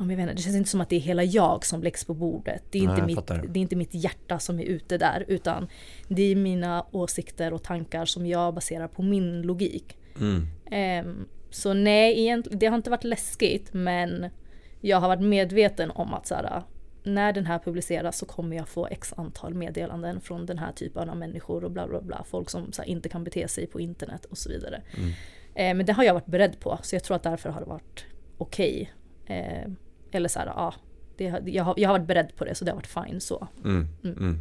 om 0.00 0.10
jag 0.10 0.20
inte, 0.20 0.34
det 0.34 0.42
känns 0.42 0.56
inte 0.56 0.70
som 0.70 0.80
att 0.80 0.88
det 0.88 0.96
är 0.96 1.00
hela 1.00 1.24
jag 1.24 1.64
som 1.64 1.82
läggs 1.82 2.04
på 2.04 2.14
bordet. 2.14 2.62
Det 2.70 2.78
är, 2.78 2.86
Nej, 2.86 2.94
inte 2.94 3.06
mitt, 3.06 3.26
det 3.26 3.58
är 3.58 3.62
inte 3.62 3.76
mitt 3.76 3.94
hjärta 3.94 4.38
som 4.38 4.60
är 4.60 4.64
ute 4.64 4.98
där. 4.98 5.24
Utan 5.28 5.68
det 6.08 6.22
är 6.22 6.36
mina 6.36 6.86
åsikter 6.90 7.52
och 7.52 7.62
tankar 7.62 8.04
som 8.04 8.26
jag 8.26 8.54
baserar 8.54 8.88
på 8.88 9.02
min 9.02 9.42
logik. 9.42 9.98
Mm. 10.20 10.46
Ehm, 10.70 11.28
så 11.50 11.72
nej, 11.72 12.42
det 12.50 12.66
har 12.66 12.76
inte 12.76 12.90
varit 12.90 13.04
läskigt 13.04 13.72
men 13.72 14.30
jag 14.80 15.00
har 15.00 15.08
varit 15.08 15.22
medveten 15.22 15.90
om 15.90 16.14
att 16.14 16.26
så 16.26 16.34
här, 16.34 16.62
när 17.02 17.32
den 17.32 17.46
här 17.46 17.58
publiceras 17.58 18.18
så 18.18 18.26
kommer 18.26 18.56
jag 18.56 18.68
få 18.68 18.86
x 18.86 19.14
antal 19.16 19.54
meddelanden 19.54 20.20
från 20.20 20.46
den 20.46 20.58
här 20.58 20.72
typen 20.72 21.10
av 21.10 21.16
människor 21.16 21.64
och 21.64 21.70
bla 21.70 21.88
bla 21.88 22.00
bla. 22.00 22.24
Folk 22.24 22.50
som 22.50 22.72
här, 22.78 22.84
inte 22.84 23.08
kan 23.08 23.24
bete 23.24 23.48
sig 23.48 23.66
på 23.66 23.80
internet 23.80 24.24
och 24.24 24.38
så 24.38 24.48
vidare. 24.48 24.82
Eh, 25.54 25.74
men 25.74 25.86
det 25.86 25.92
har 25.92 26.04
jag 26.04 26.14
varit 26.14 26.26
beredd 26.26 26.60
på 26.60 26.78
så 26.82 26.94
jag 26.94 27.04
tror 27.04 27.16
att 27.16 27.22
därför 27.22 27.50
har 27.50 27.60
det 27.60 27.66
varit 27.66 28.04
okej. 28.38 28.92
Eh, 29.26 29.70
eller 30.12 30.28
så 30.28 30.38
här, 30.38 30.46
ja. 30.46 30.74
Det, 31.16 31.24
jag, 31.46 31.64
har, 31.64 31.74
jag 31.76 31.88
har 31.88 31.98
varit 31.98 32.06
beredd 32.08 32.36
på 32.36 32.44
det 32.44 32.54
så 32.54 32.64
det 32.64 32.70
har 32.70 32.76
varit 32.76 33.06
fine 33.08 33.20
så. 33.20 33.48
Mm. 33.64 33.88
Mm. 34.04 34.38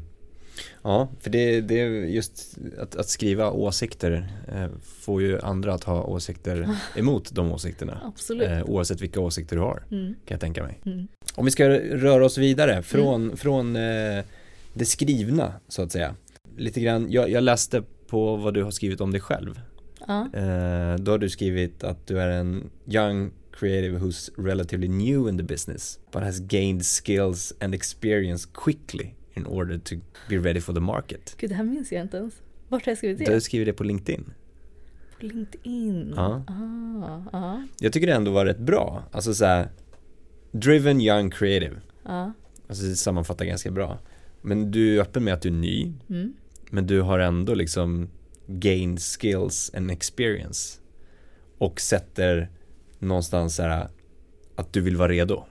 Ja, 0.82 1.08
för 1.20 1.30
det, 1.30 1.62
det 1.62 1.80
är 1.82 1.90
just 1.90 2.58
att, 2.80 2.96
att 2.96 3.10
skriva 3.10 3.52
åsikter 3.52 4.28
eh, 4.48 4.68
får 4.84 5.22
ju 5.22 5.40
andra 5.42 5.74
att 5.74 5.84
ha 5.84 6.04
åsikter 6.04 6.70
emot 6.96 7.36
de 7.36 7.52
åsikterna. 7.52 8.02
Absolut. 8.06 8.48
Eh, 8.50 8.64
oavsett 8.64 9.02
vilka 9.02 9.20
åsikter 9.20 9.56
du 9.56 9.62
har, 9.62 9.84
Mm. 9.92 10.06
kan 10.14 10.36
jag 10.36 10.40
tänka 10.40 10.64
mig. 10.64 10.80
Mm. 10.86 11.08
Om 11.36 11.46
vi 11.46 11.52
ska 11.52 11.70
röra 11.80 12.26
oss 12.26 12.38
vidare 12.38 12.84
från, 12.84 13.38
från 13.38 13.76
eh, 13.76 14.24
det 14.74 14.86
skrivna, 14.86 15.54
så 15.68 15.82
att 15.82 15.92
säga. 15.92 16.16
Lite 16.58 16.82
grann, 16.82 17.08
jag, 17.10 17.30
jag 17.30 17.44
läste 17.44 17.84
på 18.08 18.36
vad 18.36 18.54
du 18.54 18.64
har 18.64 18.72
skrivit 18.72 19.02
om 19.02 19.12
dig 19.12 19.22
själv. 19.22 19.62
Ja. 20.08 20.28
Eh, 20.34 20.96
då 20.96 21.12
har 21.12 21.18
du 21.18 21.30
skrivit 21.30 21.84
att 21.84 22.08
du 22.08 22.20
är 22.22 22.28
en 22.30 22.70
young 22.88 23.32
creative 23.60 23.98
who's 24.00 24.30
relatively 24.38 24.88
new 24.88 25.30
in 25.30 25.38
the 25.38 25.44
business 25.44 26.00
but 26.12 26.24
has 26.24 26.40
gained 26.40 26.86
skills 26.86 27.54
and 27.60 27.74
experience 27.76 28.48
quickly 28.54 29.14
in 29.34 29.46
order 29.46 29.78
to 29.80 29.96
be 30.30 30.38
ready 30.38 30.62
for 30.62 30.74
the 30.74 30.80
market. 30.80 31.36
Gud, 31.38 31.50
det 31.50 31.56
här 31.56 31.64
minns 31.64 31.92
jag 31.92 32.02
inte 32.02 32.18
ens. 32.18 32.34
Vart 32.68 32.86
har 32.86 32.92
jag 32.92 32.98
skrivit 32.98 33.18
Du 33.18 33.26
det? 33.26 33.34
har 33.34 33.40
skrivit 33.40 33.66
det 33.68 33.74
på 33.74 33.84
LinkedIn. 33.84 34.34
På 35.20 35.26
LinkedIn? 35.26 36.14
Ja. 36.16 36.44
Ah, 36.48 37.22
ja. 37.32 37.64
Jag 37.80 37.94
tycker 37.94 38.08
det 38.08 38.14
ändå 38.14 38.32
var 38.32 38.46
rätt 38.46 38.60
bra. 38.60 39.04
Alltså 39.12 39.34
så 39.34 39.46
här, 39.46 39.70
driven 40.52 41.02
young 41.02 41.32
creative. 41.32 41.76
Ja. 42.06 42.34
Alltså 42.68 42.84
det 42.86 42.96
sammanfattar 42.96 43.46
ganska 43.46 43.72
bra. 43.72 44.00
Men 44.42 44.72
du 44.72 44.98
är 44.98 45.02
öppen 45.02 45.24
med 45.24 45.34
att 45.34 45.42
du 45.42 45.50
är 45.50 45.54
ny, 45.54 45.94
Mm. 46.10 46.34
men 46.70 46.88
du 46.88 47.02
har 47.02 47.20
ändå 47.20 47.54
liksom 47.54 48.10
gained 48.48 49.00
skills 49.00 49.72
and 49.74 49.92
experience. 49.92 50.80
Och 51.58 51.82
sätter 51.82 52.50
någonstans 53.00 53.56
så 53.56 53.64
här 53.64 53.88
att 54.56 54.74
du 54.74 54.82
vill 54.82 54.96
vara 54.98 55.08
redo 55.12 55.44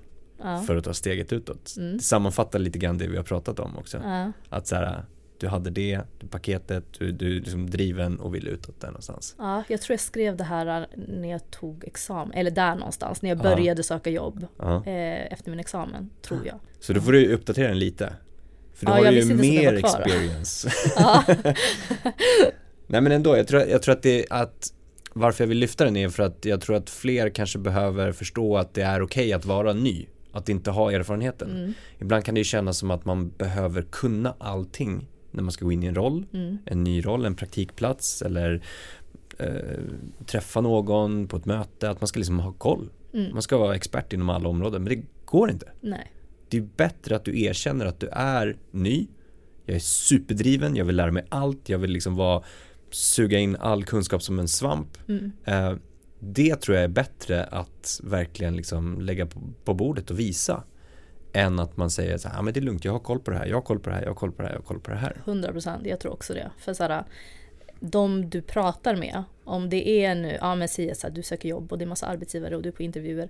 Ja. 0.42 0.62
för 0.66 0.76
att 0.76 0.84
ta 0.84 0.94
steget 0.94 1.32
utåt. 1.32 1.74
Mm. 1.76 1.96
Det 1.96 2.02
sammanfattar 2.02 2.58
lite 2.58 2.78
grann 2.78 2.98
det 2.98 3.06
vi 3.08 3.16
har 3.16 3.24
pratat 3.24 3.58
om 3.60 3.78
också. 3.78 4.00
Ja. 4.04 4.32
Att 4.48 4.66
så 4.66 4.74
här, 4.76 5.04
du 5.38 5.48
hade 5.48 5.70
det, 5.70 6.00
paketet, 6.30 6.84
du, 6.98 7.12
du 7.12 7.26
är 7.36 7.40
liksom 7.40 7.70
driven 7.70 8.20
och 8.20 8.34
vill 8.34 8.48
utåt 8.48 8.80
där 8.80 8.88
någonstans. 8.88 9.34
ja, 9.38 9.62
jag 9.68 9.80
tror 9.80 9.92
jag 9.94 10.00
skrev 10.00 10.36
det 10.36 10.44
här 10.44 10.86
när 11.08 11.30
jag 11.30 11.50
tog 11.50 11.84
examen, 11.84 12.32
eller 12.34 12.50
där 12.50 12.74
någonstans, 12.74 13.22
när 13.22 13.30
jag 13.30 13.38
Ja. 13.38 13.42
började 13.42 13.82
söka 13.82 14.10
jobb 14.10 14.46
Ja. 14.58 14.76
eh, 14.86 15.32
efter 15.32 15.50
min 15.50 15.60
examen, 15.60 16.10
tror 16.22 16.46
jag. 16.46 16.58
Så 16.80 16.92
då 16.92 17.00
får 17.00 17.12
du 17.12 17.32
uppdatera 17.34 17.68
den 17.68 17.78
lite. 17.78 18.12
För 18.74 18.86
då 18.86 18.92
Ja, 18.92 18.96
har 18.96 19.04
du 19.12 19.18
ju 19.20 19.34
mer 19.34 19.72
experience. 19.74 20.68
Ja. 20.96 21.24
Nej 22.86 23.00
men 23.00 23.12
ändå, 23.12 23.36
jag 23.36 23.46
tror, 23.48 23.62
jag 23.62 23.82
tror 23.82 23.94
att 23.94 24.02
det 24.02 24.26
att 24.30 24.72
varför 25.18 25.44
jag 25.44 25.48
vill 25.48 25.58
lyfta 25.58 25.84
den 25.84 25.96
är 25.96 26.08
för 26.08 26.22
att 26.22 26.44
jag 26.44 26.60
tror 26.60 26.76
att 26.76 26.90
fler 26.90 27.28
kanske 27.30 27.58
behöver 27.58 28.12
förstå 28.12 28.56
att 28.56 28.74
det 28.74 28.82
är 28.82 29.02
okej 29.02 29.32
att 29.32 29.44
vara 29.44 29.72
ny. 29.72 30.06
Att 30.32 30.48
inte 30.48 30.70
ha 30.70 30.92
erfarenheten. 30.92 31.50
Mm. 31.50 31.74
Ibland 31.98 32.24
kan 32.24 32.34
det 32.34 32.40
ju 32.40 32.44
kännas 32.44 32.78
som 32.78 32.90
att 32.90 33.04
man 33.04 33.28
behöver 33.30 33.82
kunna 33.82 34.34
allting 34.38 35.06
när 35.30 35.42
man 35.42 35.52
ska 35.52 35.64
gå 35.64 35.72
in 35.72 35.82
i 35.82 35.86
en 35.86 35.94
roll, 35.94 36.26
Mm. 36.32 36.58
en 36.64 36.84
ny 36.84 37.00
roll, 37.06 37.24
en 37.24 37.34
praktikplats 37.34 38.22
eller 38.22 38.62
eh, 39.38 39.48
träffa 40.26 40.60
någon 40.60 41.28
på 41.28 41.36
ett 41.36 41.44
möte, 41.44 41.90
att 41.90 42.00
man 42.00 42.08
ska 42.08 42.18
liksom 42.18 42.40
ha 42.40 42.52
koll. 42.52 42.90
Mm. 43.14 43.32
Man 43.32 43.42
ska 43.42 43.58
vara 43.58 43.74
expert 43.74 44.12
inom 44.12 44.30
alla 44.30 44.48
områden, 44.48 44.82
men 44.84 44.92
det 44.98 45.04
går 45.24 45.50
inte. 45.50 45.66
Nej. 45.80 46.12
Det 46.48 46.56
är 46.56 46.68
bättre 46.76 47.16
att 47.16 47.24
du 47.24 47.42
erkänner 47.42 47.86
att 47.86 48.00
du 48.00 48.08
är 48.12 48.56
ny. 48.70 49.06
Jag 49.64 49.76
är 49.76 49.80
superdriven, 49.80 50.76
jag 50.76 50.84
vill 50.84 50.96
lära 50.96 51.12
mig 51.12 51.24
allt, 51.28 51.68
jag 51.68 51.78
vill 51.78 51.90
liksom 51.90 52.16
vara, 52.16 52.42
suga 52.90 53.38
in 53.38 53.56
all 53.56 53.84
kunskap 53.84 54.22
som 54.22 54.38
en 54.38 54.48
svamp. 54.48 54.98
Mm. 55.08 55.32
Eh, 55.44 55.72
det 56.20 56.56
tror 56.56 56.76
jag 56.76 56.84
är 56.84 56.88
bättre 56.88 57.44
att 57.44 58.00
verkligen 58.02 58.56
liksom 58.56 59.00
lägga 59.00 59.26
på, 59.26 59.40
på 59.64 59.74
bordet 59.74 60.10
och 60.10 60.18
visa. 60.18 60.64
Än 61.32 61.58
att 61.58 61.76
man 61.76 61.90
säger 61.90 62.18
så 62.18 62.28
här, 62.28 62.38
ah, 62.38 62.42
men 62.42 62.54
det 62.54 62.60
är 62.60 62.62
lugnt, 62.62 62.84
jag 62.84 62.92
har 62.92 62.98
koll 62.98 63.20
på 63.20 63.30
det 63.30 63.38
här, 63.38 63.46
jag 63.46 63.56
har 63.56 63.62
koll 63.62 63.80
på 63.80 63.90
det 63.90 63.96
här, 63.96 64.02
jag 64.02 64.10
har 64.10 64.14
koll 64.14 64.32
på 64.32 64.42
det 64.42 64.48
här, 64.48 64.54
jag 64.54 64.60
har 64.60 64.66
koll 64.66 64.80
på 64.80 64.90
det 64.90 64.96
här. 64.96 65.22
100 65.24 65.52
procent, 65.52 65.86
jag 65.86 66.00
tror 66.00 66.12
också 66.12 66.34
det. 66.34 66.50
För 66.58 66.74
såhär, 66.74 67.04
de 67.80 68.30
du 68.30 68.42
pratar 68.42 68.96
med, 68.96 69.24
om 69.44 69.70
det 69.70 69.88
är 69.88 70.14
nu, 70.14 70.38
ja 70.40 70.54
men 70.54 70.68
säg 70.68 70.90
att 70.90 71.14
du 71.14 71.22
söker 71.22 71.48
jobb 71.48 71.72
och 71.72 71.78
det 71.78 71.84
är 71.84 71.86
massa 71.86 72.06
arbetsgivare 72.06 72.56
och 72.56 72.62
du 72.62 72.68
är 72.68 72.72
på 72.72 72.82
intervjuer. 72.82 73.28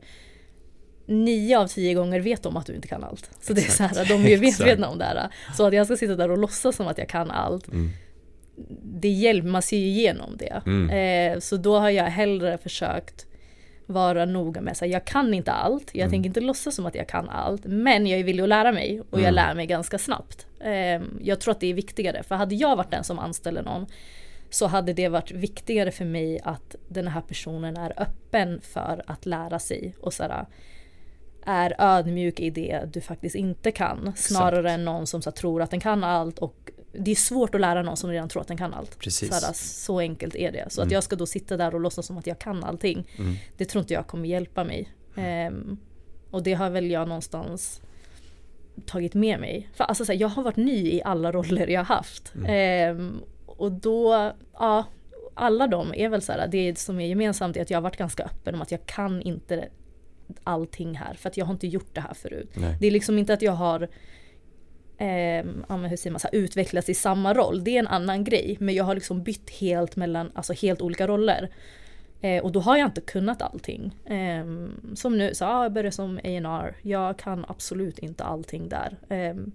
Nio 1.06 1.58
av 1.58 1.66
tio 1.66 1.94
gånger 1.94 2.20
vet 2.20 2.42
de 2.42 2.56
att 2.56 2.66
du 2.66 2.74
inte 2.74 2.88
kan 2.88 3.04
allt. 3.04 3.30
Så 3.40 3.52
det 3.52 3.60
är 3.60 3.70
så 3.70 3.82
här, 3.82 4.08
de 4.08 4.14
är 4.14 4.28
ju 4.28 4.34
Exakt. 4.46 4.58
medvetna 4.60 4.88
om 4.88 4.98
det 4.98 5.04
här. 5.04 5.28
Så 5.56 5.66
att 5.66 5.74
jag 5.74 5.86
ska 5.86 5.96
sitta 5.96 6.16
där 6.16 6.30
och 6.30 6.38
låtsas 6.38 6.76
som 6.76 6.86
att 6.86 6.98
jag 6.98 7.08
kan 7.08 7.30
allt. 7.30 7.68
Mm. 7.68 7.90
Det 8.82 9.08
hjälper, 9.08 9.48
man 9.48 9.62
ser 9.62 9.76
ju 9.76 9.86
igenom 9.86 10.36
det. 10.36 10.62
Mm. 10.66 10.90
Eh, 11.34 11.38
så 11.40 11.56
då 11.56 11.78
har 11.78 11.90
jag 11.90 12.04
hellre 12.04 12.58
försökt 12.58 13.26
vara 13.86 14.24
noga 14.24 14.60
med 14.60 14.72
att 14.72 14.88
jag 14.88 15.04
kan 15.04 15.34
inte 15.34 15.52
allt. 15.52 15.90
Jag 15.92 16.00
Mm. 16.02 16.10
tänker 16.10 16.26
inte 16.28 16.40
låtsas 16.40 16.74
som 16.74 16.86
att 16.86 16.94
jag 16.94 17.08
kan 17.08 17.28
allt. 17.28 17.64
Men 17.64 18.06
jag 18.06 18.20
är 18.20 18.24
villig 18.24 18.42
att 18.42 18.48
lära 18.48 18.72
mig 18.72 19.00
och 19.00 19.18
jag 19.20 19.20
Mm. 19.20 19.34
lär 19.34 19.54
mig 19.54 19.66
ganska 19.66 19.98
snabbt. 19.98 20.46
Eh, 20.60 21.02
jag 21.22 21.40
tror 21.40 21.52
att 21.52 21.60
det 21.60 21.66
är 21.66 21.74
viktigare. 21.74 22.22
För 22.22 22.34
hade 22.34 22.54
jag 22.54 22.76
varit 22.76 22.90
den 22.90 23.04
som 23.04 23.18
anställer 23.18 23.62
någon 23.62 23.86
så 24.50 24.66
hade 24.66 24.92
det 24.92 25.08
varit 25.08 25.30
viktigare 25.30 25.90
för 25.90 26.04
mig 26.04 26.40
att 26.44 26.74
den 26.88 27.08
här 27.08 27.20
personen 27.20 27.76
är 27.76 27.92
öppen 28.02 28.60
för 28.60 29.02
att 29.06 29.26
lära 29.26 29.58
sig 29.58 29.94
och 30.00 30.12
sådär, 30.12 30.46
är 31.46 31.74
ödmjuk 31.78 32.40
i 32.40 32.50
det 32.50 32.80
du 32.92 33.00
faktiskt 33.00 33.34
inte 33.36 33.70
kan. 33.70 34.12
Snarare 34.16 34.70
än 34.72 34.84
någon 34.84 35.06
som 35.06 35.22
så, 35.22 35.30
tror 35.30 35.62
att 35.62 35.70
den 35.70 35.80
kan 35.80 36.04
allt 36.04 36.38
och 36.38 36.70
det 36.92 37.11
är 37.11 37.14
svårt 37.14 37.55
att 37.55 37.61
lära 37.61 37.83
någon 37.83 37.96
som 37.96 38.11
redan 38.11 38.29
tror 38.29 38.42
att 38.42 38.48
den 38.48 38.57
kan 38.57 38.74
allt. 38.74 38.98
Precis. 38.98 39.29
Så, 39.40 39.46
här, 39.46 39.53
så 39.55 39.98
enkelt 39.98 40.35
är 40.35 40.53
det. 40.53 40.66
Så 40.72 40.81
Mm. 40.81 40.88
att 40.88 40.92
jag 40.92 41.05
ska 41.05 41.16
då 41.16 41.27
sitta 41.27 41.57
där 41.57 41.74
och 41.74 41.81
låtsas 41.81 42.07
som 42.07 42.18
att 42.18 42.27
jag 42.27 42.38
kan 42.38 42.64
allting. 42.64 43.07
Mm. 43.18 43.35
Det 43.57 43.64
tror 43.64 43.81
inte 43.81 43.94
jag 43.94 44.07
kommer 44.07 44.29
hjälpa 44.29 44.64
mig. 44.64 44.92
Ehm, 45.16 45.77
och 46.31 46.42
det 46.42 46.55
har 46.55 46.70
väl 46.70 46.90
jag 46.90 47.09
någonstans 47.09 47.81
tagit 48.87 49.14
med 49.14 49.40
mig. 49.40 49.68
För 49.74 49.85
alltså, 49.85 50.05
så 50.05 50.12
här, 50.12 50.20
jag 50.20 50.29
har 50.29 50.42
varit 50.42 50.57
ny 50.57 50.90
i 50.90 51.03
alla 51.05 51.33
roller 51.33 51.66
jag 51.66 51.81
har 51.81 51.96
haft. 51.96 52.35
Mm. 52.35 52.46
Ehm, 52.51 53.20
och 53.46 53.72
då, 53.72 54.33
ja, 54.53 54.85
alla 55.35 55.66
de 55.66 55.94
är 55.94 56.09
väl 56.09 56.22
så 56.22 56.33
här, 56.33 56.48
det 56.48 56.79
som 56.79 57.01
är 57.01 57.07
gemensamt 57.07 57.57
är 57.57 57.62
att 57.62 57.70
jag 57.70 57.77
har 57.77 57.83
varit 57.83 57.96
ganska 57.96 58.24
öppen 58.24 58.55
om 58.55 58.62
att 58.62 58.70
jag 58.70 58.87
kan 58.87 59.22
inte 59.22 59.68
allting 60.44 60.94
här 60.94 61.14
för 61.14 61.29
att 61.29 61.37
jag 61.37 61.46
har 61.46 61.53
inte 61.53 61.66
gjort 61.66 61.94
det 61.94 62.01
här 62.01 62.14
förut. 62.14 62.51
Nej. 62.55 62.77
Det 62.81 62.87
är 62.87 62.90
liksom 62.90 63.18
inte 63.18 63.35
att 63.35 63.42
jag 63.42 63.53
har 63.53 63.88
ja, 65.68 65.76
men 65.76 65.84
hur 65.84 65.96
säger 65.96 66.11
man, 66.11 66.20
så 66.20 66.28
här, 66.32 66.38
utvecklats 66.38 66.88
i 66.88 66.94
samma 66.94 67.34
roll. 67.34 67.64
Det 67.64 67.70
är 67.70 67.78
en 67.78 67.87
annan 67.87 68.24
grej. 68.24 68.56
Men 68.61 68.74
jag 68.74 68.84
har 68.84 68.94
liksom 68.94 69.22
bytt 69.22 69.50
helt 69.50 69.96
mellan, 69.96 70.30
alltså 70.34 70.52
helt 70.52 70.82
olika 70.82 71.06
roller. 71.06 71.48
Eh, 72.20 72.44
och 72.44 72.52
då 72.52 72.61
har 72.61 72.76
jag 72.76 72.88
inte 72.88 73.00
kunnat 73.00 73.42
allting. 73.42 73.94
Ehm, 74.06 74.80
som 74.94 75.18
nu, 75.18 75.34
så 75.34 75.44
ja, 75.44 75.62
jag 75.62 75.72
började 75.72 75.92
som 75.92 76.16
A&R. 76.18 76.76
Jag 76.82 77.18
kan 77.18 77.44
absolut 77.48 77.98
inte 77.98 78.24
allting 78.24 78.68
där. 78.68 78.96
Ehm, 79.08 79.52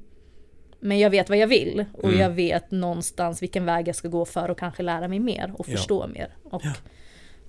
men 0.79 0.99
jag 0.99 1.09
vet 1.09 1.29
vad 1.29 1.37
jag 1.37 1.47
vill 1.47 1.85
och 1.93 2.03
Mm. 2.09 2.19
jag 2.19 2.29
vet 2.29 2.71
någonstans 2.71 3.41
vilken 3.41 3.65
väg 3.65 3.87
jag 3.87 3.95
ska 3.95 4.07
gå 4.07 4.25
för 4.25 4.49
att 4.49 4.57
kanske 4.59 4.83
lära 4.83 5.07
mig 5.07 5.19
mer 5.19 5.53
och 5.57 5.69
Ja. 5.69 5.71
förstå 5.77 6.07
mer. 6.07 6.35
Och 6.43 6.61
Ja. 6.65 6.73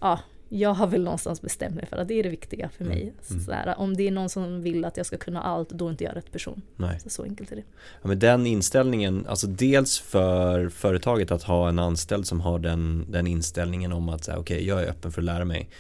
ja. 0.01 0.21
Jag 0.59 0.75
har 0.75 0.87
väl 0.87 1.05
någonstans 1.05 1.43
bestämt 1.43 1.75
mig 1.75 1.87
för 1.87 1.97
att 1.97 2.09
det 2.09 2.15
är 2.15 2.23
det 2.23 2.29
viktiga 2.29 2.69
för 2.69 2.85
mig. 2.85 3.13
Mm. 3.31 3.45
Så 3.45 3.53
här, 3.53 3.79
om 3.79 3.97
det 3.97 4.09
är 4.09 4.11
någon 4.11 4.29
som 4.29 4.63
vill 4.63 4.85
att 4.85 4.97
jag 4.97 5.07
ska 5.07 5.17
kunna 5.17 5.43
allt, 5.43 5.69
då 5.69 5.87
är 5.87 5.91
inte 5.91 6.05
jag 6.05 6.17
rätt 6.17 6.33
person. 6.33 6.63
Nej. 6.77 7.01
Så, 7.01 7.11
så 7.11 7.23
enkelt 7.23 7.53
är 7.53 7.57
det. 7.57 7.63
Ja, 8.03 8.09
men 8.09 8.19
den 8.19 8.47
inställningen, 8.47 9.27
alltså 9.29 9.47
dels 9.47 9.99
för 9.99 10.69
företaget 10.69 11.31
att 11.31 11.43
ha 11.43 11.69
en 11.69 11.79
anställd 11.79 12.27
som 12.27 12.41
har 12.41 12.59
den, 12.59 13.07
den 13.09 13.27
inställningen 13.27 13.93
om 13.93 14.09
att 14.09 14.29
okej, 14.29 14.67
jag 14.67 14.83
är 14.83 14.87
öppen 14.87 15.13
för 15.13 15.21
att 15.21 15.25
lära 15.25 15.45
mig. 15.45 15.71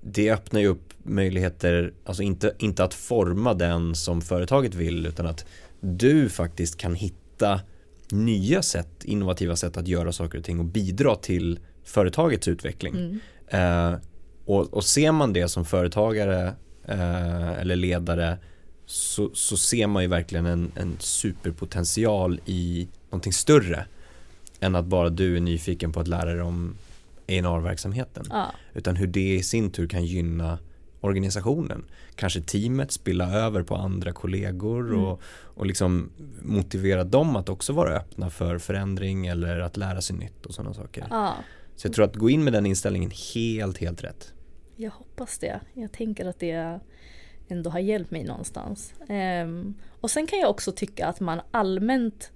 Det 0.00 0.30
öppnar 0.30 0.60
ju 0.60 0.66
upp 0.66 0.92
möjligheter, 1.02 1.92
alltså 2.04 2.22
inte, 2.22 2.54
inte 2.58 2.84
att 2.84 2.94
forma 2.94 3.54
den 3.54 3.94
som 3.94 4.20
företaget 4.20 4.74
vill 4.74 5.06
utan 5.06 5.26
att 5.26 5.44
du 5.80 6.28
faktiskt 6.28 6.76
kan 6.76 6.94
hitta 6.94 7.60
nya 8.10 8.62
sätt, 8.62 9.04
innovativa 9.04 9.56
sätt 9.56 9.76
att 9.76 9.88
göra 9.88 10.12
saker 10.12 10.38
och 10.38 10.44
ting 10.44 10.58
och 10.58 10.64
bidra 10.64 11.16
till 11.16 11.58
företagets 11.84 12.48
utveckling. 12.48 12.94
Mm. 12.94 13.20
Eh, 13.50 13.98
och, 14.54 14.74
och 14.74 14.84
ser 14.84 15.12
man 15.12 15.32
det 15.32 15.48
som 15.48 15.64
företagare 15.64 16.54
eh, 16.84 17.52
eller 17.60 17.76
ledare 17.76 18.38
så, 18.86 19.30
så 19.34 19.56
ser 19.56 19.86
man 19.86 20.02
ju 20.02 20.08
verkligen 20.08 20.46
en, 20.46 20.72
en 20.74 20.96
superpotential 20.98 22.40
i 22.46 22.88
någonting 23.10 23.32
större 23.32 23.86
än 24.60 24.74
att 24.76 24.84
bara 24.84 25.08
du 25.08 25.36
är 25.36 25.40
nyfiken 25.40 25.92
på 25.92 26.00
att 26.00 26.08
lära 26.08 26.32
dig 26.34 26.42
om 26.42 26.76
A&R-verksamheten. 27.28 28.24
Ja, 28.30 28.46
Utan 28.74 28.96
hur 28.96 29.06
det 29.06 29.34
i 29.34 29.42
sin 29.42 29.70
tur 29.70 29.88
kan 29.88 30.04
gynna 30.04 30.58
organisationen. 31.00 31.84
Kanske 32.14 32.40
teamet, 32.40 32.92
spilla 32.92 33.32
över 33.32 33.62
på 33.62 33.76
andra 33.76 34.12
kollegor 34.12 34.88
Mm. 34.88 35.04
och, 35.04 35.20
och 35.54 35.66
liksom 35.66 36.10
motivera 36.42 37.04
dem 37.04 37.36
att 37.36 37.48
också 37.48 37.72
vara 37.72 37.96
öppna 37.96 38.30
för 38.30 38.58
förändring 38.58 39.26
eller 39.26 39.60
att 39.60 39.76
lära 39.76 40.00
sig 40.00 40.16
nytt 40.16 40.46
och 40.46 40.54
sådana 40.54 40.74
saker. 40.74 41.06
ja, 41.10 41.34
Så 41.76 41.86
jag 41.86 41.94
tror 41.94 42.04
att 42.04 42.16
gå 42.16 42.30
in 42.30 42.44
med 42.44 42.52
den 42.52 42.66
inställningen 42.66 43.10
helt, 43.34 43.78
helt 43.78 44.04
rätt. 44.04 44.32
Jag 44.80 44.90
hoppas 44.90 45.38
det. 45.38 45.60
Jag 45.74 45.92
tänker 45.92 46.26
att 46.26 46.38
det 46.38 46.80
ändå 47.48 47.70
har 47.70 47.78
hjälpt 47.80 48.10
mig 48.10 48.24
någonstans. 48.24 48.94
Ehm, 49.08 49.74
och 50.00 50.10
sen 50.10 50.26
kan 50.26 50.38
jag 50.38 50.50
också 50.50 50.72
tycka 50.72 51.06
att 51.06 51.20
man 51.20 51.40
allmänt 51.50 52.30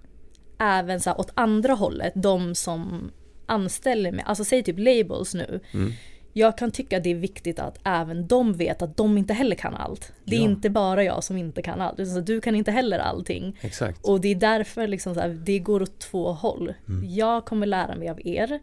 även 0.58 1.00
så 1.00 1.10
här, 1.10 1.20
åt 1.20 1.30
andra 1.34 1.72
hållet, 1.72 2.12
de 2.16 2.54
som 2.54 3.10
anställer 3.46 4.12
mig, 4.12 4.24
alltså 4.28 4.44
säg 4.44 4.62
typ 4.62 4.78
labels 4.78 5.34
nu. 5.34 5.60
Mm. 5.74 5.92
jag 6.32 6.58
kan 6.58 6.70
tycka 6.70 7.00
det 7.00 7.10
är 7.10 7.14
viktigt 7.14 7.58
att 7.58 7.78
även 7.84 8.26
de 8.26 8.52
vet 8.52 8.82
att 8.82 8.96
de 8.96 9.18
inte 9.18 9.34
heller 9.34 9.56
kan 9.56 9.74
allt. 9.74 10.12
Det 10.24 10.36
är 10.36 10.40
Ja. 10.40 10.44
inte 10.44 10.70
bara 10.70 11.04
jag 11.04 11.24
som 11.24 11.36
inte 11.36 11.62
kan 11.62 11.80
allt. 11.80 12.08
Så 12.08 12.20
du 12.20 12.40
kan 12.40 12.54
inte 12.54 12.70
heller 12.70 12.98
allting. 12.98 13.58
Exakt. 13.60 14.04
Och 14.06 14.20
det 14.20 14.28
är 14.28 14.34
därför 14.34 14.86
liksom 14.86 15.14
så 15.14 15.20
här, 15.20 15.28
det 15.28 15.58
går 15.58 15.82
åt 15.82 15.98
två 15.98 16.32
håll. 16.32 16.74
Jag 17.04 17.44
kommer 17.44 17.66
lära 17.66 17.96
mig 17.96 18.08
av 18.08 18.20
er. 18.26 18.60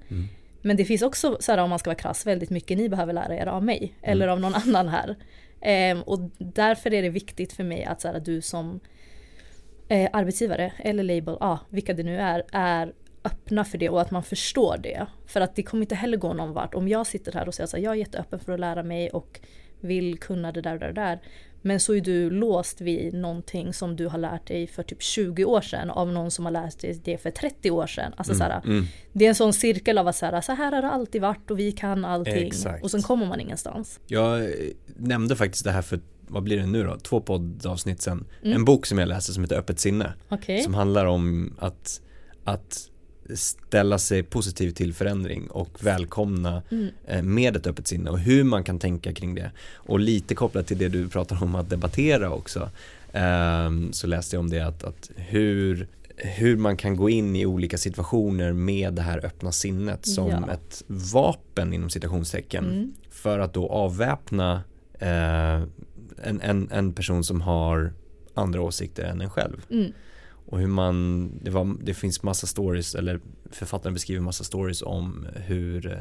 Men 0.61 0.77
det 0.77 0.85
finns 0.85 1.01
också, 1.01 1.37
så 1.39 1.51
här, 1.51 1.59
om 1.59 1.69
man 1.69 1.79
ska 1.79 1.89
vara 1.89 1.97
krass, 1.97 2.27
väldigt 2.27 2.49
mycket 2.49 2.77
ni 2.77 2.89
behöver 2.89 3.13
lära 3.13 3.35
er 3.35 3.47
av 3.47 3.63
mig. 3.63 3.95
Eller 4.01 4.27
av 4.27 4.39
någon 4.39 4.55
annan 4.55 4.87
här. 4.87 5.15
Ehm, 5.61 6.01
och 6.01 6.19
därför 6.37 6.93
är 6.93 7.01
det 7.01 7.09
viktigt 7.09 7.53
för 7.53 7.63
mig 7.63 7.83
att 7.83 8.01
så 8.01 8.07
här, 8.07 8.19
du 8.19 8.41
som 8.41 8.79
eh, 9.87 10.09
arbetsgivare 10.13 10.73
eller 10.77 11.03
label, 11.03 11.37
ah, 11.39 11.57
vilka 11.69 11.93
det 11.93 12.03
nu 12.03 12.17
är, 12.17 12.43
är 12.51 12.93
öppna 13.23 13.65
för 13.65 13.77
det 13.77 13.89
och 13.89 14.01
att 14.01 14.11
man 14.11 14.23
förstår 14.23 14.77
det. 14.77 15.05
För 15.27 15.41
att 15.41 15.55
det 15.55 15.63
kommer 15.63 15.81
inte 15.81 15.95
heller 15.95 16.17
gå 16.17 16.33
någon 16.33 16.53
vart. 16.53 16.73
Om 16.73 16.87
jag 16.87 17.07
sitter 17.07 17.31
här 17.31 17.47
och 17.47 17.53
säger 17.53 17.77
att 17.77 17.83
jag 17.83 17.93
är 17.93 17.97
jätteöppen 17.97 18.39
för 18.39 18.53
att 18.53 18.59
lära 18.59 18.83
mig 18.83 19.09
och 19.09 19.39
vill 19.79 20.19
kunna 20.19 20.51
det 20.51 20.61
där 20.61 20.73
och 20.73 20.79
det 20.79 20.93
där. 20.93 21.19
Men 21.61 21.79
så 21.79 21.95
är 21.95 22.01
du 22.01 22.29
låst 22.29 22.81
vid 22.81 23.13
någonting 23.13 23.73
som 23.73 23.95
du 23.95 24.07
har 24.07 24.17
lärt 24.17 24.47
dig 24.47 24.67
för 24.67 24.83
typ 24.83 25.01
20 25.01 25.45
år 25.45 25.61
sedan 25.61 25.89
av 25.89 26.07
någon 26.07 26.31
som 26.31 26.45
har 26.45 26.51
lärt 26.51 26.79
dig 26.79 27.01
det 27.03 27.17
för 27.17 27.31
30 27.31 27.71
år 27.71 27.87
sedan. 27.87 28.13
Alltså 28.17 28.35
så 28.35 28.43
här, 28.43 28.61
Mm. 28.65 28.85
Det 29.13 29.25
är 29.25 29.29
en 29.29 29.35
sån 29.35 29.53
cirkel 29.53 29.97
av 29.97 30.07
att 30.07 30.15
så 30.15 30.25
här, 30.25 30.41
så 30.41 30.51
här 30.51 30.71
har 30.71 30.81
det 30.81 30.89
alltid 30.89 31.21
varit 31.21 31.51
och 31.51 31.59
vi 31.59 31.71
kan 31.71 32.05
allting. 32.05 32.47
Exakt. 32.47 32.83
Och 32.83 32.91
sen 32.91 33.01
kommer 33.01 33.25
man 33.25 33.39
ingenstans. 33.39 33.99
Jag 34.07 34.43
eh, 34.43 34.49
nämnde 34.97 35.35
faktiskt 35.35 35.63
det 35.63 35.71
här 35.71 35.81
för, 35.81 35.99
vad 36.27 36.43
blir 36.43 36.57
det 36.57 36.65
nu 36.65 36.83
då, 36.83 36.97
två 36.97 37.21
poddavsnitt 37.21 38.01
sen. 38.01 38.27
Mm. 38.43 38.55
En 38.55 38.65
bok 38.65 38.85
som 38.85 38.97
jag 38.97 39.07
läste 39.07 39.33
som 39.33 39.43
heter 39.43 39.57
Öppet 39.57 39.79
sinne. 39.79 40.13
Okej. 40.29 40.61
Som 40.61 40.73
handlar 40.73 41.05
om 41.05 41.55
att, 41.59 42.01
att 42.43 42.90
ställa 43.35 43.97
sig 43.97 44.23
positiv 44.23 44.71
till 44.71 44.93
förändring 44.93 45.47
och 45.47 45.69
välkomna 45.85 46.61
Mm. 46.71 46.87
eh, 47.07 47.21
med 47.23 47.55
ett 47.55 47.67
öppet 47.67 47.87
sinne 47.87 48.09
och 48.09 48.19
hur 48.19 48.43
man 48.43 48.63
kan 48.63 48.79
tänka 48.79 49.13
kring 49.13 49.35
det. 49.35 49.51
Och 49.73 49.99
lite 49.99 50.35
kopplat 50.35 50.67
till 50.67 50.77
det 50.77 50.87
du 50.89 51.09
pratar 51.09 51.43
om 51.43 51.55
att 51.55 51.69
debattera 51.69 52.29
också. 52.31 52.69
ehm, 53.13 53.93
så 53.93 54.07
läste 54.07 54.35
jag 54.35 54.39
om 54.39 54.49
det 54.49 54.59
att, 54.59 54.83
att 54.83 55.11
hur, 55.15 55.87
hur 56.17 56.57
man 56.57 56.77
kan 56.77 56.95
gå 56.95 57.09
in 57.09 57.35
i 57.35 57.45
olika 57.45 57.77
situationer 57.77 58.53
med 58.53 58.93
det 58.93 59.01
här 59.01 59.25
öppna 59.25 59.51
sinnet 59.51 60.05
som 60.05 60.27
Ja. 60.29 60.51
ett 60.53 60.83
vapen 60.87 61.73
inom 61.73 61.89
citationstecken 61.89 62.65
Mm. 62.65 62.93
för 63.09 63.39
att 63.39 63.53
då 63.53 63.69
avväpna 63.69 64.63
eh, 64.99 65.61
en, 66.23 66.41
en, 66.41 66.69
en 66.71 66.93
person 66.93 67.23
som 67.23 67.41
har 67.41 67.93
andra 68.33 68.61
åsikter 68.61 69.03
än 69.03 69.21
en 69.21 69.29
själv. 69.29 69.65
Mm. 69.69 69.91
Och 70.51 70.59
hur 70.59 70.67
man, 70.67 71.29
det, 71.41 71.51
var, 71.51 71.75
det 71.81 71.93
finns 71.93 72.23
massa 72.23 72.47
stories, 72.47 72.95
eller 72.95 73.19
författaren 73.51 73.93
beskriver 73.93 74.21
massa 74.21 74.43
stories 74.43 74.81
om 74.81 75.27
hur 75.35 75.87
eh, 75.87 75.97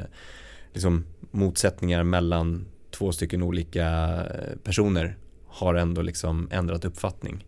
liksom, 0.73 1.05
motsättningar 1.31 2.03
mellan 2.03 2.65
två 2.89 3.11
stycken 3.11 3.43
olika 3.43 3.87
eh, 4.25 4.57
personer 4.63 5.17
har 5.47 5.75
ändå 5.75 6.01
liksom 6.01 6.47
ändrat 6.51 6.85
uppfattning. 6.85 7.45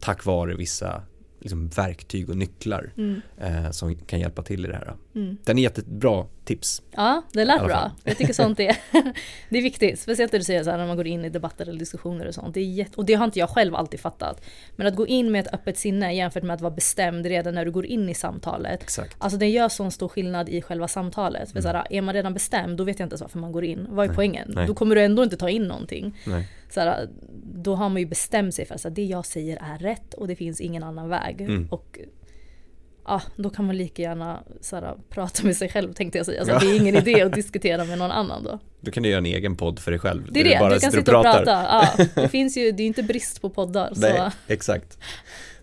Tack 0.00 0.24
vare 0.24 0.54
vissa 0.54 1.02
liksom, 1.48 1.68
verktyg 1.68 2.30
och 2.30 2.36
nycklar 2.36 2.90
Mm. 2.96 3.20
eh, 3.38 3.70
som 3.70 3.94
kan 3.96 4.20
hjälpa 4.20 4.42
till 4.42 4.64
i 4.64 4.68
det 4.68 4.74
här. 4.74 4.94
Mm. 5.14 5.36
Den 5.44 5.58
är 5.58 5.62
jättebra 5.62 6.26
tips. 6.44 6.82
Ja, 6.96 7.22
det 7.32 7.44
lät 7.44 7.64
bra. 7.64 7.92
Jag 8.04 8.16
tycker 8.16 8.32
sånt 8.32 8.60
är, 8.60 8.76
det 9.48 9.58
är 9.58 9.62
viktigt. 9.62 10.00
Speciellt 10.00 10.32
när 10.32 10.38
du 10.38 10.44
säger 10.44 10.64
så 10.64 10.70
här 10.70 10.78
när 10.78 10.86
man 10.86 10.96
går 10.96 11.06
in 11.06 11.24
i 11.24 11.28
debatter 11.28 11.66
eller 11.68 11.78
diskussioner 11.78 12.26
och 12.28 12.34
sånt. 12.34 12.54
Det 12.54 12.60
är 12.60 12.64
jätte, 12.64 12.96
och 12.96 13.04
det 13.04 13.14
har 13.14 13.24
inte 13.24 13.38
jag 13.38 13.50
själv 13.50 13.74
alltid 13.74 14.00
fattat. 14.00 14.44
Men 14.76 14.86
att 14.86 14.96
gå 14.96 15.06
in 15.06 15.32
med 15.32 15.46
ett 15.46 15.54
öppet 15.54 15.78
sinne 15.78 16.14
jämfört 16.14 16.42
med 16.42 16.54
att 16.54 16.60
vara 16.60 16.74
bestämd 16.74 17.26
redan 17.26 17.54
när 17.54 17.64
du 17.64 17.70
går 17.70 17.86
in 17.86 18.08
i 18.08 18.14
samtalet. 18.14 18.82
Exakt. 18.82 19.16
Alltså 19.18 19.38
det 19.38 19.46
gör 19.48 19.68
sån 19.68 19.90
stor 19.90 20.08
skillnad 20.08 20.48
i 20.48 20.62
själva 20.62 20.88
samtalet. 20.88 21.50
För 21.52 21.60
så 21.60 21.68
här, 21.68 21.86
är 21.90 22.02
man 22.02 22.14
redan 22.14 22.34
bestämd 22.34 22.76
då 22.78 22.84
vet 22.84 22.98
jag 22.98 23.06
inte 23.06 23.12
ens 23.14 23.20
varför 23.20 23.38
man 23.38 23.52
går 23.52 23.64
in. 23.64 23.86
Vad 23.90 24.10
är 24.10 24.14
poängen? 24.14 24.42
Mm. 24.44 24.54
Nej. 24.54 24.66
Då 24.66 24.74
kommer 24.74 24.94
du 24.94 25.02
ändå 25.02 25.22
inte 25.22 25.36
ta 25.36 25.48
in 25.50 25.62
någonting. 25.62 26.16
Nej. 26.26 26.48
Så 26.70 26.80
här, 26.80 27.08
då 27.54 27.74
har 27.74 27.88
man 27.88 27.98
ju 28.00 28.06
bestämt 28.06 28.54
sig 28.54 28.64
för 28.66 28.74
att 28.74 28.94
det 28.94 29.04
jag 29.04 29.26
säger 29.26 29.56
är 29.56 29.78
rätt 29.78 30.14
och 30.14 30.28
det 30.28 30.36
finns 30.36 30.60
ingen 30.60 30.82
annan 30.82 31.08
väg. 31.08 31.40
Mm. 31.40 31.68
Och 31.70 31.98
ja, 33.06 33.22
då 33.36 33.50
kan 33.50 33.66
man 33.66 33.76
lika 33.76 34.02
gärna 34.02 34.42
så 34.60 34.76
här, 34.76 34.94
prata 35.10 35.44
med 35.44 35.56
sig 35.56 35.68
själv 35.68 35.92
tänkte 35.92 36.18
jag 36.18 36.26
säga. 36.26 36.40
Alltså, 36.40 36.54
Ja. 36.54 36.60
Det 36.60 36.66
är 36.66 36.76
ingen 36.80 36.96
idé 36.96 37.22
att 37.22 37.32
diskutera 37.32 37.84
med 37.84 37.98
någon 37.98 38.10
annan 38.10 38.44
då. 38.44 38.58
Då 38.80 38.90
kan 38.90 39.02
du 39.02 39.08
göra 39.08 39.18
en 39.18 39.26
egen 39.26 39.56
podd 39.56 39.78
för 39.78 39.90
dig 39.90 40.00
själv. 40.00 40.32
Det 40.32 40.40
är 40.40 40.44
det, 40.44 40.56
bara 40.60 40.74
du 40.74 40.80
kan 40.80 40.92
sitta 40.92 41.16
och 41.18 41.24
prata. 41.24 41.50
Ja, 41.50 42.06
det 42.14 42.28
finns 42.30 42.56
ju, 42.56 42.72
det 42.72 42.80
är 42.82 42.84
ju 42.84 42.88
inte 42.88 43.02
brist 43.02 43.42
på 43.42 43.50
poddar. 43.50 43.92
Nej, 43.96 44.12
Så. 44.16 44.52
exakt. 44.52 44.98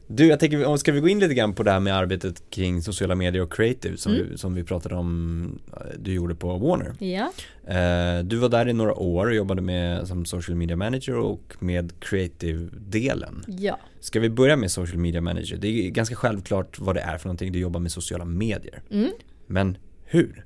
Du, 0.07 0.27
jag 0.27 0.39
tänker, 0.39 0.77
ska 0.77 0.91
vi 0.91 0.99
gå 0.99 1.07
in 1.09 1.19
lite 1.19 1.33
grann 1.33 1.53
på 1.53 1.63
det 1.63 1.71
här 1.71 1.79
med 1.79 1.95
arbetet 1.95 2.43
kring 2.49 2.81
sociala 2.81 3.15
medier 3.15 3.41
och 3.43 3.53
creative 3.53 3.97
som, 3.97 4.13
Mm. 4.13 4.27
vi, 4.31 4.37
som 4.37 4.53
vi 4.53 4.63
pratade 4.63 4.95
om 4.95 5.59
eh, 5.73 5.77
du 5.99 6.13
gjorde 6.13 6.35
på 6.35 6.57
Warner. 6.57 6.93
Ja, 6.99 7.31
Eh, 7.67 8.23
du 8.23 8.37
var 8.37 8.49
där 8.49 8.67
i 8.67 8.73
några 8.73 8.93
år 8.93 9.25
och 9.27 9.35
jobbade 9.35 9.61
med 9.61 10.07
som 10.07 10.25
social 10.25 10.57
media 10.57 10.75
manager 10.75 11.15
och 11.17 11.55
med 11.59 11.93
creative-delen. 11.99 13.43
ja. 13.47 13.79
Ska 13.99 14.19
vi 14.19 14.29
börja 14.29 14.55
med 14.57 14.71
social 14.71 14.97
media 14.97 15.21
manager? 15.21 15.57
Det 15.57 15.67
är 15.87 15.89
ganska 15.89 16.15
självklart 16.15 16.79
vad 16.79 16.95
det 16.95 17.01
är 17.01 17.17
för 17.17 17.27
någonting, 17.27 17.51
du 17.51 17.59
jobbar 17.59 17.79
med 17.79 17.91
sociala 17.91 18.25
medier. 18.25 18.81
Mm. 18.91 19.11
Men 19.47 19.77
hur? 20.05 20.45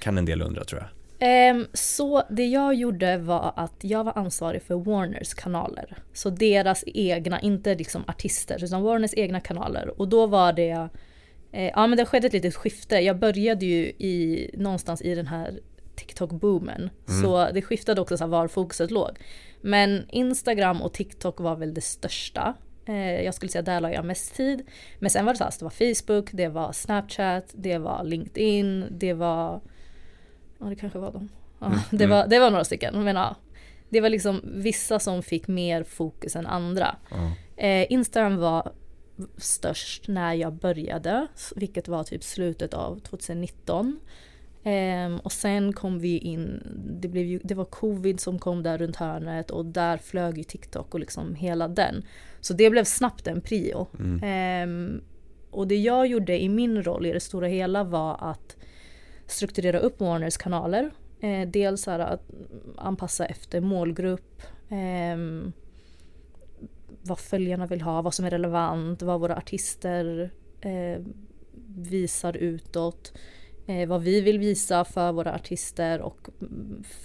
Kan 0.00 0.18
en 0.18 0.24
del 0.24 0.42
undra 0.42 0.64
tror 0.64 0.80
jag. 0.80 0.88
Ehm, 1.20 1.66
så 1.72 2.22
det 2.30 2.46
jag 2.46 2.74
gjorde 2.74 3.16
var 3.16 3.52
att 3.56 3.74
jag 3.80 4.04
var 4.04 4.18
ansvarig 4.18 4.62
för 4.62 4.74
Warners 4.74 5.34
kanaler. 5.34 5.98
Så 6.12 6.30
deras 6.30 6.84
egna, 6.86 7.40
inte 7.40 7.74
liksom 7.74 8.04
artister, 8.06 8.64
utan 8.64 8.82
Warners 8.82 9.14
egna 9.14 9.40
kanaler. 9.40 10.00
Och 10.00 10.08
då 10.08 10.26
var 10.26 10.52
det, 10.52 10.88
eh, 11.52 11.68
ja 11.68 11.86
men 11.86 11.98
det 11.98 12.06
skedde 12.06 12.26
ett 12.26 12.32
litet 12.32 12.54
skifte. 12.54 12.96
Jag 12.96 13.18
började 13.18 13.66
ju 13.66 13.84
i, 13.84 14.50
någonstans 14.54 15.02
i 15.02 15.14
den 15.14 15.26
här 15.26 15.60
TikTok-boomen. 15.96 16.90
Så 17.22 17.50
det 17.54 17.62
skiftade 17.62 18.00
också 18.00 18.16
så 18.16 18.26
var 18.26 18.48
fokuset 18.48 18.90
låg. 18.90 19.10
Men 19.60 20.04
Instagram 20.10 20.82
och 20.82 20.92
TikTok 20.92 21.40
var 21.40 21.56
väl 21.56 21.74
det 21.74 21.80
största. 21.80 22.54
Eh, 22.86 23.22
jag 23.22 23.34
skulle 23.34 23.52
säga 23.52 23.62
där 23.62 23.80
la 23.80 23.92
jag 23.92 24.04
mest 24.04 24.34
tid. 24.34 24.62
Men 24.98 25.10
sen 25.10 25.24
var 25.24 25.32
det 25.32 25.38
så 25.38 25.44
här, 25.44 25.52
det 25.58 25.64
var 25.64 25.94
Facebook, 25.94 26.30
det 26.32 26.48
var 26.48 26.72
Snapchat, 26.72 27.44
det 27.52 27.78
var 27.78 28.04
LinkedIn, 28.04 28.86
det 28.90 29.12
var 29.12 29.60
Ja 30.60 30.66
det 30.66 30.76
kanske 30.76 30.98
var 30.98 31.12
de. 31.12 31.28
Ja, 31.58 31.72
det, 31.90 32.06
var, 32.06 32.26
det 32.26 32.38
var 32.38 32.50
några 32.50 32.64
stycken. 32.64 33.04
Men 33.04 33.16
ja, 33.16 33.36
det 33.88 34.00
var 34.00 34.08
liksom 34.08 34.40
vissa 34.44 34.98
som 34.98 35.22
fick 35.22 35.48
mer 35.48 35.84
fokus 35.84 36.36
än 36.36 36.46
andra. 36.46 36.96
Ja. 37.10 37.32
Eh, 37.64 37.92
Instagram 37.92 38.36
var 38.36 38.72
störst 39.36 40.08
när 40.08 40.34
jag 40.34 40.52
började, 40.52 41.26
vilket 41.56 41.88
var 41.88 42.04
typ 42.04 42.22
slutet 42.22 42.74
av 42.74 42.98
2019. 42.98 44.00
Ehm, 44.64 45.18
och 45.18 45.32
sen 45.32 45.72
kom 45.72 45.98
vi 45.98 46.18
in, 46.18 46.62
det, 47.00 47.08
blev 47.08 47.26
ju, 47.26 47.40
det 47.44 47.54
var 47.54 47.64
covid 47.64 48.20
som 48.20 48.38
kom 48.38 48.62
där 48.62 48.78
runt 48.78 48.96
hörnet 48.96 49.50
och 49.50 49.66
där 49.66 49.96
flög 49.96 50.38
ju 50.38 50.44
TikTok 50.44 50.94
och 50.94 51.00
liksom 51.00 51.34
hela 51.34 51.68
den. 51.68 52.02
Så 52.40 52.54
det 52.54 52.70
blev 52.70 52.84
snabbt 52.84 53.26
en 53.26 53.40
prio. 53.40 53.86
Mm. 53.98 54.20
Ehm, 54.22 55.00
och 55.50 55.68
det 55.68 55.76
jag 55.76 56.06
gjorde 56.06 56.42
i 56.42 56.48
min 56.48 56.82
roll 56.82 57.06
i 57.06 57.12
det 57.12 57.20
stora 57.20 57.46
hela 57.46 57.84
var 57.84 58.16
att 58.20 58.56
strukturera 59.30 59.78
upp 59.78 60.00
Warners 60.00 60.36
kanaler. 60.36 60.90
Eh, 61.20 61.48
dels 61.48 61.86
här 61.86 61.98
att 61.98 62.30
anpassa 62.76 63.26
efter 63.26 63.60
målgrupp, 63.60 64.42
eh, 64.68 65.50
vad 67.02 67.18
följarna 67.18 67.66
vill 67.66 67.80
ha, 67.80 68.02
vad 68.02 68.14
som 68.14 68.24
är 68.24 68.30
relevant, 68.30 69.02
vad 69.02 69.20
våra 69.20 69.36
artister 69.36 70.30
eh, 70.60 71.02
visar 71.76 72.36
utåt. 72.36 73.12
Eh, 73.66 73.88
vad 73.88 74.02
vi 74.02 74.20
vill 74.20 74.38
visa 74.38 74.84
för 74.84 75.12
våra 75.12 75.34
artister 75.34 76.00
och 76.00 76.28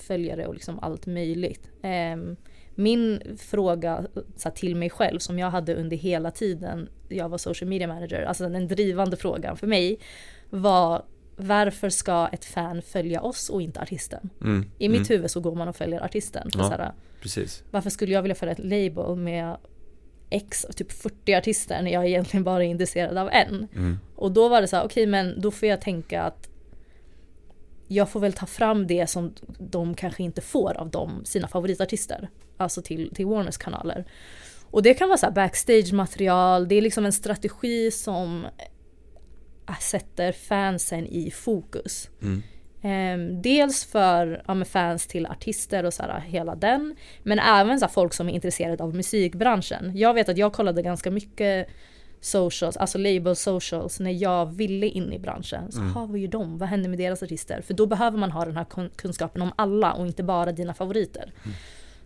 följare 0.08 0.48
och 0.48 0.54
liksom 0.54 0.80
allt 0.80 1.06
möjligt. 1.06 1.70
Ehm, 1.82 2.36
min 2.76 3.22
fråga 3.38 4.08
så 4.36 4.50
här, 4.50 4.56
till 4.56 4.76
mig 4.76 4.90
själv 4.90 5.20
som 5.20 5.40
jag 5.40 5.50
hade 5.50 5.76
under 5.76 5.98
hela 5.98 6.32
tiden 6.32 6.90
jag 7.10 7.30
var 7.30 7.38
social 7.38 7.70
media 7.70 7.88
manager, 7.88 8.24
alltså 8.24 8.50
den 8.50 8.68
drivande 8.68 9.18
frågan 9.18 9.58
för 9.58 9.68
mig 9.68 10.00
var 10.50 11.06
varför 11.36 11.89
ska 11.89 12.28
ett 12.28 12.45
fan 12.45 12.82
följa 12.82 13.21
oss 13.21 13.50
och 13.50 13.62
inte 13.62 13.82
artisten? 13.82 14.30
Mm. 14.41 14.69
I 14.78 14.89
mitt 14.89 14.98
mm. 14.98 15.08
huvud 15.10 15.32
så 15.32 15.39
går 15.39 15.56
man 15.56 15.67
och 15.67 15.76
följer 15.76 16.04
artisten. 16.04 16.50
Ja. 16.54 16.69
här, 16.69 16.93
Precis. 17.21 17.63
varför 17.71 17.89
skulle 17.89 18.13
jag 18.13 18.21
vilja 18.21 18.36
följa 18.36 18.52
ett 18.52 18.65
label 18.65 19.15
med 19.15 19.58
x, 20.30 20.65
typ 20.76 20.91
40 20.91 21.36
artister 21.36 21.82
när 21.82 21.91
jag 21.91 22.08
egentligen 22.08 22.43
bara 22.43 22.63
är 22.63 22.67
intresserad 22.67 23.17
av 23.17 23.30
en? 23.32 23.67
Mm. 23.76 24.00
Och 24.15 24.32
då 24.32 24.50
var 24.50 24.62
det 24.62 24.67
så 24.67 24.76
här, 24.76 24.86
okej 24.86 25.06
men 25.06 25.41
då 25.41 25.52
får 25.52 25.69
jag 25.69 25.82
tänka 25.82 26.21
att 26.21 26.50
jag 27.88 28.10
får 28.10 28.19
väl 28.19 28.34
ta 28.34 28.45
fram 28.45 28.88
det 28.88 29.08
som 29.10 29.34
de 29.60 29.95
kanske 29.95 30.24
inte 30.24 30.41
får 30.41 30.78
av 30.78 30.89
dem, 30.89 31.21
sina 31.26 31.48
favoritartister. 31.48 32.30
Alltså 32.58 32.82
till, 32.82 33.12
till 33.16 33.26
Warners 33.26 33.57
kanaler. 33.57 34.05
Och 34.72 34.84
det 34.84 34.93
kan 34.93 35.07
vara 35.07 35.18
så 35.18 35.26
här 35.26 35.34
backstage-material, 35.34 36.68
det 36.68 36.76
är 36.76 36.82
liksom 36.82 37.05
en 37.05 37.14
strategi 37.14 37.91
som 37.91 38.45
sätter 39.74 40.32
fansen 40.32 41.05
i 41.07 41.32
fokus. 41.32 42.09
Mm. 42.22 42.43
Ehm, 42.82 43.41
dels 43.41 43.86
för 43.86 44.43
ja, 44.47 44.66
fans 44.66 45.07
till 45.07 45.26
artister 45.26 45.84
och 45.84 45.93
så 45.93 46.03
här, 46.03 46.20
hela 46.20 46.55
den. 46.55 46.95
Men 47.24 47.39
även 47.39 47.80
så 47.80 47.86
här, 47.86 47.93
folk 47.93 48.13
som 48.13 48.30
är 48.30 48.34
intresserade 48.34 48.84
av 48.84 48.95
musikbranschen. 48.95 49.91
Jag 49.97 50.13
vet 50.13 50.30
att 50.30 50.38
jag 50.38 50.53
kollade 50.53 50.82
ganska 50.82 51.11
mycket 51.11 51.68
socials, 52.22 52.78
alltså 52.78 52.97
label 52.97 53.36
socials, 53.36 53.99
när 53.99 54.11
jag 54.11 54.45
ville 54.55 54.88
in 54.88 55.13
i 55.13 55.20
branschen. 55.20 55.72
Så 55.72 55.80
Mm. 55.82 55.93
vad 55.93 56.18
gör 56.18 56.28
de? 56.28 56.57
Vad 56.57 56.70
händer 56.70 56.89
med 56.89 56.99
deras 56.99 57.24
artister? 57.24 57.61
För 57.61 57.74
då 57.74 57.86
behöver 57.86 58.18
man 58.18 58.32
ha 58.32 58.45
den 58.45 58.57
här 58.57 58.63
kun- 58.66 58.89
kunskapen 58.95 59.41
om 59.41 59.51
alla 59.55 59.93
och 59.93 60.07
inte 60.07 60.24
bara 60.24 60.51
dina 60.51 60.74
favoriter. 60.74 61.24
Mm. 61.43 61.55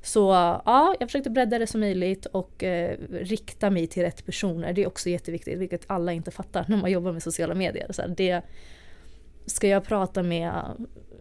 Så 0.02 0.30
ja, 0.66 0.96
jag 1.00 1.10
försökte 1.10 1.30
bredda 1.30 1.60
det 1.60 1.68
som 1.68 1.80
möjligt 1.80 2.26
och 2.26 2.64
eh, 2.64 2.98
rikta 3.12 3.70
mig 3.70 3.88
till 3.88 4.04
rätt 4.04 4.26
personer. 4.26 4.74
Det 4.74 4.84
är 4.84 4.88
också 4.88 5.10
jätteviktigt, 5.10 5.60
vilket 5.60 5.84
alla 5.88 6.14
inte 6.14 6.32
fattar 6.32 6.66
när 6.68 6.78
man 6.78 6.92
jobbar 6.92 7.12
med 7.12 7.24
sociala 7.24 7.56
medier. 7.56 7.88
Så 7.92 8.02
här, 8.02 8.10
det, 8.18 8.42
ska 9.46 9.68
jag 9.68 9.84
prata 9.84 10.24
med 10.24 10.52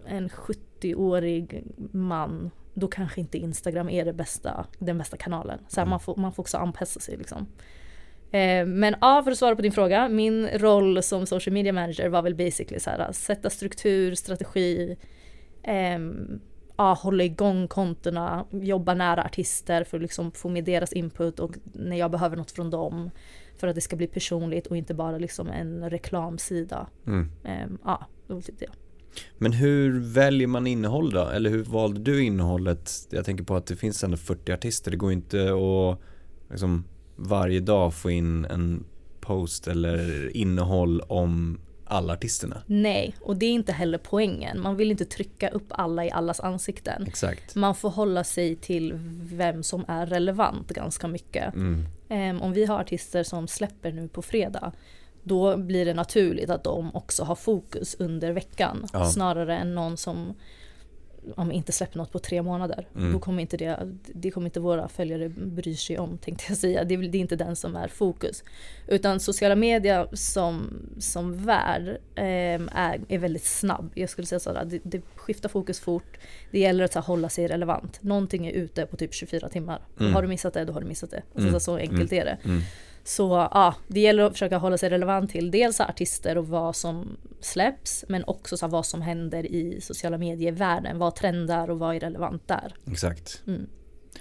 en 0.07 0.29
70-årig 0.29 1.65
man, 1.93 2.51
då 2.75 2.89
kanske 2.89 3.21
inte 3.21 3.39
Instagram 3.39 3.89
är 3.89 4.05
det 4.05 4.13
bästa, 4.13 4.67
den 4.79 4.99
bästa 4.99 5.17
kanalen. 5.17 5.59
Så 5.69 5.81
här, 5.81 5.87
man, 5.87 6.01
får, 6.01 6.17
man 6.17 6.33
får 6.33 6.43
också 6.43 6.57
anpassa 6.57 7.01
sig 7.01 7.17
liksom. 7.17 7.47
Eh, 8.31 8.67
men 8.67 8.97
ja, 9.01 9.23
för 9.25 9.31
att 9.31 9.39
svara 9.39 9.57
på 9.57 9.63
din 9.63 9.73
fråga. 9.73 10.09
Min 10.09 10.49
roll 10.49 11.03
som 11.03 11.27
social 11.27 11.53
media 11.53 11.73
manager 11.73 12.09
var 12.09 12.23
väl 12.23 12.35
basically 12.35 12.81
så 12.81 12.91
här, 12.91 13.13
sätta 13.13 13.51
struktur, 13.51 14.15
strategi, 14.15 14.97
ehm, 15.63 16.41
ja, 16.79 16.95
hålla 16.95 17.25
igång 17.25 17.69
kontona, 17.69 18.47
jobba 18.51 18.95
nära 18.95 19.25
artister 19.25 19.85
för 19.85 19.97
att 19.97 20.03
liksom 20.03 20.33
få 20.33 20.49
med 20.49 20.65
deras 20.65 20.93
input 20.93 21.41
och 21.41 21.55
när 21.73 21.97
jag 21.97 22.11
behöver 22.11 22.37
något 22.37 22.51
från 22.51 22.71
dem. 22.71 23.11
För 23.57 23.69
att 23.69 23.75
det 23.75 23.81
ska 23.81 23.97
bli 23.97 24.07
personligt 24.07 24.67
och 24.67 24.77
inte 24.77 24.95
bara 24.95 25.19
liksom 25.19 25.49
en 25.49 25.91
reklamsida. 25.91 26.87
Mm. 27.07 27.31
Ehm, 27.45 27.79
ja, 27.85 28.07
det 28.27 28.35
var 28.35 28.41
typ 28.41 28.59
det. 28.59 28.71
Men 29.39 29.53
hur 29.53 30.01
väljer 30.01 30.47
man 30.47 30.67
innehåll 30.67 31.11
då? 31.11 31.29
Eller 31.29 31.51
hur 31.51 31.65
valde 31.65 32.01
du 32.01 32.25
innehållet? 32.25 32.91
Jag 33.11 33.25
tänker 33.25 33.45
på 33.45 33.57
att 33.57 33.67
det 33.67 33.77
finns 33.77 34.05
ändå 34.05 34.17
40 34.17 34.53
artister. 34.53 34.91
Det 34.91 34.97
går 34.97 35.13
inte 35.13 35.43
att 35.43 35.99
liksom, 36.51 36.85
varje 37.17 37.61
dag 37.61 37.95
få 37.95 38.11
in 38.11 38.45
en 38.45 38.85
post 39.21 39.69
eller 39.69 40.37
innehåll 40.37 41.01
om 41.01 41.59
alla 41.89 42.13
artisterna. 42.13 42.63
Nej, 42.67 43.15
och 43.21 43.37
det 43.37 43.47
är 43.47 43.53
inte 43.53 43.73
heller 43.73 43.99
poängen. 43.99 44.61
Man 44.61 44.77
vill 44.77 44.91
inte 44.91 45.05
trycka 45.05 45.49
upp 45.49 45.67
alla 45.69 46.05
i 46.05 46.11
allas 46.11 46.41
ansikten. 46.41 47.07
Exakt. 47.07 47.55
Man 47.55 47.75
får 47.75 47.91
hålla 47.91 48.25
sig 48.25 48.57
till 48.57 48.93
vem 49.23 49.63
som 49.63 49.85
är 49.89 50.07
relevant 50.07 50.69
ganska 50.69 51.09
mycket. 51.09 51.55
Mm. 51.55 51.87
Ehm, 52.09 52.43
om 52.43 52.53
vi 52.53 52.65
har 52.65 52.81
artister 52.81 53.23
som 53.23 53.49
släpper 53.49 53.93
nu 53.93 54.09
på 54.09 54.23
fredag, 54.23 54.73
då 55.23 55.57
blir 55.57 55.85
det 55.85 55.95
naturligt 55.95 56.51
att 56.51 56.65
de 56.65 56.95
också 56.95 57.25
har 57.25 57.35
fokus 57.35 57.97
under 57.99 58.33
veckan. 58.33 58.87
Ja. 58.93 59.05
Snarare 59.05 59.59
än 59.59 59.75
någon 59.75 59.97
som 59.97 60.35
om 61.37 61.53
inte 61.53 61.73
släpper 61.73 61.99
något 61.99 62.13
på 62.13 62.19
tre 62.19 62.43
månader. 62.43 62.87
Mm. 62.97 63.13
Då 63.13 63.19
kommer 63.19 63.41
inte 63.41 63.57
det, 63.57 63.89
det 64.07 64.31
kommer 64.31 64.47
inte 64.47 64.61
våra 64.61 64.89
följare 64.89 65.29
bry 65.29 65.77
sig 65.77 65.99
om 65.99 66.19
tänkte 66.19 66.45
jag 66.49 66.59
säga. 66.59 66.85
Det 66.85 66.95
är, 66.95 66.99
det 66.99 67.19
är 67.19 67.21
inte 67.21 67.37
den 67.37 67.57
som 67.57 67.77
är 67.77 67.89
fokus. 67.89 68.45
Utan 68.87 69.21
sociala 69.21 69.55
medier 69.55 70.09
som, 70.13 70.71
som 70.99 71.45
värld 71.45 71.99
ehm, 72.15 72.69
är, 72.73 73.01
är 73.09 73.19
väldigt 73.19 73.45
snabb. 73.45 73.91
Jag 73.95 74.11
skulle 74.11 74.27
säga 74.27 74.41
sådär, 74.41 74.65
det, 74.65 74.81
det 74.83 75.03
skiftar 75.15 75.49
fokus 75.49 75.81
fort. 75.81 76.19
Det 76.51 76.59
gäller 76.59 76.85
att 76.85 76.95
här, 76.95 77.03
hålla 77.03 77.29
sig 77.29 77.47
relevant. 77.47 78.03
Någonting 78.03 78.47
är 78.47 78.53
ute 78.53 78.87
på 78.87 78.97
typ 78.97 79.15
24 79.15 79.49
timmar. 79.49 79.81
Mm. 80.01 80.15
Har 80.15 80.23
du 80.23 80.29
missat 80.29 80.55
det, 80.55 80.65
då 80.65 80.73
har 80.73 80.81
du 80.81 80.87
missat 80.87 81.11
det. 81.11 81.23
Alltså, 81.35 81.49
Mm. 81.49 81.61
Så 81.61 81.77
enkelt 81.77 82.13
är 82.13 82.25
det. 82.25 82.39
Så 83.09 83.49
ja, 83.53 83.75
det 83.87 84.01
gäller 84.01 84.23
att 84.23 84.33
försöka 84.33 84.59
hålla 84.59 84.79
sig 84.79 84.91
relevant 84.91 85.31
till 85.31 85.51
dels 85.51 85.81
artister 85.81 86.39
och 86.39 86.49
vad 86.49 86.77
som 86.77 87.17
släpps 87.41 88.05
men 88.09 88.25
också 88.27 88.57
så 88.57 88.67
vad 88.67 88.87
som 88.87 89.03
händer 89.03 89.47
i 89.47 89.81
sociala 89.81 90.19
medier-världen. 90.19 90.99
Vad 90.99 91.15
trendar 91.15 91.71
och 91.71 91.79
vad 91.79 91.97
är 91.97 92.01
relevant 92.01 92.49
där. 92.49 92.75
Exakt. 92.91 93.43
Mm. 93.47 93.67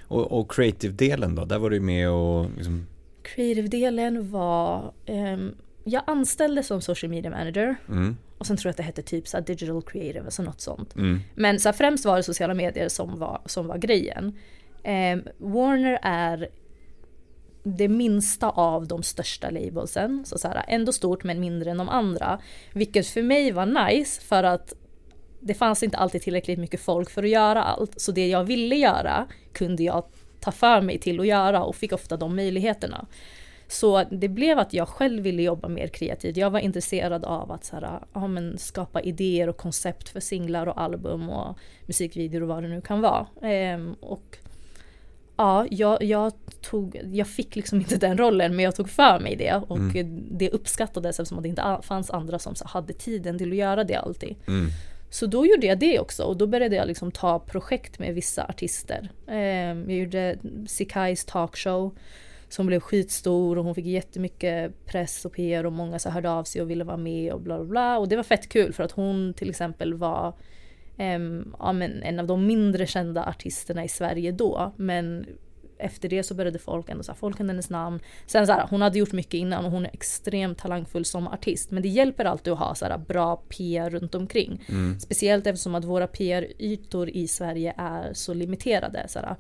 Och, 0.02 0.32
och 0.40 0.52
creative-delen 0.52 1.36
då? 1.36 1.46
Där 1.46 1.60
var 1.60 1.70
du 1.70 1.80
med 1.80 2.10
och 2.10 2.46
liksom, 2.56 2.88
Creative-delen 3.24 4.32
var, 4.32 4.94
ehm, 5.06 5.56
jag 5.84 6.04
anställde 6.08 6.64
som 6.64 6.82
social 6.82 7.10
media 7.10 7.32
manager 7.32 7.76
mm, 7.90 8.18
och 8.38 8.46
sen 8.48 8.58
tror 8.58 8.70
jag 8.70 8.72
att 8.72 8.78
det 8.78 8.84
hette 8.84 9.02
typ 9.02 9.28
så 9.28 9.40
digital 9.40 9.82
creative, 9.82 10.26
alltså 10.26 10.44
något 10.44 10.62
sånt. 10.62 10.96
mm, 10.96 11.20
Men 11.36 11.60
så 11.60 11.74
främst 11.74 12.06
var 12.06 12.18
det 12.18 12.24
sociala 12.24 12.54
medier 12.54 12.90
som 12.90 13.20
var, 13.20 13.42
som 13.46 13.68
var 13.68 13.78
grejen. 13.78 14.38
Ehm, 14.84 15.24
Warner 15.38 16.00
är 16.02 16.50
det 17.76 17.88
minsta 17.88 18.50
av 18.50 18.88
de 18.88 19.04
största 19.04 19.50
labelsen. 19.50 20.26
Så, 20.26 20.38
så 20.38 20.48
här, 20.48 20.66
ändå 20.68 20.92
stort 20.92 21.24
men 21.24 21.40
mindre 21.40 21.72
än 21.72 21.78
de 21.78 21.90
andra. 21.90 22.40
Vilket 22.74 23.08
för 23.08 23.22
mig 23.22 23.52
var 23.52 23.66
nice 23.66 24.22
för 24.22 24.44
att 24.44 24.74
det 25.40 25.54
fanns 25.54 25.84
inte 25.84 25.98
alltid 25.98 26.22
tillräckligt 26.22 26.60
mycket 26.60 26.82
folk 26.82 27.10
för 27.10 27.24
att 27.24 27.30
göra 27.30 27.64
allt. 27.64 28.02
Så 28.02 28.12
det 28.12 28.28
jag 28.28 28.44
ville 28.44 28.76
göra 28.76 29.28
kunde 29.54 29.84
jag 29.84 30.04
ta 30.40 30.52
för 30.52 30.82
mig 30.82 31.00
till 31.00 31.20
att 31.20 31.28
göra 31.28 31.64
och 31.64 31.76
fick 31.76 31.92
ofta 31.92 32.18
de 32.18 32.36
möjligheterna. 32.36 33.06
Så 33.68 34.04
det 34.04 34.28
blev 34.28 34.60
att 34.60 34.74
jag 34.74 34.88
själv 34.88 35.24
ville 35.24 35.42
jobba 35.42 35.68
mer 35.68 35.88
kreativt. 35.88 36.38
Jag 36.38 36.50
var 36.50 36.60
intresserad 36.60 37.26
av 37.26 37.52
att 37.52 37.66
så 37.66 37.76
här, 37.76 38.00
ja, 38.14 38.28
men 38.28 38.58
skapa 38.58 39.02
idéer 39.02 39.50
och 39.50 39.58
koncept 39.58 40.10
för 40.10 40.20
singlar 40.20 40.68
och 40.68 40.82
album 40.82 41.30
och 41.30 41.58
musikvideor 41.86 42.42
och 42.42 42.48
vad 42.48 42.64
det 42.64 42.70
nu 42.70 42.82
kan 42.82 43.02
vara. 43.02 43.28
Ehm, 43.42 43.94
och 43.94 44.38
ja, 45.38 45.66
jag, 45.72 46.04
jag, 46.04 46.32
tog, 46.62 47.02
jag 47.12 47.28
fick 47.28 47.56
liksom 47.56 47.80
inte 47.80 47.98
den 47.98 48.18
rollen 48.18 48.56
men 48.56 48.66
jag 48.66 48.76
tog 48.76 48.90
för 48.90 49.20
mig 49.20 49.36
det 49.36 49.54
och 49.68 49.80
det 50.32 50.50
uppskattades 50.50 51.20
eftersom 51.20 51.42
det 51.42 51.50
inte 51.50 51.80
fanns 51.84 52.12
andra 52.12 52.40
som 52.40 52.56
hade 52.66 52.94
tiden 52.94 53.38
till 53.38 53.52
att 53.52 53.58
göra 53.58 53.84
det 53.84 53.96
alltid. 53.96 54.36
mm, 54.48 54.68
Så 55.10 55.26
då 55.26 55.46
gjorde 55.46 55.68
jag 55.68 55.80
det 55.80 56.00
också 56.00 56.24
och 56.24 56.38
då 56.38 56.48
började 56.48 56.76
jag 56.76 56.88
liksom 56.88 57.12
ta 57.12 57.40
projekt 57.40 58.00
med 58.00 58.16
vissa 58.16 58.46
artister. 58.46 59.10
Ehm, 59.28 59.90
jag 59.90 60.00
gjorde 60.00 60.38
Sikais 60.68 61.26
talkshow 61.26 61.96
som 62.50 62.66
blev 62.68 62.80
skitstor 62.80 63.58
och 63.58 63.64
hon 63.66 63.76
fick 63.76 63.86
jättemycket 63.86 64.86
press 64.86 65.26
och 65.26 65.34
PR 65.34 65.66
och 65.66 65.74
många 65.74 66.00
så 66.00 66.10
hörde 66.10 66.30
av 66.30 66.44
sig 66.44 66.62
och 66.62 66.70
ville 66.70 66.84
vara 66.84 66.98
med 66.98 67.34
och 67.34 67.42
bla 67.42 67.58
bla 67.58 67.66
bla. 67.66 67.98
Och 67.98 68.08
det 68.08 68.16
var 68.16 68.24
fett 68.24 68.50
kul 68.50 68.74
för 68.74 68.84
att 68.84 68.92
hon 68.92 69.34
till 69.34 69.50
exempel 69.50 69.94
var 69.94 70.34
ja, 71.60 71.74
men 71.74 72.04
en 72.04 72.20
av 72.20 72.28
de 72.28 72.48
mindre 72.48 72.86
kända 72.88 73.26
artisterna 73.26 73.84
i 73.84 73.88
Sverige 73.88 74.32
då. 74.32 74.74
Men 74.76 75.26
efter 75.80 76.10
det 76.10 76.24
så 76.24 76.34
började 76.36 76.60
folk 76.60 76.90
ändå 76.90 77.04
så 77.04 77.12
här, 77.12 77.18
folk 77.18 77.38
kunde 77.38 77.54
hennes 77.54 77.70
namn. 77.70 78.00
Sen 78.26 78.48
så 78.48 78.54
här, 78.54 78.68
hon 78.70 78.82
hade 78.82 79.00
gjort 79.00 79.12
mycket 79.12 79.34
innan 79.34 79.66
och 79.66 79.72
hon 79.72 79.86
är 79.86 79.90
extremt 79.94 80.58
talangfull 80.58 81.06
som 81.06 81.28
artist. 81.28 81.72
Men 81.72 81.84
det 81.84 81.90
hjälper 81.90 82.26
alltid 82.26 82.54
att 82.54 82.60
ha 82.60 82.76
så 82.76 82.86
här, 82.86 82.98
bra 82.98 83.36
PR 83.36 83.90
runt 83.90 84.16
omkring. 84.16 84.66
mm, 84.70 85.00
Speciellt 85.00 85.48
eftersom 85.48 85.76
att 85.76 85.86
våra 85.86 86.08
PR-ytor 86.08 87.10
i 87.10 87.28
Sverige 87.28 87.74
är 87.78 88.14
så 88.14 88.34
limiterade. 88.34 89.06
Så 89.08 89.20
här, 89.20 89.36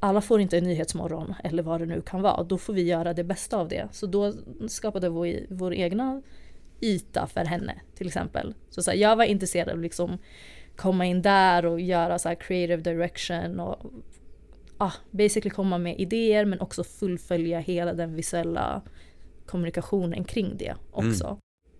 alla 0.00 0.20
får 0.20 0.40
inte 0.40 0.58
en 0.58 0.64
nyhetsmorgon 0.64 1.34
eller 1.44 1.62
vad 1.62 1.80
det 1.80 1.86
nu 1.86 2.00
kan 2.00 2.22
vara. 2.22 2.42
Då 2.42 2.58
får 2.58 2.72
vi 2.72 2.82
göra 2.82 3.14
det 3.14 3.24
bästa 3.24 3.56
av 3.56 3.68
det. 3.68 3.88
Så 3.92 4.06
då 4.06 4.34
skapade 4.68 5.10
vi 5.10 5.46
vår 5.50 5.74
egna 5.74 6.22
yta 6.80 7.26
för 7.26 7.44
henne 7.44 7.74
till 7.94 8.06
exempel. 8.06 8.54
Så, 8.70 8.82
så 8.82 8.92
jag 8.94 9.16
var 9.16 9.24
intresserad 9.24 9.68
av 9.68 9.80
liksom 9.80 10.18
komma 10.78 11.06
in 11.06 11.22
där 11.22 11.66
och 11.66 11.80
göra 11.80 12.18
så 12.18 12.28
här 12.28 12.36
creative 12.36 12.82
direction 12.82 13.60
och 13.60 13.86
ah, 14.78 14.92
basically 15.10 15.50
komma 15.50 15.78
med 15.78 16.00
idéer 16.00 16.44
men 16.44 16.60
också 16.60 16.84
fullfölja 16.84 17.58
hela 17.58 17.92
den 17.92 18.14
visuella 18.14 18.82
kommunikationen 19.46 20.24
kring 20.24 20.56
det 20.56 20.74
också. 20.90 21.38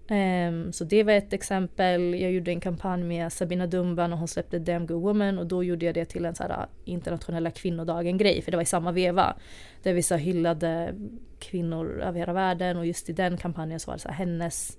Ehm, 0.09 0.73
så 0.73 0.85
det 0.85 1.03
var 1.03 1.13
ett 1.13 1.33
exempel. 1.33 2.15
Jag 2.15 2.33
gjorde 2.33 2.51
en 2.51 2.61
kampanj 2.61 3.05
med 3.05 3.33
Sabina 3.33 3.67
Dumba 3.67 4.07
när 4.07 4.17
hon 4.17 4.29
släppte 4.29 4.59
Damn 4.59 4.87
Good 4.87 5.03
Woman 5.03 5.39
och 5.39 5.47
då 5.47 5.65
gjorde 5.65 5.87
jag 5.87 5.95
det 5.95 6.05
till 6.05 6.25
en 6.25 6.35
så 6.35 6.43
här 6.43 6.67
internationella 6.85 7.51
kvinnodagen-grej 7.51 8.43
för 8.43 8.51
det 8.51 8.57
var 8.57 8.63
i 8.63 8.67
samma 8.67 8.93
veva. 8.93 9.37
Där 9.83 9.93
vi 9.93 10.03
så 10.03 10.17
hyllade 10.17 10.95
kvinnor 11.39 12.01
över 12.01 12.19
hela 12.19 12.33
världen 12.33 12.77
och 12.77 12.87
just 12.87 13.11
i 13.11 13.13
den 13.13 13.37
kampanjen 13.37 13.81
så 13.81 13.91
var 13.91 13.97
det 13.97 14.01
så 14.01 14.09
här 14.09 14.15
hennes 14.15 14.79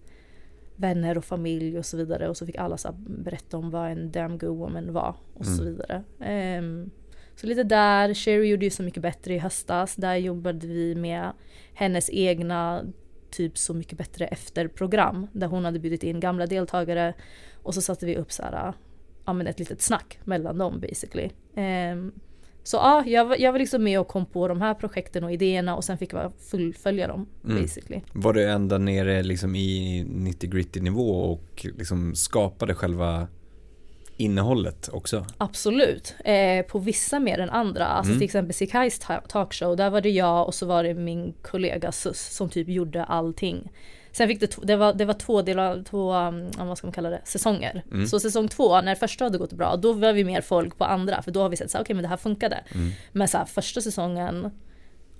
vänner 0.79 1.17
och 1.17 1.25
familj 1.25 1.77
och 1.77 1.85
så 1.85 1.97
vidare 1.97 2.29
och 2.29 2.37
så 2.37 2.45
fick 2.45 2.55
alla 2.57 2.77
så 2.77 2.91
berätta 3.07 3.57
om 3.57 3.69
vad 3.71 3.91
en 3.91 4.11
Damn 4.11 4.37
Good 4.37 4.57
Woman 4.57 4.93
var 4.93 5.15
och 5.33 5.45
så 5.45 5.61
Mm. 5.61 5.65
vidare. 5.73 6.03
Ehm, 6.19 6.89
så 7.35 7.47
lite 7.47 7.63
där, 7.63 8.13
Sherry 8.13 8.47
gjorde 8.47 8.65
ju 8.65 8.69
Så 8.69 8.83
mycket 8.83 9.03
bättre 9.03 9.33
i 9.33 9.37
höstas. 9.37 9.95
Där 9.95 10.15
jobbade 10.15 10.67
vi 10.67 10.95
med 10.95 11.31
hennes 11.73 12.09
egna 12.13 12.83
typ 13.31 13.57
Så 13.57 13.73
mycket 13.73 13.97
bättre 13.97 14.27
efter-program. 14.27 15.27
Där 15.33 15.47
hon 15.47 15.65
hade 15.65 15.79
bjudit 15.79 16.03
in 16.03 16.19
gamla 16.19 16.45
deltagare 16.45 17.13
och 17.63 17.73
så 17.73 17.81
satte 17.81 18.05
vi 18.05 18.15
upp 18.17 18.31
så 18.31 18.43
här, 18.43 18.73
ja 19.25 19.33
men 19.33 19.47
ett 19.47 19.59
litet 19.59 19.81
snack 19.81 20.19
mellan 20.23 20.57
dem 20.57 20.79
basically. 20.79 21.29
Ehm, 21.55 22.11
så 22.69 22.77
ja, 22.77 23.03
jag, 23.07 23.25
var- 23.25 23.35
jag 23.39 23.51
var 23.51 23.59
liksom 23.59 23.83
med 23.83 23.99
och 23.99 24.07
kom 24.07 24.25
på 24.25 24.47
de 24.47 24.61
här 24.61 24.73
projekten 24.73 25.23
och 25.23 25.31
idéerna 25.33 25.75
och 25.75 25.83
sen 25.83 25.97
fick 25.97 26.13
jag 26.13 26.31
fullfölja 26.51 27.07
dem 27.07 27.27
Mm. 27.45 27.61
basically. 27.61 28.01
Var 28.13 28.33
du 28.33 28.49
ända 28.49 28.77
nere 28.77 29.23
liksom 29.23 29.55
i 29.55 30.03
90 30.09 30.49
gritty 30.49 30.79
nivå 30.79 31.09
och 31.33 31.65
liksom 31.77 32.15
skapade 32.15 32.73
själva 32.75 33.27
innehållet 34.17 34.89
också? 34.93 35.25
Absolut. 35.37 36.15
Eh, 36.25 36.65
på 36.65 36.79
vissa 36.79 37.19
mer 37.19 37.39
än 37.39 37.49
andra. 37.49 37.85
Alltså 37.85 38.09
Mm. 38.11 38.19
till 38.19 38.25
exempel 38.25 38.53
Sikais 38.53 38.99
ta- 38.99 39.21
talkshow, 39.21 39.75
där 39.75 39.89
var 39.89 40.01
det 40.01 40.09
jag 40.09 40.47
och 40.47 40.53
så 40.55 40.65
var 40.65 40.83
det 40.83 40.93
min 40.93 41.33
kollega 41.41 41.91
Sus 41.91 42.19
som 42.35 42.49
typ 42.49 42.69
gjorde 42.69 43.03
allting. 43.03 43.71
Sen 44.19 44.27
fick 44.27 44.39
det, 44.39 44.57
det, 44.63 44.75
var, 44.75 44.93
det 44.93 45.05
var 45.05 45.13
två 45.13 45.41
delar, 45.41 45.83
två, 45.83 46.13
um, 46.13 46.51
vad 46.57 46.77
ska 46.77 46.87
man 46.87 46.91
kalla 46.91 47.09
det, 47.09 47.21
säsonger. 47.23 47.83
Mm. 47.91 48.07
Så 48.07 48.19
säsong 48.19 48.47
två, 48.47 48.81
när 48.81 48.95
första 48.95 49.23
hade 49.23 49.37
gått 49.37 49.53
bra, 49.53 49.75
då 49.75 49.93
var 49.93 50.13
vi 50.13 50.23
mer 50.23 50.41
folk 50.41 50.77
på 50.77 50.85
andra. 50.85 51.21
För 51.21 51.31
då 51.31 51.41
har 51.41 51.49
vi 51.49 51.57
sett 51.57 51.71
så 51.71 51.79
okej 51.81 51.95
men 51.95 52.03
det 52.03 52.09
här 52.09 52.17
funkade. 52.17 52.63
Mm. 52.75 52.91
Men 53.11 53.27
så 53.27 53.37
här, 53.37 53.45
första 53.45 53.81
säsongen, 53.81 54.51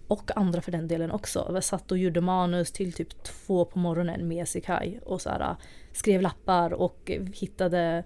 och 0.07 0.37
andra 0.37 0.61
för 0.61 0.71
den 0.71 0.87
delen 0.87 1.11
också. 1.11 1.51
Jag 1.53 1.63
satt 1.63 1.91
och 1.91 1.97
gjorde 1.97 2.21
manus 2.21 2.71
till 2.71 2.93
typ 2.93 3.23
två 3.23 3.65
på 3.65 3.79
morgonen 3.79 4.27
med 4.27 4.47
Sekai 4.47 4.99
och 5.05 5.21
så 5.21 5.29
här, 5.29 5.55
skrev 5.93 6.21
lappar 6.21 6.73
och 6.73 7.11
hittade 7.33 8.03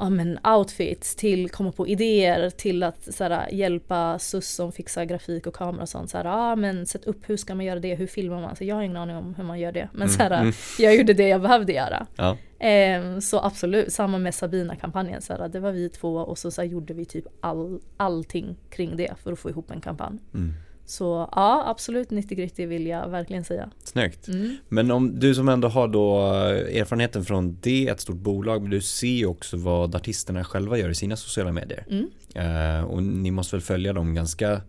ja, 0.00 0.10
men 0.10 0.38
outfits 0.44 1.16
till 1.16 1.50
komma 1.50 1.72
på 1.72 1.88
idéer 1.88 2.50
till 2.50 2.82
att 2.82 3.14
så 3.14 3.24
här, 3.24 3.48
hjälpa 3.52 4.18
SUS 4.18 4.48
som 4.48 4.72
fixar 4.72 5.04
grafik 5.04 5.46
och 5.46 5.54
kamera 5.54 5.82
och 5.82 5.88
sånt. 5.88 6.10
Så 6.10 6.16
här, 6.16 6.24
ja 6.24 6.56
men 6.56 6.86
sätt 6.86 7.04
upp 7.04 7.30
hur 7.30 7.36
ska 7.36 7.54
man 7.54 7.64
göra 7.64 7.80
det, 7.80 7.94
hur 7.94 8.06
filmar 8.06 8.40
man? 8.40 8.56
Så 8.56 8.64
jag 8.64 8.74
har 8.74 8.82
ingen 8.82 8.96
aning 8.96 9.16
om 9.16 9.34
hur 9.34 9.44
man 9.44 9.60
gör 9.60 9.72
det. 9.72 9.88
Men 9.92 10.02
mm, 10.02 10.08
så 10.08 10.22
här, 10.22 10.30
mm. 10.30 10.52
jag 10.78 10.96
gjorde 10.96 11.12
det 11.12 11.28
jag 11.28 11.42
behövde 11.42 11.72
göra. 11.72 12.06
Ja. 12.16 12.36
Eh, 12.66 13.18
så 13.18 13.40
absolut, 13.40 13.92
samma 13.92 14.18
med 14.18 14.34
Sabina-kampanjen. 14.34 15.22
Så 15.22 15.32
här, 15.32 15.48
det 15.48 15.60
var 15.60 15.72
vi 15.72 15.88
två 15.88 16.14
och 16.14 16.38
så, 16.38 16.50
så 16.50 16.62
gjorde 16.62 16.94
vi 16.94 17.04
typ 17.04 17.26
all, 17.40 17.80
allting 17.96 18.56
kring 18.70 18.96
det 18.96 19.14
för 19.22 19.32
att 19.32 19.38
få 19.38 19.50
ihop 19.50 19.70
en 19.70 19.80
kampanj. 19.80 20.18
Mm. 20.34 20.54
Så 20.90 21.28
ja, 21.32 21.64
absolut 21.66 22.10
90 22.10 22.36
gritty 22.36 22.66
vill 22.66 22.86
jag 22.86 23.08
verkligen 23.08 23.44
säga. 23.44 23.70
Snyggt. 23.84 24.28
Mm. 24.28 24.56
Men 24.68 24.90
om 24.90 25.20
du 25.20 25.34
som 25.34 25.48
ändå 25.48 25.68
har 25.68 25.88
då 25.88 26.20
erfarenheten 26.20 27.24
från 27.24 27.58
det, 27.60 27.88
ett 27.88 28.00
stort 28.00 28.16
bolag, 28.16 28.62
men 28.62 28.70
du 28.70 28.80
ser 28.80 29.08
ju 29.08 29.26
också 29.26 29.56
vad 29.56 29.94
artisterna 29.94 30.44
själva 30.44 30.78
gör 30.78 30.88
i 30.88 30.94
sina 30.94 31.16
sociala 31.16 31.52
medier. 31.52 31.86
Mm. 31.90 32.78
Uh, 32.78 32.84
och 32.84 33.02
ni 33.02 33.30
måste 33.30 33.56
väl 33.56 33.62
följa 33.62 33.92
dem 33.92 34.14
ganska 34.14 34.60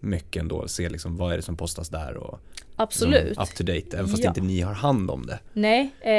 mycket 0.00 0.40
ändå, 0.40 0.56
och 0.56 0.70
se 0.70 0.88
liksom 0.88 1.16
vad 1.16 1.32
är 1.32 1.36
det 1.36 1.42
som 1.42 1.56
postas 1.56 1.88
där 1.88 2.16
och 2.16 2.40
Absolut. 2.80 3.38
Up 3.38 3.54
to 3.54 3.64
date, 3.64 3.96
även 3.96 4.08
fast 4.08 4.22
ja. 4.22 4.28
inte 4.28 4.40
ni 4.40 4.60
har 4.60 4.72
hand 4.72 5.10
om 5.10 5.26
det. 5.26 5.38
Nej, 5.52 5.90
eh, 6.00 6.12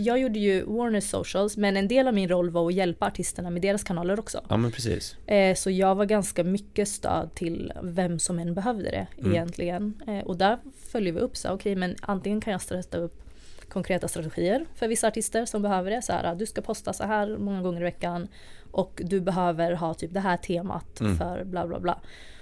jag 0.00 0.18
gjorde 0.18 0.38
ju 0.38 0.64
Warner 0.64 1.00
Socials, 1.00 1.56
men 1.56 1.76
en 1.76 1.88
del 1.88 2.08
av 2.08 2.14
min 2.14 2.28
roll 2.28 2.50
var 2.50 2.66
att 2.66 2.74
hjälpa 2.74 3.06
artisterna 3.06 3.50
med 3.50 3.62
deras 3.62 3.84
kanaler 3.84 4.20
också. 4.20 4.44
Ja, 4.48 4.56
men 4.56 4.72
precis. 4.72 5.16
Eh, 5.26 5.54
så 5.54 5.70
jag 5.70 5.94
var 5.94 6.04
ganska 6.04 6.44
mycket 6.44 6.88
stöd 6.88 7.34
till 7.34 7.72
vem 7.82 8.18
som 8.18 8.38
än 8.38 8.54
behövde 8.54 8.90
det 8.90 9.06
mm. 9.18 9.32
egentligen. 9.32 10.02
Eh, 10.06 10.18
och 10.18 10.36
där 10.36 10.58
följer 10.92 11.12
vi 11.12 11.20
upp 11.20 11.36
så 11.36 11.48
okej, 11.48 11.54
okay, 11.54 11.76
men 11.76 11.96
antingen 12.00 12.40
kan 12.40 12.52
jag 12.52 12.62
sätta 12.62 12.98
upp 12.98 13.22
konkreta 13.68 14.08
strategier 14.08 14.66
för 14.74 14.88
vissa 14.88 15.08
artister 15.08 15.44
som 15.44 15.62
behöver 15.62 15.90
det. 15.90 16.02
Så 16.02 16.12
här, 16.12 16.34
du 16.34 16.46
ska 16.46 16.62
posta 16.62 16.92
så 16.92 17.04
här 17.04 17.36
många 17.38 17.62
gånger 17.62 17.80
i 17.80 17.84
veckan 17.84 18.28
och 18.70 19.02
du 19.04 19.20
behöver 19.20 19.72
ha 19.72 19.94
typ 19.94 20.14
det 20.14 20.20
här 20.20 20.36
temat 20.36 21.00
mm. 21.00 21.16
för 21.16 21.44
bla 21.44 21.66
bla 21.66 21.80
bla. 21.80 22.00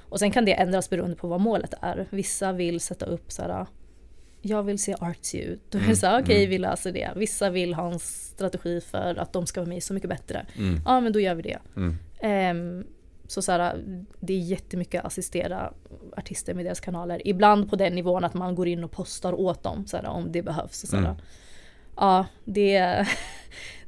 Och 0.08 0.18
sen 0.18 0.30
kan 0.30 0.44
det 0.44 0.52
ändras 0.52 0.90
beroende 0.90 1.16
på 1.16 1.28
vad 1.28 1.40
målet 1.40 1.74
är. 1.80 2.06
Vissa 2.10 2.52
vill 2.52 2.80
sätta 2.80 3.06
upp 3.06 3.32
så 3.32 3.42
här, 3.42 3.66
jag 4.42 4.62
vill 4.62 4.78
se 4.78 4.94
artsy 5.00 5.38
ut. 5.38 5.74
Är 5.74 5.88
det 5.88 5.96
så 5.96 6.06
okej 6.08 6.22
okay, 6.22 6.36
mm. 6.36 6.50
vi 6.50 6.58
löser 6.58 6.92
det. 6.92 7.10
Vissa 7.16 7.50
vill 7.50 7.74
ha 7.74 7.92
en 7.92 7.98
strategi 7.98 8.80
för 8.80 9.14
att 9.18 9.32
de 9.32 9.46
ska 9.46 9.60
vara 9.60 9.68
med 9.68 9.82
Så 9.82 9.94
mycket 9.94 10.10
bättre. 10.10 10.46
Mm. 10.58 10.80
Ja 10.84 11.00
men 11.00 11.12
då 11.12 11.20
gör 11.20 11.34
vi 11.34 11.42
det. 11.42 11.58
Mm. 11.76 12.78
Um, 12.80 12.86
så, 13.28 13.42
så 13.42 13.52
här, 13.52 13.84
det 14.20 14.32
är 14.32 14.38
jättemycket 14.38 15.00
att 15.00 15.06
assistera 15.06 15.72
artister 16.16 16.54
med 16.54 16.64
deras 16.64 16.80
kanaler. 16.80 17.28
Ibland 17.28 17.70
på 17.70 17.76
den 17.76 17.94
nivån 17.94 18.24
att 18.24 18.34
man 18.34 18.54
går 18.54 18.68
in 18.68 18.84
och 18.84 18.90
postar 18.90 19.32
åt 19.32 19.62
dem 19.62 19.86
så 19.86 19.96
här, 19.96 20.06
om 20.06 20.32
det 20.32 20.42
behövs. 20.42 20.80
Så, 20.80 20.86
så 20.86 20.96
mm. 20.96 21.16
Ja, 21.96 22.26
det, 22.44 22.78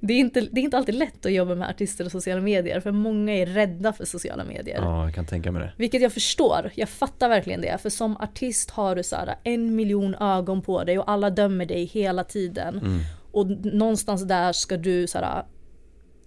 det, 0.00 0.12
är 0.12 0.18
inte, 0.18 0.40
det 0.40 0.60
är 0.60 0.64
inte 0.64 0.76
alltid 0.76 0.94
lätt 0.94 1.26
att 1.26 1.32
jobba 1.32 1.54
med 1.54 1.68
artister 1.68 2.04
och 2.04 2.12
sociala 2.12 2.40
medier 2.40 2.80
för 2.80 2.92
många 2.92 3.34
är 3.34 3.46
rädda 3.46 3.92
för 3.92 4.04
sociala 4.04 4.44
medier. 4.44 4.78
Ja, 4.82 5.04
jag 5.04 5.14
kan 5.14 5.26
tänka 5.26 5.52
mig 5.52 5.62
det. 5.62 5.72
Vilket 5.76 6.02
jag 6.02 6.12
förstår, 6.12 6.70
jag 6.74 6.88
fattar 6.88 7.28
verkligen 7.28 7.60
det. 7.60 7.78
För 7.82 7.90
som 7.90 8.16
artist 8.16 8.70
har 8.70 8.96
du 8.96 9.02
så 9.02 9.16
här, 9.16 9.34
en 9.44 9.76
miljon 9.76 10.14
ögon 10.14 10.62
på 10.62 10.84
dig 10.84 10.98
och 10.98 11.10
alla 11.10 11.30
dömer 11.30 11.66
dig 11.66 11.84
hela 11.84 12.24
tiden. 12.24 12.78
Mm. 12.78 13.00
Och 13.32 13.46
någonstans 13.64 14.22
där 14.22 14.52
ska 14.52 14.76
du 14.76 15.06
så 15.06 15.18
här, 15.18 15.44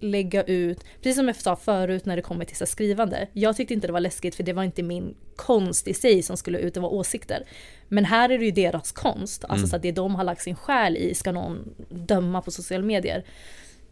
lägga 0.02 0.42
ut, 0.42 0.84
precis 0.96 1.16
som 1.16 1.26
jag 1.26 1.36
sa 1.36 1.56
förut 1.56 2.06
när 2.06 2.16
det 2.16 2.22
kommer 2.22 2.44
till 2.44 2.56
så 2.56 2.66
skrivande. 2.66 3.26
Jag 3.32 3.56
tyckte 3.56 3.74
inte 3.74 3.86
det 3.86 3.92
var 3.92 4.00
läskigt 4.00 4.34
för 4.34 4.42
det 4.42 4.52
var 4.52 4.62
inte 4.62 4.82
min 4.82 5.14
konst 5.36 5.88
i 5.88 5.94
sig 5.94 6.22
som 6.22 6.36
skulle 6.36 6.58
ut 6.58 6.76
och 6.76 6.82
vara 6.82 6.92
åsikter. 6.92 7.44
Men 7.88 8.04
här 8.04 8.28
är 8.28 8.38
det 8.38 8.44
ju 8.44 8.50
deras 8.50 8.92
konst, 8.92 9.44
alltså 9.44 9.56
mm. 9.56 9.68
så 9.68 9.76
att 9.76 9.82
det 9.82 9.92
de 9.92 10.14
har 10.14 10.24
lagt 10.24 10.42
sin 10.42 10.56
själ 10.56 10.96
i 10.96 11.14
ska 11.14 11.32
någon 11.32 11.74
döma 11.88 12.42
på 12.42 12.50
sociala 12.50 12.84
medier. 12.84 13.24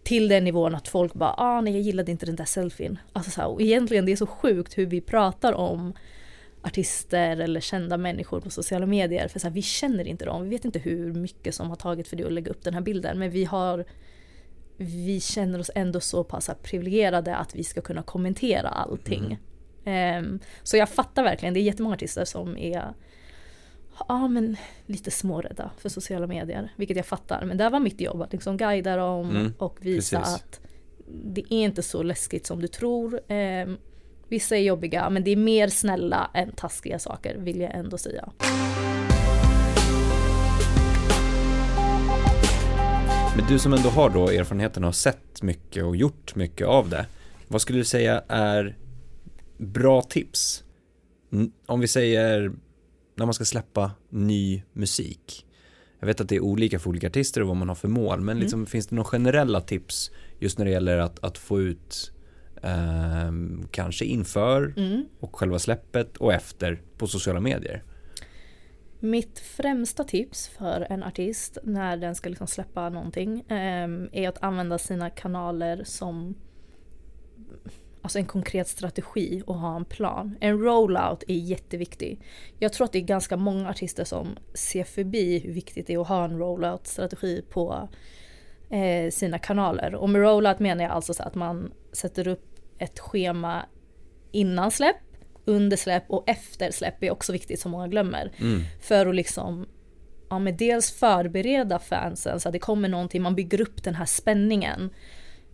Till 0.03 0.29
den 0.29 0.45
nivån 0.45 0.75
att 0.75 0.89
folk 0.89 1.15
bara 1.15 1.35
ah 1.37 1.61
nej 1.61 1.73
jag 1.73 1.83
gillade 1.83 2.11
inte 2.11 2.27
den 2.27 2.37
där 2.37 2.45
selfien. 2.45 2.99
Alltså 3.13 3.31
så 3.31 3.41
här, 3.41 3.49
och 3.49 3.61
egentligen 3.61 4.07
det 4.07 4.13
är 4.13 4.17
så 4.17 4.27
sjukt 4.27 4.79
hur 4.79 4.87
vi 4.87 5.01
pratar 5.01 5.53
om 5.53 5.93
artister 6.63 7.37
eller 7.37 7.61
kända 7.61 7.97
människor 7.97 8.41
på 8.41 8.51
sociala 8.51 8.87
medier. 8.87 9.29
För 9.29 9.41
så 9.41 9.47
här, 9.47 9.55
vi 9.55 9.63
känner 9.63 10.07
inte 10.09 10.25
dem, 10.25 10.43
vi 10.43 10.49
vet 10.49 10.65
inte 10.65 10.79
hur 10.79 11.13
mycket 11.13 11.55
som 11.55 11.69
har 11.69 11.77
tagit 11.77 12.09
för 12.09 12.17
det 12.17 12.25
att 12.25 12.33
lägga 12.33 12.51
upp 12.51 12.63
den 12.63 12.75
här 12.75 12.81
bilden. 12.81 13.19
Men 13.19 13.31
vi 13.31 13.45
har 13.45 13.85
vi 14.83 15.21
känner 15.21 15.59
oss 15.59 15.71
ändå 15.75 16.01
så 16.01 16.25
pass 16.25 16.51
privilegierade 16.63 17.37
att 17.37 17.55
vi 17.55 17.65
ska 17.65 17.81
kunna 17.81 18.03
kommentera 18.03 18.69
allting. 18.69 19.39
Mm. 19.85 20.25
Um, 20.25 20.41
så 20.63 20.77
jag 20.77 20.89
fattar 20.89 21.23
verkligen, 21.23 21.55
det 21.55 21.61
är 21.61 21.63
jättemånga 21.63 21.95
artister 21.95 22.25
som 22.25 22.57
är 22.57 22.95
ja, 24.09 24.29
men 24.29 24.57
lite 24.87 25.11
smårädda 25.11 25.71
för 25.79 25.89
sociala 25.89 26.27
medier. 26.27 26.73
Vilket 26.77 26.97
jag 26.97 27.07
fattar. 27.07 27.45
Men 27.45 27.57
det 27.57 27.69
var 27.69 27.81
mitt 27.81 28.01
jobb 28.01 28.23
att 28.23 28.33
liksom 28.33 28.57
guida 28.57 28.97
dem 28.97 29.31
mm, 29.31 29.55
och 29.59 29.79
visa 29.81 30.19
precis. 30.19 30.35
att 30.35 30.61
det 31.07 31.41
är 31.41 31.65
inte 31.65 31.83
så 31.83 32.03
läskigt 32.03 32.47
som 32.47 32.61
du 32.61 32.69
tror. 32.69 33.21
Um, 33.33 33.79
vissa 34.29 34.57
är 34.57 34.63
jobbiga 34.63 35.11
men 35.11 35.25
det 35.25 35.31
är 35.31 35.37
mer 35.37 35.69
snälla 35.69 36.31
än 36.35 36.53
taskiga 36.53 36.99
saker 36.99 37.37
vill 37.39 37.61
jag 37.61 37.75
ändå 37.75 37.99
säga. 37.99 38.33
Men 43.41 43.49
du 43.49 43.59
som 43.59 43.73
ändå 43.73 43.89
har 43.89 44.11
då 44.11 44.29
erfarenheten 44.29 44.85
och 44.85 44.89
har 44.89 44.93
sett 44.93 45.43
mycket 45.43 45.85
och 45.85 45.97
gjort 45.97 46.35
mycket 46.35 46.67
av 46.67 46.89
det. 46.89 47.07
Vad 47.49 47.61
skulle 47.61 47.79
du 47.79 47.85
säga 47.85 48.23
är 48.29 48.77
bra 49.59 50.03
tips? 50.03 50.65
Om 51.67 51.81
vi 51.81 51.89
säger 51.89 52.53
när 53.15 53.27
man 53.27 53.35
ska 53.35 53.45
släppa 53.45 53.91
ny 54.09 54.63
musik. 54.73 55.47
Jag 56.01 56.07
vet 56.07 56.21
att 56.21 56.29
det 56.29 56.37
är 56.37 56.41
olika 56.41 56.79
för 56.79 56.91
olika 56.91 57.07
artister 57.07 57.41
och 57.41 57.49
vad 57.49 57.57
man 57.57 57.69
har 57.69 57.75
för 57.75 57.89
mål. 57.89 58.21
Men 58.21 58.29
mm. 58.29 58.41
liksom, 58.41 58.61
mm. 58.61 58.67
finns 58.67 58.87
det 58.87 58.97
några 58.97 59.09
generella 59.09 59.61
tips 59.61 60.11
just 60.39 60.59
när 60.59 60.65
det 60.65 60.71
gäller 60.71 60.99
att, 60.99 61.25
att 61.25 61.39
få 61.39 61.61
ut 61.61 62.13
eh, 62.63 63.33
kanske 63.71 64.05
inför 64.05 64.75
mm. 64.77 65.05
och 65.21 65.37
själva 65.37 65.59
släppet 65.59 66.17
och 66.17 66.33
efter 66.33 66.83
på 66.99 67.07
sociala 67.07 67.41
medier? 67.41 67.83
Mitt 69.03 69.39
främsta 69.39 70.05
tips 70.05 70.49
för 70.49 70.87
en 70.91 71.03
artist 71.03 71.59
när 71.63 71.97
den 71.97 72.15
ska 72.15 72.29
liksom 72.29 72.47
släppa 72.47 72.89
någonting 72.89 73.41
eh, 73.41 73.89
är 74.13 74.29
att 74.29 74.43
använda 74.43 74.79
sina 74.79 75.11
kanaler 75.11 75.85
som 75.85 76.35
alltså 78.03 78.19
en 78.19 78.27
konkret 78.27 78.69
strategi 78.69 79.43
och 79.47 79.55
ha 79.55 79.77
en 79.77 79.85
plan. 79.85 80.37
En 80.41 80.59
rollout 80.59 81.25
är 81.29 81.35
jätteviktig. 81.35 82.21
Jag 82.59 82.73
tror 82.73 82.85
att 82.85 82.93
det 82.93 82.99
är 82.99 83.03
ganska 83.03 83.37
många 83.37 83.71
artister 83.71 84.05
som 84.05 84.39
ser 84.55 84.85
förbi 84.85 85.39
hur 85.39 85.53
viktigt 85.53 85.87
det 85.87 85.95
är 85.95 86.01
att 86.01 86.09
ha 86.09 86.25
en 86.25 86.39
rollout-strategi 86.39 87.43
på 87.51 87.89
eh, 88.71 89.11
sina 89.11 89.39
kanaler. 89.39 89.95
Och 89.95 90.11
med 90.11 90.23
rollout 90.23 90.59
menar 90.59 90.85
jag 90.85 90.93
alltså 90.93 91.15
så 91.15 91.23
att 91.23 91.35
man 91.35 91.73
sätter 91.93 92.29
upp 92.29 92.47
ett 92.79 92.99
schema 92.99 93.67
innan 94.33 94.71
släpp 94.71 95.10
under 95.45 95.77
släpp 95.77 96.05
och 96.09 96.25
efter 96.27 96.71
släpp 96.71 97.05
är 97.05 97.11
också 97.11 97.33
viktigt 97.33 97.61
som 97.61 97.71
många 97.71 97.89
glömmer. 97.89 98.33
Mm. 98.37 98.63
För 98.81 99.07
att 99.07 99.15
liksom 99.15 99.67
ja, 100.31 100.39
men 100.39 100.57
dels 100.57 100.91
förbereda 100.91 101.79
fansen 101.79 102.41
så 102.41 102.49
att 102.49 102.53
det 102.53 102.59
kommer 102.59 102.89
någonting, 102.89 103.23
man 103.23 103.35
bygger 103.35 103.61
upp 103.61 103.83
den 103.85 103.95
här 103.95 104.05
spänningen. 104.05 104.91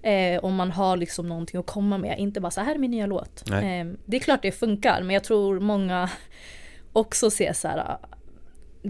Eh, 0.02 0.44
om 0.44 0.54
man 0.54 0.70
har 0.70 0.96
liksom 0.96 1.28
någonting 1.28 1.60
att 1.60 1.66
komma 1.66 1.98
med, 1.98 2.18
inte 2.18 2.40
bara 2.40 2.50
så 2.50 2.60
här 2.60 2.74
är 2.74 2.78
min 2.78 2.90
nya 2.90 3.06
låt. 3.06 3.50
Eh, 3.50 3.86
det 4.04 4.16
är 4.16 4.20
klart 4.20 4.42
det 4.42 4.52
funkar 4.52 5.02
men 5.02 5.14
jag 5.14 5.24
tror 5.24 5.60
många 5.60 6.10
också 6.92 7.30
ser 7.30 7.52
så 7.52 7.68
här 7.68 7.98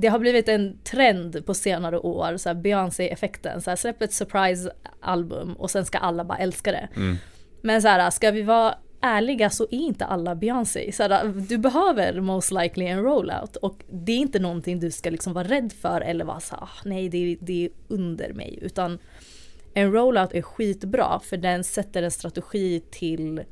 det 0.00 0.08
har 0.08 0.18
blivit 0.18 0.48
en 0.48 0.78
trend 0.84 1.46
på 1.46 1.54
senare 1.54 1.98
år, 1.98 2.36
så 2.36 2.54
Beyoncé-effekten. 2.54 3.62
Så 3.62 3.70
här, 3.70 3.76
släpp 3.76 4.02
ett 4.02 4.12
surprise-album 4.12 5.52
och 5.52 5.70
sen 5.70 5.84
ska 5.84 5.98
alla 5.98 6.24
bara 6.24 6.38
älska 6.38 6.72
det. 6.72 6.88
Mm. 6.96 7.16
Men 7.62 7.82
så 7.82 7.88
här, 7.88 8.10
ska 8.10 8.30
vi 8.30 8.42
vara 8.42 8.74
ärliga 9.00 9.50
så 9.50 9.64
är 9.64 9.78
inte 9.78 10.04
alla 10.04 10.34
Beyoncé. 10.34 10.92
du 11.48 11.58
behöver 11.58 12.20
most 12.20 12.52
likely 12.52 12.84
en 12.86 13.02
rollout 13.02 13.56
och 13.56 13.84
det 13.90 14.12
är 14.12 14.18
inte 14.18 14.38
någonting 14.38 14.80
du 14.80 14.90
ska 14.90 15.10
liksom 15.10 15.32
vara 15.32 15.48
rädd 15.48 15.72
för 15.72 16.00
eller 16.00 16.24
vara 16.24 16.40
så 16.40 16.54
ah, 16.54 16.68
nej 16.84 17.08
det, 17.08 17.36
det 17.40 17.64
är 17.64 17.70
under 17.88 18.32
mig. 18.32 18.58
Utan 18.62 18.98
en 19.74 19.92
rollout 19.92 20.34
är 20.34 20.42
skitbra 20.42 21.20
för 21.24 21.36
den 21.36 21.64
sätter 21.64 22.02
en 22.02 22.10
strategi 22.10 22.82
till 22.90 23.42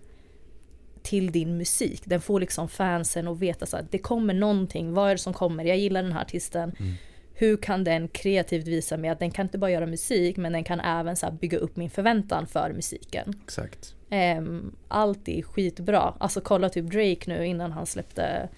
till 1.04 1.32
din 1.32 1.56
musik. 1.56 2.02
Den 2.04 2.20
får 2.20 2.40
liksom 2.40 2.68
fansen 2.68 3.28
att 3.28 3.38
veta 3.38 3.66
så 3.66 3.76
att 3.76 3.92
det 3.92 3.98
kommer 3.98 4.34
någonting. 4.34 4.94
Vad 4.94 5.10
är 5.10 5.14
det 5.14 5.18
som 5.18 5.32
kommer? 5.32 5.64
Jag 5.64 5.78
gillar 5.78 6.02
den 6.02 6.12
här 6.12 6.20
artisten. 6.20 6.72
Mm. 6.80 6.94
Hur 7.34 7.56
kan 7.56 7.84
den 7.84 8.08
kreativt 8.08 8.66
visa 8.68 8.96
mig 8.96 9.10
att 9.10 9.18
den 9.18 9.30
kan 9.30 9.46
inte 9.46 9.58
bara 9.58 9.70
göra 9.70 9.86
musik 9.86 10.36
men 10.36 10.52
den 10.52 10.64
kan 10.64 10.80
även 10.80 11.16
så 11.16 11.30
bygga 11.30 11.58
upp 11.58 11.76
min 11.76 11.90
förväntan 11.90 12.46
för 12.46 12.72
musiken. 12.72 13.34
Exakt. 13.44 13.94
Um, 14.38 14.76
allt 14.88 15.28
är 15.28 15.42
skitbra. 15.42 16.14
Alltså 16.18 16.40
kolla 16.40 16.68
typ 16.68 16.84
Drake 16.84 17.20
nu 17.26 17.46
innan 17.46 17.72
han 17.72 17.86
släppte 17.86 18.48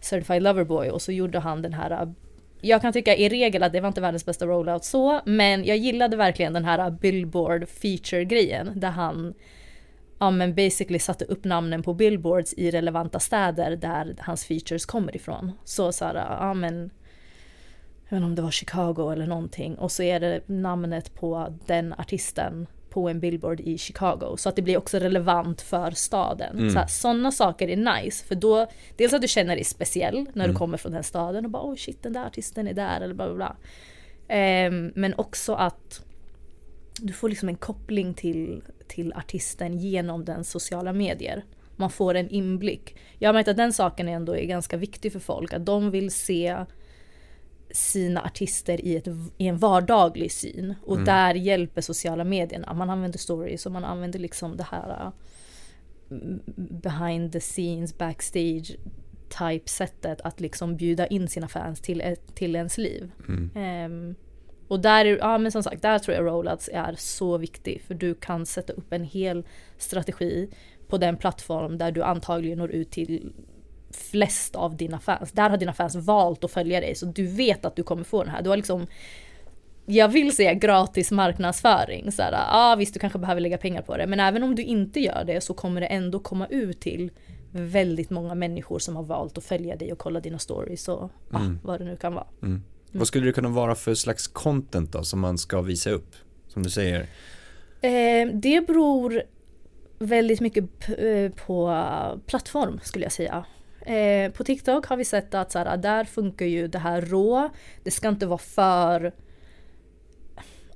Certified 0.00 0.42
Loverboy 0.42 0.90
och 0.90 1.02
så 1.02 1.12
gjorde 1.12 1.38
han 1.38 1.62
den 1.62 1.74
här 1.74 2.14
jag 2.62 2.80
kan 2.82 2.92
tycka 2.92 3.16
i 3.16 3.28
regel 3.28 3.62
att 3.62 3.72
det 3.72 3.80
var 3.80 3.88
inte 3.88 4.00
världens 4.00 4.26
bästa 4.26 4.46
rollout 4.46 4.84
så, 4.84 5.20
men 5.24 5.64
jag 5.64 5.76
gillade 5.76 6.16
verkligen 6.16 6.52
den 6.52 6.64
här 6.64 6.90
Billboard 6.90 7.68
feature-grejen 7.68 8.72
där 8.74 8.90
han 8.90 9.34
ja 10.18 10.30
men 10.30 10.54
basically 10.54 10.98
satte 10.98 11.24
upp 11.24 11.44
namnen 11.44 11.82
på 11.82 11.94
billboards 11.94 12.54
i 12.54 12.70
relevanta 12.70 13.20
städer 13.20 13.76
där 13.76 14.16
hans 14.18 14.44
features 14.44 14.86
kommer 14.86 15.16
ifrån. 15.16 15.52
Så 15.64 15.92
så 15.92 16.04
här, 16.04 16.14
ja 16.14 16.54
men 16.54 16.90
jag 18.08 18.10
vet 18.10 18.16
inte 18.16 18.24
om 18.24 18.34
det 18.34 18.42
var 18.42 18.50
Chicago 18.50 19.10
eller 19.12 19.26
någonting 19.26 19.74
och 19.74 19.92
så 19.92 20.02
är 20.02 20.20
det 20.20 20.48
namnet 20.48 21.14
på 21.14 21.58
den 21.66 21.92
artisten 21.92 22.66
på 22.90 23.08
en 23.08 23.20
billboard 23.20 23.60
i 23.60 23.78
Chicago 23.78 24.36
så 24.36 24.48
att 24.48 24.56
det 24.56 24.62
blir 24.62 24.76
också 24.76 24.98
relevant 24.98 25.60
för 25.60 25.90
staden. 25.90 26.58
Mm. 26.58 26.88
Sådana 26.88 27.32
saker 27.32 27.68
är 27.68 27.76
nice 27.76 28.24
för 28.24 28.34
då 28.34 28.66
dels 28.96 29.12
att 29.12 29.22
du 29.22 29.28
känner 29.28 29.54
dig 29.54 29.64
speciell 29.64 30.26
när 30.32 30.44
mm. 30.44 30.50
du 30.50 30.58
kommer 30.58 30.78
från 30.78 30.92
den 30.92 31.04
staden 31.04 31.44
och 31.44 31.50
bara 31.50 31.62
oh 31.62 31.76
shit 31.76 32.02
den 32.02 32.12
där 32.12 32.26
artisten 32.26 32.68
är 32.68 32.74
där 32.74 33.00
eller 33.00 33.14
bla 33.14 33.26
bla 33.26 33.34
bla. 33.34 33.56
Um, 34.68 34.92
men 34.94 35.14
också 35.14 35.54
att 35.54 36.04
du 37.00 37.12
får 37.12 37.28
liksom 37.28 37.48
en 37.48 37.56
koppling 37.56 38.14
till, 38.14 38.62
till 38.88 39.12
artisten 39.12 39.78
genom 39.78 40.24
den 40.24 40.44
sociala 40.44 40.92
medier. 40.92 41.44
Man 41.76 41.90
får 41.90 42.14
en 42.14 42.28
inblick. 42.28 42.96
Jag 43.18 43.28
har 43.28 43.34
märkt 43.34 43.48
att 43.48 43.56
den 43.56 43.72
saken 43.72 44.08
ändå 44.08 44.36
är 44.36 44.44
ganska 44.44 44.76
viktig 44.76 45.12
för 45.12 45.20
folk, 45.20 45.52
att 45.52 45.66
de 45.66 45.90
vill 45.90 46.10
se 46.10 46.56
sina 47.72 48.22
artister 48.22 48.84
i, 48.84 48.96
ett, 48.96 49.08
i 49.38 49.46
en 49.46 49.58
vardaglig 49.58 50.32
syn. 50.32 50.74
Och 50.82 50.94
mm. 50.94 51.04
där 51.04 51.34
hjälper 51.34 51.80
sociala 51.80 52.24
medierna. 52.24 52.74
Man 52.74 52.90
använder 52.90 53.18
stories 53.18 53.66
och 53.66 53.72
man 53.72 53.84
använder 53.84 54.18
liksom 54.18 54.56
det 54.56 54.66
här 54.70 55.02
uh, 55.02 55.12
behind 56.56 57.32
the 57.32 57.40
scenes, 57.40 57.98
backstage 57.98 58.76
type 59.38 59.68
sättet 59.68 60.20
att 60.20 60.40
liksom 60.40 60.76
bjuda 60.76 61.06
in 61.06 61.28
sina 61.28 61.48
fans 61.48 61.80
till, 61.80 62.16
till 62.34 62.56
ens 62.56 62.78
liv. 62.78 63.10
Mm. 63.28 63.90
Um, 63.92 64.14
och 64.68 64.80
där, 64.80 65.04
ja 65.04 65.38
men 65.38 65.52
som 65.52 65.62
sagt, 65.62 65.82
där 65.82 65.98
tror 65.98 66.16
jag 66.16 66.26
rollouts 66.26 66.70
är 66.72 66.94
så 66.98 67.38
viktig 67.38 67.82
för 67.86 67.94
du 67.94 68.14
kan 68.14 68.46
sätta 68.46 68.72
upp 68.72 68.92
en 68.92 69.04
hel 69.04 69.46
strategi 69.78 70.50
på 70.88 70.98
den 70.98 71.16
plattform 71.16 71.78
där 71.78 71.92
du 71.92 72.02
antagligen 72.02 72.58
når 72.58 72.70
ut 72.70 72.90
till 72.90 73.32
flest 73.90 74.56
av 74.56 74.76
dina 74.76 75.00
fans. 75.00 75.32
Där 75.32 75.50
har 75.50 75.56
dina 75.56 75.72
fans 75.72 75.94
valt 75.94 76.44
att 76.44 76.50
följa 76.50 76.80
dig 76.80 76.94
så 76.94 77.06
du 77.06 77.26
vet 77.26 77.64
att 77.64 77.76
du 77.76 77.82
kommer 77.82 78.04
få 78.04 78.22
den 78.22 78.32
här. 78.32 78.42
Du 78.42 78.48
har 78.48 78.56
liksom 78.56 78.86
jag 79.86 80.08
vill 80.08 80.36
säga 80.36 80.54
gratis 80.54 81.10
marknadsföring. 81.10 82.12
Så 82.12 82.22
här, 82.22 82.34
ah, 82.48 82.76
visst, 82.76 82.94
du 82.94 83.00
kanske 83.00 83.18
behöver 83.18 83.40
lägga 83.40 83.58
pengar 83.58 83.82
på 83.82 83.96
det, 83.96 84.06
men 84.06 84.20
även 84.20 84.42
om 84.42 84.54
du 84.54 84.62
inte 84.62 85.00
gör 85.00 85.24
det 85.26 85.40
så 85.40 85.54
kommer 85.54 85.80
det 85.80 85.86
ändå 85.86 86.18
komma 86.18 86.46
ut 86.46 86.80
till 86.80 87.10
väldigt 87.52 88.10
många 88.10 88.34
människor 88.34 88.78
som 88.78 88.96
har 88.96 89.02
valt 89.02 89.38
att 89.38 89.44
följa 89.44 89.76
dig 89.76 89.92
och 89.92 89.98
kolla 89.98 90.20
dina 90.20 90.38
stories 90.38 90.88
och 90.88 91.10
mm. 91.34 91.42
ah, 91.42 91.66
vad 91.66 91.80
det 91.80 91.84
nu 91.84 91.96
kan 91.96 92.14
vara. 92.14 92.26
Mm. 92.42 92.62
Vad 92.92 93.06
skulle 93.06 93.26
det 93.26 93.32
kunna 93.32 93.48
vara 93.48 93.74
för 93.74 93.94
slags 93.94 94.28
content 94.28 94.92
då 94.92 95.02
som 95.02 95.20
man 95.20 95.38
ska 95.38 95.60
visa 95.60 95.90
upp? 95.90 96.14
Som 96.48 96.62
du 96.62 96.70
säger. 96.70 97.00
Eh, 97.80 98.28
det 98.34 98.66
beror 98.66 99.22
väldigt 99.98 100.40
mycket 100.40 100.64
eh, 100.98 101.32
på 101.46 101.84
plattform 102.26 102.80
skulle 102.82 103.04
jag 103.04 103.12
säga. 103.12 103.44
Eh, 103.86 104.30
på 104.32 104.44
TikTok 104.44 104.86
har 104.86 104.96
vi 104.96 105.04
sett 105.04 105.34
att 105.34 105.52
så 105.52 105.58
här, 105.58 105.76
där 105.76 106.04
funkar 106.04 106.46
ju 106.46 106.68
det 106.68 106.78
här 106.78 107.00
rå. 107.00 107.50
Det 107.84 107.90
ska 107.90 108.08
inte 108.08 108.26
vara 108.26 108.38
för 108.38 109.12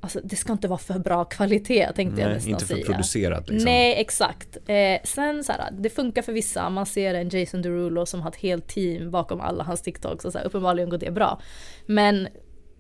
Alltså 0.01 0.21
det 0.25 0.37
ska 0.37 0.53
inte 0.53 0.69
vara 0.69 0.79
för 0.79 0.99
bra 0.99 1.25
kvalitet 1.25 1.93
tänkte 1.93 2.17
Nej, 2.17 2.25
jag 2.25 2.35
nästan 2.35 2.53
inte 2.53 2.65
för 2.65 2.75
säga. 2.75 2.87
producerat 2.87 3.49
liksom. 3.49 3.65
Nej 3.65 3.95
exakt. 4.01 4.57
Eh, 4.67 5.01
sen 5.05 5.45
så 5.45 5.53
här, 5.53 5.71
det 5.79 5.91
funkar 5.91 6.23
för 6.23 6.33
vissa. 6.33 6.71
Man 6.71 6.87
ser 6.87 7.15
en 7.15 7.29
Jason 7.29 7.63
Derulo 7.63 8.07
som 8.07 8.21
har 8.21 8.31
ett 8.31 8.37
helt 8.37 8.69
team 8.69 9.11
bakom 9.11 9.41
alla 9.41 9.65
hans 9.65 9.83
TikToks 9.83 10.25
och 10.25 10.33
så 10.33 10.39
här, 10.39 10.47
uppenbarligen 10.47 10.91
går 10.91 10.99
det 10.99 11.11
bra. 11.11 11.41
Men 11.87 12.29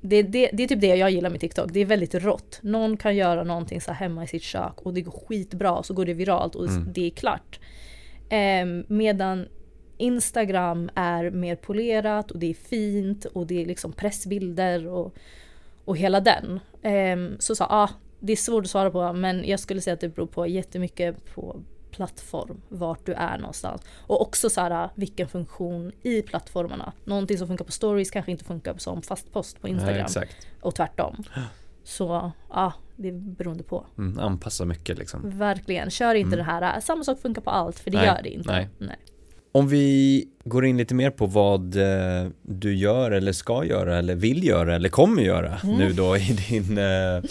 det, 0.01 0.22
det, 0.22 0.51
det, 0.53 0.62
är 0.62 0.68
typ 0.68 0.81
det 0.81 0.97
jag 0.97 1.11
gillar 1.11 1.31
med 1.31 1.41
TikTok. 1.41 1.70
Det 1.72 1.81
är 1.81 1.85
väldigt 1.85 2.14
rått. 2.14 2.59
Någon 2.62 2.97
kan 2.97 3.16
göra 3.16 3.45
någonting 3.45 3.81
så 3.81 3.93
hemma 3.93 4.25
i 4.25 4.27
sitt 4.27 4.43
kök 4.43 4.81
och 4.83 4.95
det 4.95 5.01
går 5.01 5.25
skitbra 5.29 5.72
och 5.72 5.87
så 5.87 5.95
går 5.95 6.05
det 6.05 6.14
viralt 6.14 6.55
och 6.55 6.68
mm. 6.68 6.93
det 6.93 7.07
är 7.07 7.11
klart. 7.11 7.61
Eh, 8.29 8.66
medan 8.89 9.47
Instagram 9.97 10.90
är 10.95 11.30
mer 11.30 11.57
polerat 11.57 12.30
och 12.30 12.38
det 12.38 12.51
är 12.51 12.55
fint 12.55 13.24
och 13.24 13.47
det 13.47 13.62
är 13.62 13.66
liksom 13.66 13.92
pressbilder 13.92 14.86
och 14.86 15.14
och 15.84 15.97
hela 15.97 16.20
den. 16.20 16.61
Um, 16.82 17.36
så 17.38 17.55
sa 17.55 17.66
ah, 17.70 17.90
det 18.20 18.32
är 18.32 18.36
svårt 18.36 18.64
att 18.64 18.70
svara 18.70 18.90
på 18.90 19.12
men 19.12 19.49
jag 19.49 19.61
skulle 19.61 19.80
säga 19.80 19.95
att 19.95 20.01
det 20.01 20.09
beror 20.09 20.26
på 20.26 20.47
jättemycket 20.47 21.34
på 21.34 21.61
plattform, 21.90 22.61
vart 22.68 23.07
du 23.07 23.12
är 23.12 23.38
någonstans. 23.38 23.82
Och 24.07 24.22
också 24.22 24.51
så 24.51 24.61
här, 24.61 24.90
vilken 24.95 25.28
funktion 25.28 25.92
i 26.03 26.22
plattformarna. 26.22 26.92
Någonting 27.05 27.38
som 27.38 27.49
funkar 27.49 27.64
på 27.64 27.72
stories 27.72 28.11
kanske 28.11 28.30
inte 28.30 28.45
funkar 28.45 28.74
som 28.78 29.03
fast 29.03 29.32
post 29.32 29.61
på 29.61 29.68
Instagram. 29.68 30.07
Nej, 30.16 30.28
och 30.61 30.74
tvärtom. 30.74 31.24
Så 31.84 32.32
ja, 32.51 32.72
det 32.97 33.09
är 33.09 33.12
beroende 33.12 33.64
på. 33.64 33.86
Mm, 33.99 34.18
anpassa 34.18 34.64
mycket 34.64 34.99
liksom. 34.99 35.38
Verkligen, 35.38 35.90
kör 35.90 36.14
inte 36.14 36.36
mm. 36.36 36.38
det 36.38 36.53
här, 36.53 36.80
samma 36.80 37.05
sak 37.05 37.20
funkar 37.20 37.42
på 37.42 37.51
allt 37.51 37.78
för 37.78 37.90
det 37.90 37.97
nej, 37.97 38.07
gör 38.07 38.22
det 38.22 38.30
inte. 38.30 38.53
Nej. 38.53 38.68
nej. 38.78 38.97
Om 39.57 39.68
vi 39.68 40.28
går 40.44 40.64
in 40.64 40.76
lite 40.76 40.94
mer 40.94 41.11
på 41.11 41.26
vad 41.26 41.76
eh, 41.76 42.28
du 42.42 42.74
gör 42.74 43.11
eller 43.11 43.32
ska 43.32 43.64
göra 43.64 43.98
eller 43.98 44.14
vill 44.14 44.44
göra 44.44 44.74
eller 44.74 44.88
kommer 44.88 45.22
göra 45.22 45.59
mm. 45.64 45.78
nu 45.78 45.92
då 45.92 46.16
i 46.16 46.38
din 46.48 46.78
eh, 46.78 47.22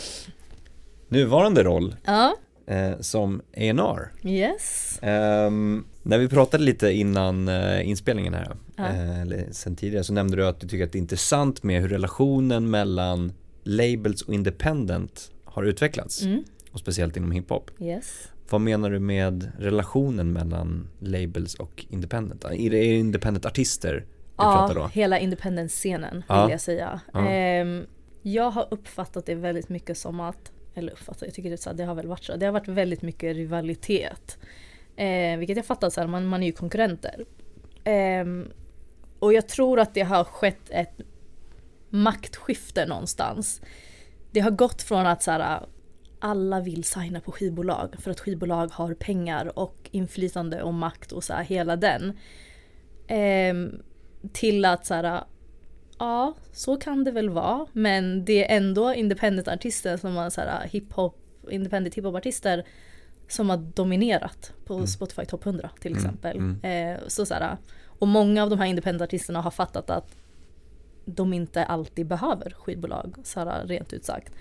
nuvarande 1.08 1.64
roll 1.64 1.96
ja. 2.06 2.36
eh, 2.68 3.00
som 3.00 3.42
A&R. 3.58 4.12
Yes. 4.24 5.00
Ehm, 5.02 5.86
när 6.04 6.18
vi 6.18 6.28
pratade 6.28 6.64
lite 6.64 6.92
innan 6.92 7.48
eh, 7.48 7.90
inspelningen 7.90 8.34
här, 8.34 8.56
ja. 8.76 8.88
Eh, 8.88 9.22
eller 9.22 9.46
sen 9.52 9.76
tidigare, 9.76 10.04
så 10.04 10.14
nämnde 10.14 10.38
du 10.38 10.48
att 10.48 10.60
du 10.60 10.68
tycker 10.68 10.84
att 10.84 10.92
det 10.92 10.98
är 10.98 11.02
intressant 11.02 11.64
med 11.64 11.82
hur 11.82 11.90
relationen 11.90 12.70
mellan 12.70 13.34
labels 13.64 14.22
och 14.22 14.34
independent 14.34 15.32
har 15.46 15.64
utvecklats. 15.64 16.22
Mm. 16.22 16.44
Och 16.72 16.80
speciellt 16.80 17.18
inom 17.18 17.32
hiphop. 17.32 17.72
Yes. 17.80 18.30
Vad 18.54 18.62
menar 18.62 18.90
du 18.90 19.00
med 19.00 19.52
relationen 19.60 20.34
mellan 20.34 20.90
labels 21.00 21.56
och 21.56 21.86
independent? 21.90 22.46
Är 22.46 22.70
det 22.70 22.86
independent 22.86 23.46
artister 23.46 24.06
Ja, 24.38 24.72
då? 24.76 24.88
hela 24.88 25.20
independent-scenen 25.20 26.24
ja. 26.28 26.44
vill 26.44 26.52
jag 26.52 26.62
säga. 26.62 27.02
Ja. 27.14 27.28
Ehm, 27.28 27.86
jag 28.22 28.52
har 28.52 28.68
uppfattat 28.72 29.26
det 29.26 29.36
väldigt 29.36 29.70
mycket 29.70 29.98
som 29.98 30.20
att, 30.20 30.52
eller 30.74 30.92
uppfattat, 30.92 31.22
jag 31.22 31.34
tycker 31.34 31.50
det, 31.50 31.58
så, 31.58 31.74
det 31.74 31.84
har 31.84 31.96
väl 31.96 32.08
varit 32.08 32.24
så, 32.24 32.36
det 32.36 32.46
har 32.46 32.54
varit 32.54 32.68
väldigt 32.68 33.02
mycket 33.02 33.36
rivalitet. 33.36 34.38
Ehm, 34.96 35.40
vilket 35.40 35.58
jag 35.58 35.66
fattar, 35.66 35.90
så 35.90 36.02
här, 36.02 36.08
man, 36.08 36.26
man 36.26 36.44
är 36.44 36.48
ju 36.48 36.54
konkurrenter. 36.54 37.26
Ehm, 37.84 38.48
och 39.20 39.34
jag 39.34 39.48
tror 39.48 39.80
att 39.80 39.94
det 39.94 40.02
har 40.02 40.24
skett 40.24 40.70
ett 40.70 41.02
maktskifte 41.90 42.86
någonstans. 42.86 43.62
Det 44.32 44.40
har 44.40 44.52
gått 44.52 44.82
från 44.82 45.06
att 45.06 45.24
så 45.24 45.32
här, 45.32 45.66
alla 46.24 46.60
vill 46.60 46.84
signa 46.84 47.22
på 47.22 47.32
skivbolag 47.32 47.96
för 48.00 48.12
att 48.12 48.20
skivbolag 48.20 48.68
har 48.68 48.94
pengar 48.94 49.60
och 49.60 49.90
inflytande 49.92 50.64
och 50.64 50.74
makt 50.74 51.12
och 51.12 51.24
så 51.24 51.34
här, 51.34 51.44
hela 51.44 51.76
den. 51.76 52.18
Eh, 53.08 53.80
till 54.34 54.66
att 54.66 54.86
så 54.86 54.94
här, 54.94 55.24
ja 56.00 56.34
så 56.52 56.78
kan 56.78 57.04
det 57.04 57.12
väl 57.12 57.30
vara 57.30 57.66
men 57.74 58.26
det 58.26 58.52
är 58.52 58.58
ändå 58.58 58.94
independent 58.94 59.48
artister 59.48 59.98
som 59.98 60.16
har 60.16 60.30
så 60.30 60.42
här, 60.42 60.68
hiphop, 60.68 61.16
independent 61.50 61.96
hiphop-artister 61.96 62.66
som 63.28 63.50
har 63.50 63.58
dominerat 63.58 64.54
på 64.66 64.74
mm. 64.74 64.88
Spotify 64.88 65.26
Top 65.26 65.46
100 65.46 65.70
till 65.80 65.92
mm, 65.92 66.06
exempel. 66.06 66.38
Mm. 66.38 66.60
Mm. 66.64 66.98
Eh, 66.98 67.00
så, 67.08 67.26
så 67.26 67.34
här, 67.34 67.58
och 67.86 68.08
många 68.08 68.44
av 68.44 68.50
de 68.50 68.60
här 68.60 68.66
independent 68.66 69.02
artisterna 69.02 69.42
har 69.42 69.52
fattat 69.52 69.90
att 69.90 70.16
de 71.06 71.34
inte 71.34 71.66
alltid 71.66 72.08
behöver 72.08 72.50
skivbolag, 72.52 73.16
så 73.24 73.40
här, 73.40 73.66
rent 73.68 73.94
ut 73.94 74.06
sagt 74.06 74.34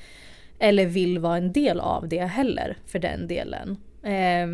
eller 0.63 0.87
vill 0.87 1.19
vara 1.19 1.37
en 1.37 1.53
del 1.53 1.81
av 1.81 2.09
det 2.09 2.25
heller 2.25 2.77
för 2.87 2.99
den 2.99 3.29
delen. 3.29 3.77
Eh, 4.03 4.47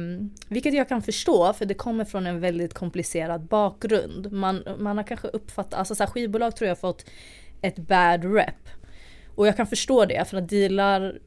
vilket 0.48 0.74
jag 0.74 0.88
kan 0.88 1.02
förstå 1.02 1.52
för 1.52 1.66
det 1.66 1.74
kommer 1.74 2.04
från 2.04 2.26
en 2.26 2.40
väldigt 2.40 2.74
komplicerad 2.74 3.40
bakgrund. 3.40 4.32
Man, 4.32 4.64
man 4.78 4.96
har 4.96 5.04
kanske 5.04 5.28
uppfattat, 5.28 5.74
alltså 5.74 5.94
så 5.94 6.02
här, 6.02 6.11
skivbolag 6.11 6.56
tror 6.56 6.68
jag 6.68 6.76
har 6.76 6.80
fått 6.80 7.04
ett 7.62 7.76
bad 7.76 8.34
rep. 8.34 8.68
Och 9.34 9.46
jag 9.46 9.56
kan 9.56 9.66
förstå 9.66 10.04
det 10.04 10.28
för 10.28 10.36
att 10.36 10.48
dealar 10.48 11.18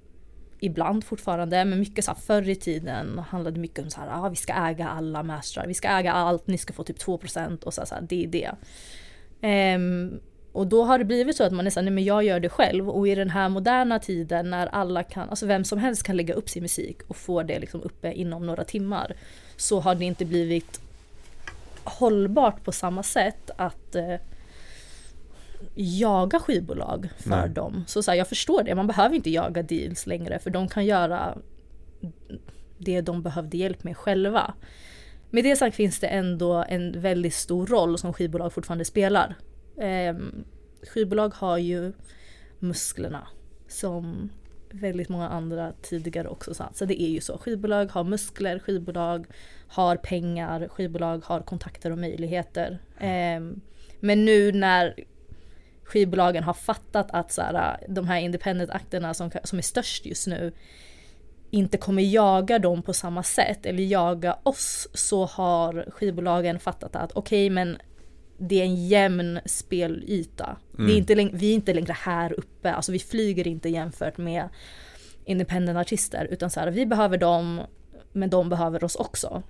ibland 0.59 1.03
fortfarande, 1.03 1.65
men 1.65 1.79
mycket 1.79 2.05
så 2.05 2.11
här, 2.11 2.19
förr 2.19 2.49
i 2.49 2.55
tiden 2.55 3.19
handlade 3.19 3.59
mycket 3.59 3.84
om 3.84 3.89
så 3.89 3.99
här, 4.01 4.25
ah, 4.25 4.29
vi 4.29 4.36
ska 4.36 4.53
äga 4.53 4.88
alla 4.88 5.23
mastrar, 5.23 5.67
vi 5.67 5.73
ska 5.73 5.88
äga 5.88 6.13
allt, 6.13 6.47
ni 6.47 6.57
ska 6.57 6.73
få 6.73 6.84
typ 6.84 6.97
2% 6.97 7.63
och 7.63 7.73
så, 7.73 7.86
så 7.86 7.95
här, 7.95 8.01
det 8.01 8.23
är 8.23 8.27
det. 8.27 8.51
Um, 9.75 10.19
och 10.51 10.67
då 10.67 10.83
har 10.83 10.97
det 10.97 11.05
blivit 11.05 11.35
så 11.35 11.43
att 11.43 11.53
man 11.53 11.65
är 11.65 11.69
såhär, 11.69 11.83
nej 11.83 11.93
men 11.93 12.03
jag 12.03 12.23
gör 12.23 12.39
det 12.39 12.49
själv 12.49 12.89
och 12.89 13.07
i 13.07 13.15
den 13.15 13.29
här 13.29 13.49
moderna 13.49 13.99
tiden 13.99 14.49
när 14.49 14.67
alla 14.67 15.03
kan, 15.03 15.29
alltså 15.29 15.45
vem 15.45 15.63
som 15.63 15.79
helst 15.79 16.03
kan 16.03 16.17
lägga 16.17 16.33
upp 16.33 16.49
sin 16.49 16.61
musik 16.61 16.97
och 17.07 17.15
få 17.15 17.43
det 17.43 17.59
liksom 17.59 17.81
uppe 17.81 18.13
inom 18.13 18.45
några 18.45 18.63
timmar. 18.63 19.13
Så 19.55 19.79
har 19.79 19.95
det 19.95 20.05
inte 20.05 20.25
blivit 20.25 20.81
hållbart 21.83 22.63
på 22.63 22.71
samma 22.71 23.03
sätt 23.03 23.51
att 23.57 23.95
eh, 23.95 24.15
jaga 25.75 26.39
skivbolag 26.39 27.09
för 27.17 27.29
nej. 27.29 27.49
dem. 27.49 27.83
Så, 27.87 28.03
så 28.03 28.11
här, 28.11 28.17
jag 28.17 28.27
förstår 28.27 28.63
det, 28.63 28.75
man 28.75 28.87
behöver 28.87 29.15
inte 29.15 29.29
jaga 29.29 29.63
deals 29.63 30.07
längre 30.07 30.39
för 30.39 30.49
de 30.49 30.67
kan 30.67 30.85
göra 30.85 31.37
det 32.77 33.01
de 33.01 33.21
behövde 33.21 33.57
hjälp 33.57 33.83
med 33.83 33.97
själva. 33.97 34.53
Med 35.29 35.43
det 35.43 35.55
sagt 35.55 35.75
finns 35.75 35.99
det 35.99 36.07
ändå 36.07 36.65
en 36.69 37.01
väldigt 37.01 37.33
stor 37.33 37.67
roll 37.67 37.97
som 37.97 38.13
skivbolag 38.13 38.53
fortfarande 38.53 38.85
spelar 38.85 39.35
Eh, 39.78 40.15
skivbolag 40.84 41.34
har 41.34 41.57
ju 41.57 41.93
musklerna 42.59 43.28
som 43.67 44.30
väldigt 44.72 45.09
många 45.09 45.30
andra 45.30 45.74
tidigare 45.82 46.28
också. 46.28 46.53
sa. 46.53 46.69
så 46.74 46.86
det 46.86 47.01
är 47.01 47.09
ju 47.09 47.22
så. 47.22 47.38
Skivbolag 47.38 47.91
har 47.91 48.03
muskler, 48.03 48.59
skivbolag 48.59 49.28
har 49.67 49.95
pengar, 49.95 50.67
skivbolag 50.67 51.22
har 51.26 51.41
kontakter 51.41 51.91
och 51.91 51.97
möjligheter. 51.97 52.80
Eh, 52.97 53.41
men 53.99 54.26
nu 54.26 54.51
när 54.51 54.95
skivbolagen 55.84 56.43
har 56.43 56.53
fattat 56.53 57.07
att 57.11 57.32
så 57.32 57.41
här, 57.41 57.86
de 57.89 58.07
här 58.07 58.19
independent-akterna 58.19 59.13
som, 59.13 59.32
som 59.43 59.57
är 59.57 59.63
störst 59.63 60.05
just 60.05 60.28
nu 60.28 60.51
inte 61.51 61.78
kommer 61.78 62.03
jaga 62.03 62.59
dem 62.59 62.82
på 62.82 62.93
samma 62.93 63.24
sätt 63.24 63.65
eller 63.65 63.84
jaga 63.84 64.38
oss 64.43 64.88
så 64.93 65.26
har 65.26 65.86
skivbolagen 65.91 66.59
fattat 66.59 66.95
att 66.95 67.11
okej 67.11 67.45
okay, 67.45 67.49
men 67.49 67.78
det 68.41 68.61
är 68.61 68.65
en 68.65 68.87
jämn 68.87 69.39
spelyta. 69.45 70.57
Mm. 70.73 70.87
Vi, 70.87 70.93
är 70.93 70.97
inte 70.97 71.15
längre, 71.15 71.31
vi 71.33 71.51
är 71.51 71.53
inte 71.53 71.73
längre 71.73 71.93
här 71.93 72.33
uppe, 72.39 72.73
alltså 72.73 72.91
vi 72.91 72.99
flyger 72.99 73.47
inte 73.47 73.69
jämfört 73.69 74.17
med 74.17 74.49
independent 75.25 75.77
artister 75.77 76.27
utan 76.31 76.49
så 76.49 76.59
här, 76.59 76.71
vi 76.71 76.85
behöver 76.85 77.17
dem 77.17 77.61
men 78.11 78.29
de 78.29 78.49
behöver 78.49 78.83
oss 78.83 78.95
också. 78.95 79.43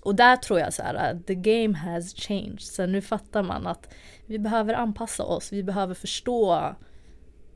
Och 0.00 0.14
där 0.14 0.36
tror 0.36 0.60
jag 0.60 0.74
så 0.74 0.82
här, 0.82 1.20
the 1.26 1.34
game 1.34 1.78
has 1.78 2.14
changed. 2.14 2.60
Så 2.60 2.86
nu 2.86 3.00
fattar 3.00 3.42
man 3.42 3.66
att 3.66 3.94
vi 4.26 4.38
behöver 4.38 4.74
anpassa 4.74 5.24
oss, 5.24 5.52
vi 5.52 5.62
behöver 5.62 5.94
förstå 5.94 6.74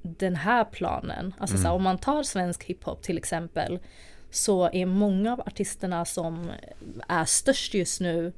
den 0.02 0.36
här 0.36 0.64
planen. 0.64 1.34
Alltså 1.38 1.56
mm. 1.56 1.62
så 1.62 1.68
här, 1.68 1.74
mm. 1.74 1.76
om 1.76 1.82
man 1.82 1.98
tar 1.98 2.22
svensk 2.22 2.64
hiphop 2.64 3.02
till 3.02 3.18
exempel 3.18 3.78
så 4.30 4.70
är 4.72 4.86
många 4.86 5.32
av 5.32 5.40
artisterna 5.40 6.04
som 6.04 6.50
är 7.08 7.24
störst 7.24 7.74
just 7.74 8.00
nu 8.00 8.32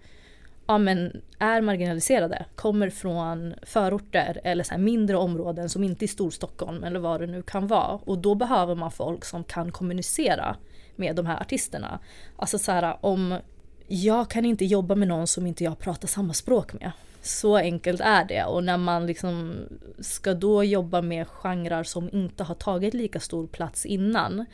ja, 0.66 0.78
men 0.78 1.22
är 1.38 1.60
marginaliserade, 1.60 2.46
kommer 2.54 2.90
från 2.90 3.54
förorter 3.62 4.40
eller 4.44 4.64
så 4.64 4.78
mindre 4.78 5.16
områden 5.16 5.68
som 5.68 5.84
inte 5.84 6.04
är 6.04 6.06
Storstockholm 6.06 6.84
eller 6.84 7.00
vad 7.00 7.20
det 7.20 7.26
nu 7.26 7.42
kan 7.42 7.66
vara. 7.66 7.98
Och 8.04 8.18
då 8.18 8.34
behöver 8.34 8.74
man 8.74 8.90
folk 8.90 9.24
som 9.24 9.44
kan 9.44 9.72
kommunicera 9.72 10.56
med 10.96 11.16
de 11.16 11.26
här 11.26 11.40
artisterna. 11.40 11.98
Alltså 12.36 12.58
så 12.58 12.72
här, 12.72 12.96
om 13.00 13.38
jag 13.86 14.30
kan 14.30 14.44
inte 14.44 14.64
jobba 14.64 14.94
med 14.94 15.08
någon 15.08 15.26
som 15.26 15.46
inte 15.46 15.64
jag 15.64 15.78
pratar 15.78 16.08
samma 16.08 16.32
språk 16.32 16.72
med. 16.72 16.92
Så 17.22 17.56
enkelt 17.56 18.00
är 18.00 18.24
det 18.24 18.44
och 18.44 18.64
när 18.64 18.76
man 18.76 19.06
liksom 19.06 19.54
ska 19.98 20.34
då 20.34 20.64
jobba 20.64 21.02
med 21.02 21.28
genrer 21.28 21.82
som 21.82 22.10
inte 22.12 22.44
har 22.44 22.54
tagit 22.54 22.94
lika 22.94 23.20
stor 23.20 23.46
plats 23.46 23.86
innan 23.86 24.46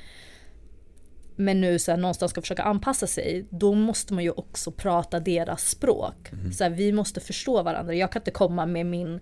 men 1.40 1.60
nu 1.60 1.78
så 1.78 1.90
här, 1.90 1.98
någonstans 1.98 2.30
ska 2.30 2.40
försöka 2.40 2.62
anpassa 2.62 3.06
sig, 3.06 3.46
då 3.50 3.74
måste 3.74 4.14
man 4.14 4.24
ju 4.24 4.30
också 4.30 4.70
prata 4.70 5.20
deras 5.20 5.68
språk. 5.68 6.32
Mm. 6.32 6.52
Så 6.52 6.64
här, 6.64 6.70
vi 6.70 6.92
måste 6.92 7.20
förstå 7.20 7.62
varandra. 7.62 7.94
Jag 7.94 8.12
kan 8.12 8.20
inte 8.20 8.30
komma 8.30 8.66
med 8.66 8.86
min 8.86 9.20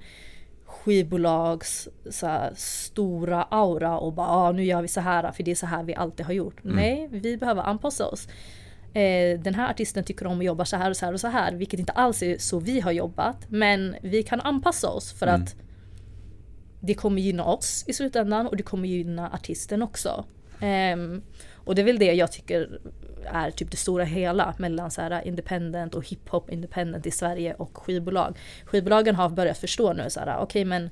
skivbolags 0.64 1.89
så 2.11 2.27
här, 2.27 2.53
stora 2.57 3.43
aura 3.43 3.99
och 3.99 4.12
bara 4.12 4.29
ah, 4.29 4.53
nu 4.53 4.64
gör 4.64 4.83
vi 4.83 4.89
så 4.89 5.01
här 5.01 5.33
för 5.33 5.43
det 5.43 5.51
är 5.51 5.55
så 5.55 5.66
här 5.66 5.83
vi 5.83 5.95
alltid 5.95 6.27
har 6.27 6.33
gjort. 6.33 6.64
Mm. 6.64 6.77
Nej, 6.77 7.09
vi 7.11 7.37
behöver 7.37 7.62
anpassa 7.62 8.07
oss. 8.07 8.29
Eh, 8.95 9.41
den 9.41 9.55
här 9.55 9.71
artisten 9.71 10.05
tycker 10.05 10.27
om 10.27 10.39
att 10.39 10.45
jobba 10.45 10.64
så 10.64 10.77
här 10.77 10.91
och 10.91 10.97
så 10.97 11.07
här 11.07 11.12
och 11.12 11.21
så 11.21 11.29
här, 11.29 11.53
vilket 11.53 11.81
inte 11.81 11.93
alls 11.93 12.23
är 12.23 12.39
så 12.39 12.59
vi 12.59 12.81
har 12.81 12.93
jobbat. 12.93 13.47
Men 13.49 13.97
vi 14.03 14.23
kan 14.23 14.41
anpassa 14.41 14.91
oss 14.91 15.12
för 15.12 15.27
mm. 15.27 15.43
att 15.43 15.57
det 16.81 16.95
kommer 16.95 17.23
gynna 17.23 17.45
oss 17.45 17.85
i 17.87 17.93
slutändan 17.93 18.47
och 18.47 18.57
det 18.57 18.62
kommer 18.62 18.89
gynna 18.89 19.31
artisten 19.31 19.83
också. 19.83 20.25
Um, 20.62 21.23
och 21.69 21.75
det 21.75 21.83
är 21.83 21.87
väl 21.87 21.99
det 21.99 22.12
jag 22.12 22.33
tycker 22.33 22.81
är 23.25 23.51
typ 23.51 23.71
det 23.71 23.77
stora 23.77 24.05
hela 24.05 24.55
mellan 24.59 24.91
så 24.91 25.01
här 25.01 25.27
independent 25.27 25.95
och 25.95 26.09
hiphop 26.09 26.51
independent 26.51 27.07
i 27.07 27.11
Sverige 27.11 27.55
och 27.55 27.79
skivbolag. 27.79 28.39
Skivbolagen 28.64 29.14
har 29.14 29.29
börjat 29.29 29.59
förstå 29.59 29.93
nu 29.93 30.11
så 30.11 30.21
här, 30.21 30.37
okej 30.37 30.43
okay, 30.43 30.64
men 30.64 30.91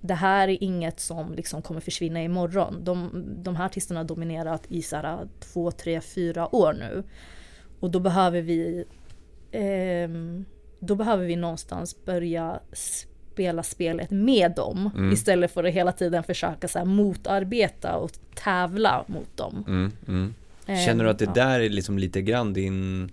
det 0.00 0.14
här 0.14 0.48
är 0.48 0.62
inget 0.62 1.00
som 1.00 1.34
liksom 1.34 1.62
kommer 1.62 1.80
försvinna 1.80 2.22
imorgon. 2.22 2.84
De, 2.84 3.24
de 3.42 3.56
här 3.56 3.66
artisterna 3.66 4.00
har 4.00 4.04
dominerat 4.04 4.62
i 4.68 4.82
så 4.82 4.96
här 4.96 5.28
två, 5.40 5.70
tre, 5.70 6.00
fyra 6.00 6.54
år 6.54 6.72
nu. 6.72 7.02
Och 7.80 7.90
då 7.90 8.00
behöver 8.00 8.40
vi 8.40 8.84
eh, 9.50 10.08
då 10.80 10.94
behöver 10.94 11.24
vi 11.24 11.36
någonstans 11.36 12.04
börja 12.04 12.60
spela 13.32 13.62
spelet 13.62 14.10
med 14.10 14.52
dem 14.56 14.90
mm. 14.96 15.12
istället 15.12 15.50
för 15.50 15.64
att 15.64 15.74
hela 15.74 15.92
tiden 15.92 16.22
försöka 16.22 16.68
så 16.68 16.78
här, 16.78 16.86
motarbeta 16.86 17.96
och 17.96 18.10
tävla 18.34 19.04
mot 19.06 19.36
dem. 19.36 19.64
Mm, 19.68 19.92
mm. 20.08 20.34
Känner 20.86 21.04
du 21.04 21.10
att 21.10 21.18
det 21.18 21.34
där 21.34 21.60
är 21.60 21.68
liksom 21.68 21.98
lite 21.98 22.22
grann 22.22 22.52
din 22.52 23.10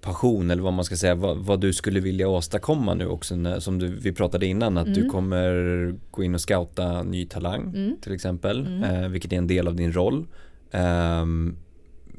passion 0.00 0.50
eller 0.50 0.62
vad 0.62 0.72
man 0.72 0.84
ska 0.84 0.96
säga, 0.96 1.14
vad, 1.14 1.36
vad 1.36 1.60
du 1.60 1.72
skulle 1.72 2.00
vilja 2.00 2.28
åstadkomma 2.28 2.94
nu 2.94 3.06
också 3.06 3.36
när, 3.36 3.60
som 3.60 3.78
du, 3.78 3.88
vi 3.88 4.12
pratade 4.12 4.46
innan 4.46 4.78
att 4.78 4.94
du 4.94 5.00
mm. 5.00 5.10
kommer 5.10 5.94
gå 6.10 6.24
in 6.24 6.34
och 6.34 6.40
scouta 6.40 7.02
ny 7.02 7.26
talang 7.26 7.62
mm. 7.62 7.96
till 8.00 8.12
exempel, 8.12 8.66
mm. 8.66 8.82
eh, 8.82 9.08
vilket 9.08 9.32
är 9.32 9.36
en 9.36 9.46
del 9.46 9.68
av 9.68 9.74
din 9.74 9.92
roll. 9.92 10.26
Um, 10.70 11.56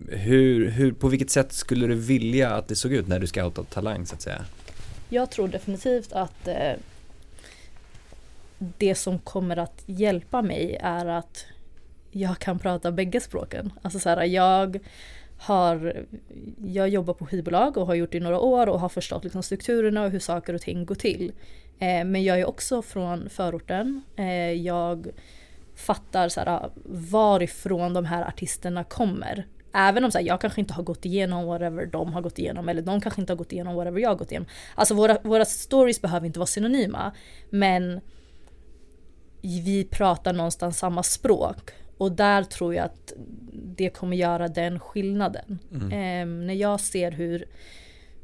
hur, 0.09 0.69
hur, 0.69 0.91
på 0.91 1.07
vilket 1.07 1.29
sätt 1.29 1.53
skulle 1.53 1.87
du 1.87 1.95
vilja 1.95 2.49
att 2.49 2.67
det 2.67 2.75
såg 2.75 2.93
ut 2.93 3.07
när 3.07 3.19
du 3.19 3.27
scoutade 3.27 3.67
talang 3.67 4.05
så 4.05 4.15
att 4.15 4.21
säga? 4.21 4.45
Jag 5.09 5.31
tror 5.31 5.47
definitivt 5.47 6.13
att 6.13 6.47
eh, 6.47 6.73
det 8.57 8.95
som 8.95 9.19
kommer 9.19 9.57
att 9.57 9.83
hjälpa 9.85 10.41
mig 10.41 10.77
är 10.81 11.05
att 11.05 11.45
jag 12.11 12.39
kan 12.39 12.59
prata 12.59 12.91
bägge 12.91 13.19
språken. 13.21 13.73
Alltså 13.81 13.99
så 13.99 14.09
här, 14.09 14.23
jag 14.23 14.79
har, 15.37 16.05
jag 16.65 16.89
jobbar 16.89 17.13
på 17.13 17.25
skivbolag 17.25 17.77
och 17.77 17.87
har 17.87 17.95
gjort 17.95 18.11
det 18.11 18.17
i 18.17 18.21
några 18.21 18.39
år 18.39 18.69
och 18.69 18.79
har 18.79 18.89
förstått 18.89 19.23
liksom 19.23 19.43
strukturerna 19.43 20.03
och 20.03 20.11
hur 20.11 20.19
saker 20.19 20.53
och 20.53 20.61
ting 20.61 20.85
går 20.85 20.95
till. 20.95 21.31
Eh, 21.79 22.05
men 22.05 22.23
jag 22.23 22.39
är 22.39 22.45
också 22.45 22.81
från 22.81 23.29
förorten. 23.29 24.03
Eh, 24.15 24.51
jag 24.51 25.07
fattar 25.75 26.29
så 26.29 26.39
här, 26.39 26.69
varifrån 27.11 27.93
de 27.93 28.05
här 28.05 28.27
artisterna 28.27 28.83
kommer. 28.83 29.45
Även 29.75 30.03
om 30.03 30.11
så 30.11 30.17
här, 30.17 30.25
jag 30.25 30.41
kanske 30.41 30.61
inte 30.61 30.73
har 30.73 30.83
gått 30.83 31.05
igenom 31.05 31.45
whatever 31.45 31.85
de 31.85 32.13
har 32.13 32.21
gått 32.21 32.39
igenom 32.39 32.69
eller 32.69 32.81
de 32.81 33.01
kanske 33.01 33.21
inte 33.21 33.33
har 33.33 33.37
gått 33.37 33.51
igenom 33.51 33.75
whatever 33.75 33.99
jag 33.99 34.09
har 34.09 34.15
gått 34.15 34.31
igenom. 34.31 34.47
Alltså 34.75 34.93
våra, 34.93 35.17
våra 35.23 35.45
stories 35.45 36.01
behöver 36.01 36.27
inte 36.27 36.39
vara 36.39 36.47
synonyma. 36.47 37.11
Men 37.49 38.01
vi 39.41 39.87
pratar 39.91 40.33
någonstans 40.33 40.79
samma 40.79 41.03
språk. 41.03 41.71
Och 41.97 42.11
där 42.11 42.43
tror 42.43 42.75
jag 42.75 42.85
att 42.85 43.13
det 43.53 43.89
kommer 43.89 44.17
göra 44.17 44.47
den 44.47 44.79
skillnaden. 44.79 45.59
Mm. 45.71 45.91
Eh, 45.91 46.45
när 46.45 46.53
jag 46.53 46.79
ser 46.79 47.11
hur 47.11 47.45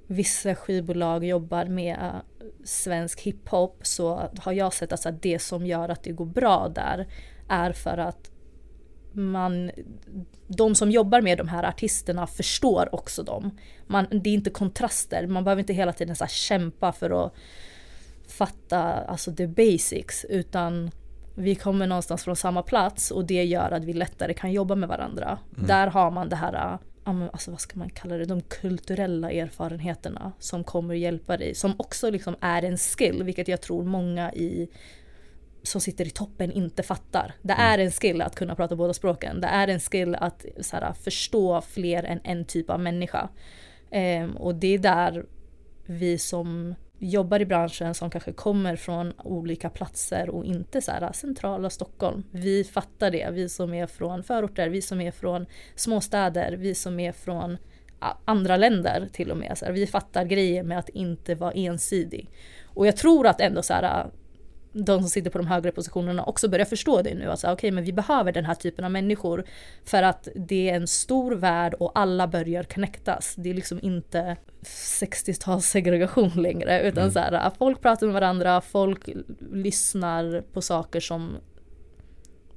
vissa 0.08 0.56
skivbolag 0.56 1.24
jobbar 1.24 1.66
med 1.66 1.98
uh, 2.02 2.48
svensk 2.64 3.22
hiphop 3.22 3.80
så 3.82 4.30
har 4.40 4.52
jag 4.52 4.74
sett 4.74 4.88
att 4.88 4.92
alltså, 4.92 5.12
det 5.22 5.40
som 5.40 5.66
gör 5.66 5.90
att 5.90 6.04
det 6.04 6.12
går 6.12 6.26
bra 6.26 6.72
där 6.76 7.08
är 7.48 7.72
för 7.72 7.98
att 7.98 8.31
man, 9.12 9.72
de 10.48 10.76
som 10.76 10.92
jobbar 10.92 11.22
med 11.22 11.38
de 11.38 11.48
här 11.48 11.64
artisterna 11.64 12.28
förstår 12.28 12.96
också 12.96 13.24
dem. 13.24 13.58
Man, 13.88 14.08
det 14.12 14.30
är 14.30 14.34
inte 14.34 14.50
kontraster, 14.50 15.28
man 15.28 15.44
behöver 15.44 15.60
inte 15.60 15.74
hela 15.74 15.94
tiden 15.94 16.16
så 16.16 16.28
kämpa 16.28 16.92
för 16.92 17.26
att 17.26 17.34
fatta 18.28 18.80
alltså 18.84 19.36
the 19.36 19.48
basics 19.48 20.26
utan 20.30 20.92
vi 21.36 21.56
kommer 21.56 21.88
någonstans 21.88 22.24
från 22.24 22.36
samma 22.36 22.64
plats 22.64 23.12
och 23.12 23.26
det 23.26 23.44
gör 23.44 23.72
att 23.72 23.84
vi 23.84 23.94
lättare 23.94 24.34
kan 24.34 24.52
jobba 24.52 24.76
med 24.76 24.90
varandra. 24.90 25.40
Mm. 25.56 25.68
Där 25.68 25.88
har 25.88 26.12
man 26.12 26.30
det 26.30 26.36
här, 26.36 26.78
alltså 27.04 27.52
vad 27.52 27.62
ska 27.62 27.80
man 27.80 27.90
kalla 27.90 28.18
det, 28.18 28.26
de 28.26 28.42
kulturella 28.42 29.32
erfarenheterna 29.32 30.32
som 30.40 30.64
kommer 30.64 30.94
hjälpa 30.94 31.38
dig. 31.38 31.56
Som 31.56 31.74
också 31.78 32.10
liksom 32.10 32.36
är 32.42 32.64
en 32.64 32.78
skill, 32.78 33.24
vilket 33.24 33.48
jag 33.48 33.62
tror 33.62 33.84
många 33.84 34.34
i 34.34 34.70
som 35.64 35.82
sitter 35.82 36.06
i 36.06 36.10
toppen 36.10 36.52
inte 36.52 36.84
fattar. 36.84 37.34
Det 37.42 37.54
mm. 37.54 37.66
är 37.66 37.78
en 37.78 37.92
skill 37.92 38.22
att 38.22 38.36
kunna 38.36 38.56
prata 38.56 38.76
båda 38.76 38.94
språken. 38.94 39.42
Det 39.42 39.48
är 39.48 39.68
en 39.68 39.80
skill 39.80 40.16
att 40.16 40.46
här, 40.72 40.94
förstå 40.94 41.62
fler 41.62 42.04
än 42.04 42.20
en 42.24 42.46
typ 42.46 42.70
av 42.70 42.80
människa. 42.80 43.30
Um, 43.92 44.38
och 44.38 44.56
det 44.56 44.74
är 44.74 44.80
där 44.80 45.26
vi 45.86 46.18
som 46.18 46.76
jobbar 47.00 47.40
i 47.40 47.46
branschen 47.46 47.94
som 47.94 48.10
kanske 48.10 48.34
kommer 48.34 48.76
från 48.76 49.14
olika 49.18 49.70
platser 49.70 50.30
och 50.30 50.46
inte 50.46 50.82
så 50.82 50.92
här 50.92 51.12
centrala 51.14 51.70
Stockholm. 51.70 52.24
Vi 52.32 52.64
fattar 52.64 53.12
det, 53.12 53.30
vi 53.32 53.50
som 53.50 53.74
är 53.74 53.88
från 53.88 54.24
förorter, 54.24 54.70
vi 54.70 54.82
som 54.82 55.02
är 55.02 55.12
från 55.12 55.46
småstäder, 55.76 56.52
vi 56.52 56.76
som 56.76 57.00
är 57.00 57.12
från 57.12 57.58
andra 58.26 58.58
länder 58.58 59.10
till 59.14 59.32
och 59.32 59.38
med. 59.38 59.58
Så 59.58 59.66
här, 59.66 59.72
vi 59.72 59.88
fattar 59.88 60.26
grejer 60.26 60.64
med 60.64 60.80
att 60.80 60.90
inte 60.90 61.36
vara 61.36 61.52
ensidig. 61.52 62.30
Och 62.64 62.88
jag 62.88 62.98
tror 62.98 63.28
att 63.28 63.42
ändå 63.42 63.62
så 63.62 63.74
här, 63.74 64.12
de 64.74 65.00
som 65.00 65.10
sitter 65.10 65.30
på 65.30 65.38
de 65.38 65.48
högre 65.48 65.72
positionerna 65.72 66.24
också 66.24 66.50
börjar 66.50 66.66
förstå 66.66 67.02
det 67.02 67.14
nu. 67.14 67.30
Alltså, 67.30 67.48
Okej, 67.48 67.54
okay, 67.54 67.72
men 67.72 67.84
vi 67.84 67.94
behöver 67.94 68.32
den 68.32 68.46
här 68.46 68.56
typen 68.56 68.86
av 68.86 68.92
människor 68.92 69.44
för 69.86 70.04
att 70.04 70.28
det 70.36 70.70
är 70.70 70.76
en 70.76 70.88
stor 70.88 71.32
värld 71.36 71.74
och 71.74 71.92
alla 71.96 72.28
börjar 72.28 72.64
connectas. 72.64 73.36
Det 73.38 73.50
är 73.50 73.54
liksom 73.54 73.80
inte 73.82 74.38
60-tals 74.62 75.66
segregation 75.66 76.30
längre 76.30 76.82
utan 76.82 77.04
mm. 77.04 77.12
så 77.12 77.20
här, 77.20 77.52
folk 77.58 77.82
pratar 77.82 78.08
med 78.08 78.14
varandra, 78.14 78.62
folk 78.62 79.10
lyssnar 79.52 80.42
på 80.54 80.62
saker 80.62 81.00
som 81.00 81.38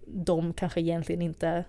de 0.07 0.53
kanske 0.53 0.81
egentligen 0.81 1.23
inte 1.23 1.65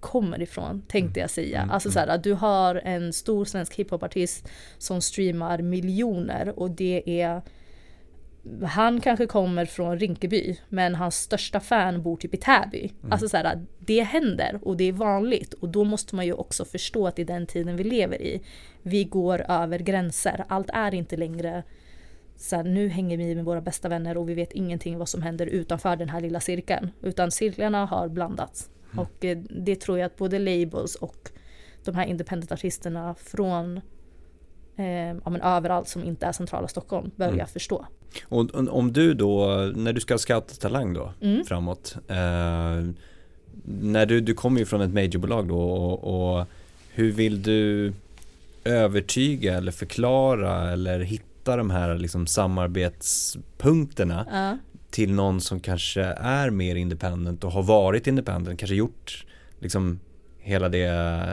kommer 0.00 0.42
ifrån, 0.42 0.82
tänkte 0.88 1.20
jag 1.20 1.30
säga. 1.30 1.58
Mm. 1.58 1.70
Alltså 1.70 1.90
så 1.90 1.98
här, 1.98 2.18
du 2.18 2.32
har 2.32 2.74
en 2.74 3.12
stor 3.12 3.44
svensk 3.44 3.74
hiphopartist 3.74 4.48
som 4.78 5.00
streamar 5.00 5.58
miljoner 5.58 6.58
och 6.58 6.70
det 6.70 7.20
är 7.22 7.42
han 8.64 9.00
kanske 9.00 9.26
kommer 9.26 9.64
från 9.66 9.98
Rinkeby 9.98 10.56
men 10.68 10.94
hans 10.94 11.16
största 11.16 11.60
fan 11.60 12.02
bor 12.02 12.16
typ 12.16 12.34
i 12.34 12.36
Täby. 12.36 12.92
Mm. 13.00 13.12
Alltså 13.12 13.28
så 13.28 13.36
här, 13.36 13.66
det 13.78 14.02
händer 14.02 14.60
och 14.62 14.76
det 14.76 14.84
är 14.84 14.92
vanligt 14.92 15.54
och 15.54 15.68
då 15.68 15.84
måste 15.84 16.16
man 16.16 16.26
ju 16.26 16.32
också 16.32 16.64
förstå 16.64 17.06
att 17.06 17.18
i 17.18 17.24
den 17.24 17.46
tiden 17.46 17.76
vi 17.76 17.84
lever 17.84 18.22
i, 18.22 18.42
vi 18.82 19.04
går 19.04 19.44
över 19.48 19.78
gränser. 19.78 20.44
Allt 20.48 20.70
är 20.72 20.94
inte 20.94 21.16
längre 21.16 21.62
så 22.36 22.56
här, 22.56 22.64
nu 22.64 22.88
hänger 22.88 23.16
vi 23.16 23.34
med 23.34 23.44
våra 23.44 23.60
bästa 23.60 23.88
vänner 23.88 24.16
och 24.16 24.28
vi 24.28 24.34
vet 24.34 24.52
ingenting 24.52 24.98
vad 24.98 25.08
som 25.08 25.22
händer 25.22 25.46
utanför 25.46 25.96
den 25.96 26.08
här 26.08 26.20
lilla 26.20 26.40
cirkeln. 26.40 26.90
Utan 27.02 27.30
cirklarna 27.30 27.86
har 27.86 28.08
blandats. 28.08 28.70
Mm. 28.92 28.98
Och 28.98 29.24
eh, 29.24 29.38
det 29.38 29.76
tror 29.76 29.98
jag 29.98 30.06
att 30.06 30.16
både 30.16 30.38
labels 30.38 30.94
och 30.94 31.30
de 31.84 31.94
här 31.94 32.06
independent-artisterna 32.06 33.14
från 33.14 33.80
eh, 34.76 35.16
ja, 35.24 35.30
men 35.30 35.40
överallt 35.40 35.88
som 35.88 36.04
inte 36.04 36.26
är 36.26 36.32
centrala 36.32 36.68
Stockholm 36.68 37.10
behöver 37.16 37.34
mm. 37.34 37.38
jag 37.38 37.50
förstå. 37.50 37.86
Och 38.24 38.54
om 38.54 38.92
du 38.92 39.14
då, 39.14 39.46
när 39.74 39.92
du 39.92 40.00
ska 40.00 40.18
scouta 40.18 40.54
talang 40.54 40.94
då 40.94 41.12
mm. 41.20 41.44
framåt, 41.44 41.96
eh, 42.08 42.86
när 43.64 44.06
du, 44.06 44.20
du 44.20 44.34
kommer 44.34 44.60
ju 44.60 44.66
från 44.66 44.80
ett 44.80 44.94
majorbolag 44.94 45.48
då 45.48 45.60
och, 45.60 46.38
och 46.38 46.46
hur 46.92 47.12
vill 47.12 47.42
du 47.42 47.92
övertyga 48.64 49.56
eller 49.56 49.72
förklara 49.72 50.70
eller 50.70 51.00
hitta 51.00 51.56
de 51.56 51.70
här 51.70 51.94
liksom 51.94 52.26
samarbetspunkterna 52.26 54.26
ja. 54.30 54.58
till 54.90 55.12
någon 55.12 55.40
som 55.40 55.60
kanske 55.60 56.02
är 56.02 56.50
mer 56.50 56.74
independent 56.74 57.44
och 57.44 57.52
har 57.52 57.62
varit 57.62 58.06
independent, 58.06 58.58
kanske 58.58 58.74
gjort 58.74 59.26
liksom 59.58 60.00
hela 60.42 60.68
det 60.68 60.88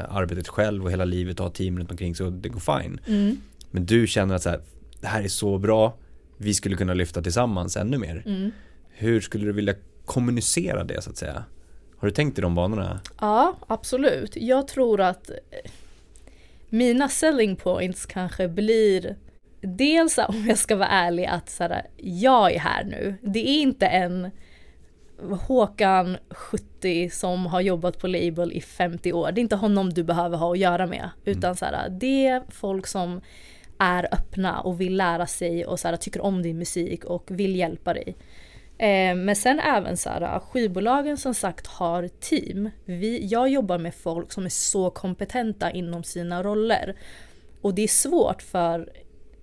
arbetet 0.09 0.47
själv 0.47 0.83
och 0.83 0.91
hela 0.91 1.05
livet 1.05 1.39
och 1.39 1.45
ha 1.45 1.53
team 1.53 1.79
runt 1.79 1.91
omkring 1.91 2.15
så 2.15 2.29
det 2.29 2.49
går 2.49 2.59
fine. 2.59 2.99
Mm. 3.07 3.41
Men 3.71 3.85
du 3.85 4.07
känner 4.07 4.35
att 4.35 4.43
så 4.43 4.49
här, 4.49 4.61
det 5.01 5.07
här 5.07 5.23
är 5.23 5.27
så 5.27 5.57
bra, 5.57 5.97
vi 6.37 6.53
skulle 6.53 6.75
kunna 6.75 6.93
lyfta 6.93 7.21
tillsammans 7.21 7.77
ännu 7.77 7.97
mer. 7.97 8.23
Mm. 8.25 8.51
Hur 8.89 9.21
skulle 9.21 9.45
du 9.45 9.51
vilja 9.51 9.73
kommunicera 10.05 10.83
det 10.83 11.01
så 11.01 11.09
att 11.09 11.17
säga? 11.17 11.43
Har 11.97 12.07
du 12.07 12.13
tänkt 12.13 12.37
i 12.37 12.41
de 12.41 12.55
banorna? 12.55 12.99
Ja, 13.19 13.57
absolut. 13.67 14.35
Jag 14.35 14.67
tror 14.67 15.01
att 15.01 15.31
mina 16.69 17.09
selling 17.09 17.55
points 17.55 18.05
kanske 18.05 18.47
blir 18.47 19.15
dels 19.61 20.17
om 20.17 20.45
jag 20.47 20.57
ska 20.57 20.75
vara 20.75 20.87
ärlig 20.87 21.25
att 21.25 21.49
så 21.49 21.63
här, 21.63 21.87
jag 21.97 22.53
är 22.53 22.59
här 22.59 22.83
nu. 22.83 23.15
Det 23.21 23.49
är 23.49 23.61
inte 23.61 23.85
en 23.87 24.31
Håkan 25.47 26.17
70 26.29 27.09
som 27.09 27.45
har 27.45 27.61
jobbat 27.61 27.99
på 27.99 28.07
label 28.07 28.53
i 28.53 28.61
50 28.61 29.13
år. 29.13 29.31
Det 29.31 29.39
är 29.39 29.43
inte 29.43 29.55
honom 29.55 29.89
du 29.89 30.03
behöver 30.03 30.37
ha 30.37 30.51
att 30.51 30.59
göra 30.59 30.87
med. 30.87 31.09
Utan 31.25 31.43
mm. 31.43 31.55
så 31.55 31.65
här, 31.65 31.89
det 31.89 32.27
är 32.27 32.43
folk 32.49 32.87
som 32.87 33.21
är 33.77 34.13
öppna 34.13 34.59
och 34.59 34.81
vill 34.81 34.97
lära 34.97 35.27
sig 35.27 35.65
och 35.65 35.79
så 35.79 35.87
här, 35.87 35.95
tycker 35.95 36.21
om 36.21 36.41
din 36.41 36.57
musik 36.57 37.05
och 37.05 37.23
vill 37.27 37.55
hjälpa 37.55 37.93
dig. 37.93 38.15
Eh, 38.77 39.15
men 39.15 39.35
sen 39.35 39.59
även 39.59 39.97
så 39.97 40.09
här, 40.09 40.39
skivbolagen 40.39 41.17
som 41.17 41.33
sagt 41.33 41.67
har 41.67 42.07
team. 42.07 42.69
Vi, 42.85 43.25
jag 43.25 43.49
jobbar 43.49 43.77
med 43.77 43.95
folk 43.95 44.31
som 44.31 44.45
är 44.45 44.49
så 44.49 44.89
kompetenta 44.89 45.71
inom 45.71 46.03
sina 46.03 46.43
roller. 46.43 46.95
Och 47.61 47.73
det 47.73 47.81
är 47.81 47.87
svårt 47.87 48.41
för 48.41 48.89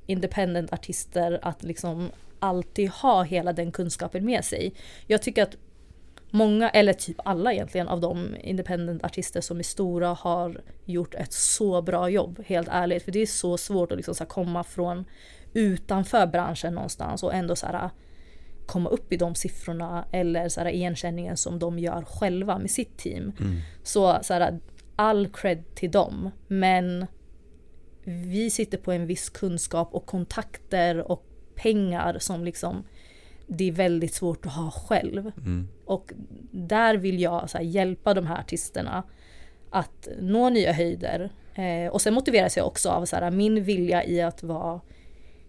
independent 0.06 0.72
artister 0.72 1.38
att 1.42 1.62
liksom 1.62 2.10
alltid 2.38 2.90
ha 2.90 3.22
hela 3.22 3.52
den 3.52 3.72
kunskapen 3.72 4.24
med 4.24 4.44
sig. 4.44 4.72
Jag 5.06 5.22
tycker 5.22 5.42
att 5.42 5.56
många, 6.36 6.70
eller 6.70 6.92
typ 6.92 7.16
alla 7.24 7.52
egentligen, 7.52 7.88
av 7.88 8.00
de 8.00 8.36
independent 8.40 9.04
artister 9.04 9.40
som 9.40 9.58
är 9.58 9.62
stora 9.62 10.08
har 10.08 10.60
gjort 10.84 11.14
ett 11.14 11.32
så 11.32 11.82
bra 11.82 12.08
jobb, 12.08 12.42
helt 12.46 12.68
ärligt. 12.70 13.02
För 13.02 13.12
det 13.12 13.22
är 13.22 13.26
så 13.26 13.58
svårt 13.58 13.92
att 13.92 13.96
liksom 13.96 14.14
så 14.14 14.26
komma 14.26 14.64
från 14.64 15.04
utanför 15.52 16.26
branschen 16.26 16.74
någonstans 16.74 17.22
och 17.22 17.34
ändå 17.34 17.56
så 17.56 17.66
här, 17.66 17.90
komma 18.66 18.90
upp 18.90 19.12
i 19.12 19.16
de 19.16 19.34
siffrorna 19.34 20.04
eller 20.12 20.48
så 20.48 20.60
här, 20.60 20.70
igenkänningen 20.70 21.36
som 21.36 21.58
de 21.58 21.78
gör 21.78 22.02
själva 22.02 22.58
med 22.58 22.70
sitt 22.70 22.98
team. 22.98 23.32
Mm. 23.40 23.56
Så, 23.82 24.18
så 24.22 24.34
här, 24.34 24.60
all 24.96 25.28
cred 25.28 25.74
till 25.74 25.90
dem. 25.90 26.30
Men 26.46 27.06
vi 28.04 28.50
sitter 28.50 28.78
på 28.78 28.92
en 28.92 29.06
viss 29.06 29.28
kunskap 29.28 29.94
och 29.94 30.06
kontakter 30.06 31.10
och 31.10 31.26
pengar 31.54 32.16
som 32.18 32.44
liksom 32.44 32.84
det 33.46 33.68
är 33.68 33.72
väldigt 33.72 34.14
svårt 34.14 34.46
att 34.46 34.52
ha 34.52 34.70
själv. 34.70 35.32
Mm. 35.38 35.68
Och 35.84 36.12
där 36.50 36.96
vill 36.96 37.20
jag 37.20 37.48
här, 37.54 37.60
hjälpa 37.60 38.14
de 38.14 38.26
här 38.26 38.40
artisterna 38.40 39.02
att 39.70 40.08
nå 40.20 40.48
nya 40.48 40.72
höjder. 40.72 41.30
Eh, 41.54 41.92
och 41.92 42.00
sen 42.00 42.14
motiveras 42.14 42.56
jag 42.56 42.66
också 42.66 42.90
av 42.90 43.04
så 43.04 43.16
här, 43.16 43.30
min 43.30 43.64
vilja 43.64 44.04
i 44.04 44.22
att 44.22 44.42
vara 44.42 44.80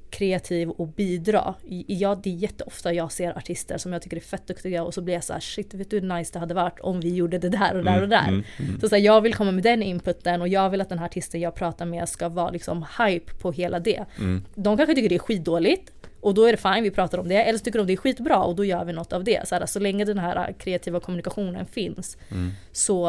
kreativ 0.10 0.70
och 0.70 0.88
bidra. 0.88 1.56
Ja, 1.88 2.16
det 2.24 2.30
är 2.30 2.34
jätteofta 2.34 2.94
jag 2.94 3.12
ser 3.12 3.38
artister 3.38 3.78
som 3.78 3.94
jag 3.94 4.02
tycker 4.02 4.18
är 4.18 4.22
fett 4.22 4.48
duktiga 4.48 4.84
och 4.84 4.94
så 4.94 5.02
blir 5.02 5.14
jag 5.14 5.24
så 5.24 5.34
här, 5.34 5.40
shit 5.40 5.74
vet 5.74 5.90
du 5.90 6.00
hur 6.00 6.08
nice 6.08 6.34
det 6.34 6.40
hade 6.40 6.54
varit 6.54 6.80
om 6.80 7.00
vi 7.00 7.16
gjorde 7.16 7.38
det 7.38 7.50
där 7.50 7.78
och 7.78 7.84
där 7.84 8.02
och 8.02 8.10
där. 8.10 8.28
Mm, 8.28 8.34
mm, 8.34 8.70
mm. 8.70 8.80
Så, 8.82 8.90
så 8.90 8.96
här, 8.96 9.04
jag 9.04 9.22
vill 9.22 9.34
komma 9.34 9.52
med 9.52 9.64
den 9.64 9.84
inputen 9.84 10.42
och 10.42 10.48
jag 10.48 10.70
vill 10.70 10.82
att 10.82 10.90
den 10.90 11.00
här 11.00 11.06
artisten 11.06 11.42
jag 11.42 11.56
pratar 11.56 11.86
med 11.86 12.10
ska 12.10 12.30
vara 12.30 12.50
liksom 12.50 12.86
hype 13.00 13.34
på 13.34 13.52
hela 13.52 13.80
det. 13.80 14.06
Mm. 14.20 14.44
De 14.56 14.78
kanske 14.78 14.96
tycker 14.96 15.10
det 15.10 15.16
är 15.16 15.20
skitdåligt 15.20 15.92
och 16.28 16.34
då 16.34 16.46
är 16.46 16.52
det 16.52 16.58
fine, 16.58 16.84
vi 16.84 16.92
pratar 16.92 17.18
om 17.18 17.28
det. 17.28 17.44
Eller 17.44 17.60
så 17.60 17.66
tycker 17.66 17.80
de 17.80 17.88
det 17.88 17.94
är 17.94 17.98
skitbra 17.98 18.44
och 18.44 18.56
då 18.56 18.66
gör 18.66 18.86
vi 18.86 18.94
något 18.94 19.14
av 19.14 19.24
det. 19.24 19.48
Så, 19.48 19.56
här, 19.56 19.66
så 19.66 19.80
länge 19.80 20.06
den 20.06 20.18
här 20.18 20.56
kreativa 20.60 21.00
kommunikationen 21.00 21.66
finns 21.66 22.18
mm. 22.30 22.52
så 22.72 23.08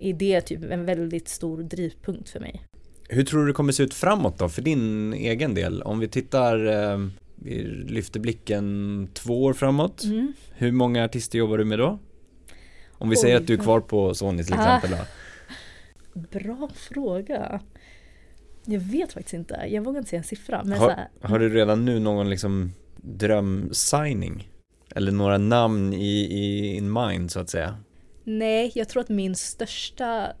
är 0.00 0.12
det 0.12 0.40
typ 0.40 0.70
en 0.70 0.84
väldigt 0.84 1.28
stor 1.28 1.62
drivpunkt 1.62 2.28
för 2.28 2.40
mig. 2.40 2.62
Hur 3.08 3.24
tror 3.24 3.40
du 3.40 3.46
det 3.46 3.52
kommer 3.52 3.72
se 3.72 3.82
ut 3.82 3.94
framåt 3.94 4.38
då 4.38 4.48
för 4.48 4.62
din 4.62 5.12
egen 5.12 5.54
del? 5.54 5.82
Om 5.82 6.00
vi 6.00 6.08
tittar, 6.08 6.66
eh, 6.66 6.98
vi 7.34 7.64
lyfter 7.88 8.20
blicken 8.20 9.08
två 9.14 9.44
år 9.44 9.52
framåt. 9.52 10.04
Mm. 10.04 10.32
Hur 10.52 10.72
många 10.72 11.04
artister 11.04 11.38
jobbar 11.38 11.58
du 11.58 11.64
med 11.64 11.78
då? 11.78 11.98
Om 12.92 13.08
vi 13.08 13.16
Oj. 13.16 13.20
säger 13.20 13.36
att 13.36 13.46
du 13.46 13.54
är 13.54 13.58
kvar 13.58 13.80
på 13.80 14.14
Sony 14.14 14.44
till 14.44 14.54
ah. 14.54 14.76
exempel 14.76 14.98
då. 14.98 15.04
Bra 16.20 16.68
fråga. 16.74 17.60
Jag 18.64 18.80
vet 18.80 19.12
faktiskt 19.12 19.34
inte, 19.34 19.66
jag 19.68 19.84
vågar 19.84 19.98
inte 19.98 20.10
säga 20.10 20.18
en 20.18 20.24
siffra. 20.24 20.62
Men 20.64 20.78
har, 20.78 20.88
så 20.88 20.94
här, 20.94 21.08
har 21.20 21.38
du 21.38 21.48
redan 21.48 21.84
nu 21.84 21.98
någon 21.98 22.30
liksom 22.30 22.72
drömsigning? 22.96 24.48
Eller 24.94 25.12
några 25.12 25.38
namn 25.38 25.92
i, 25.92 26.20
i 26.20 26.76
in 26.76 26.92
mind 26.92 27.30
så 27.30 27.40
att 27.40 27.50
säga? 27.50 27.76
Nej, 28.24 28.72
jag 28.74 28.88
tror 28.88 29.00
att 29.00 29.08
min 29.08 29.34
största 29.34 30.32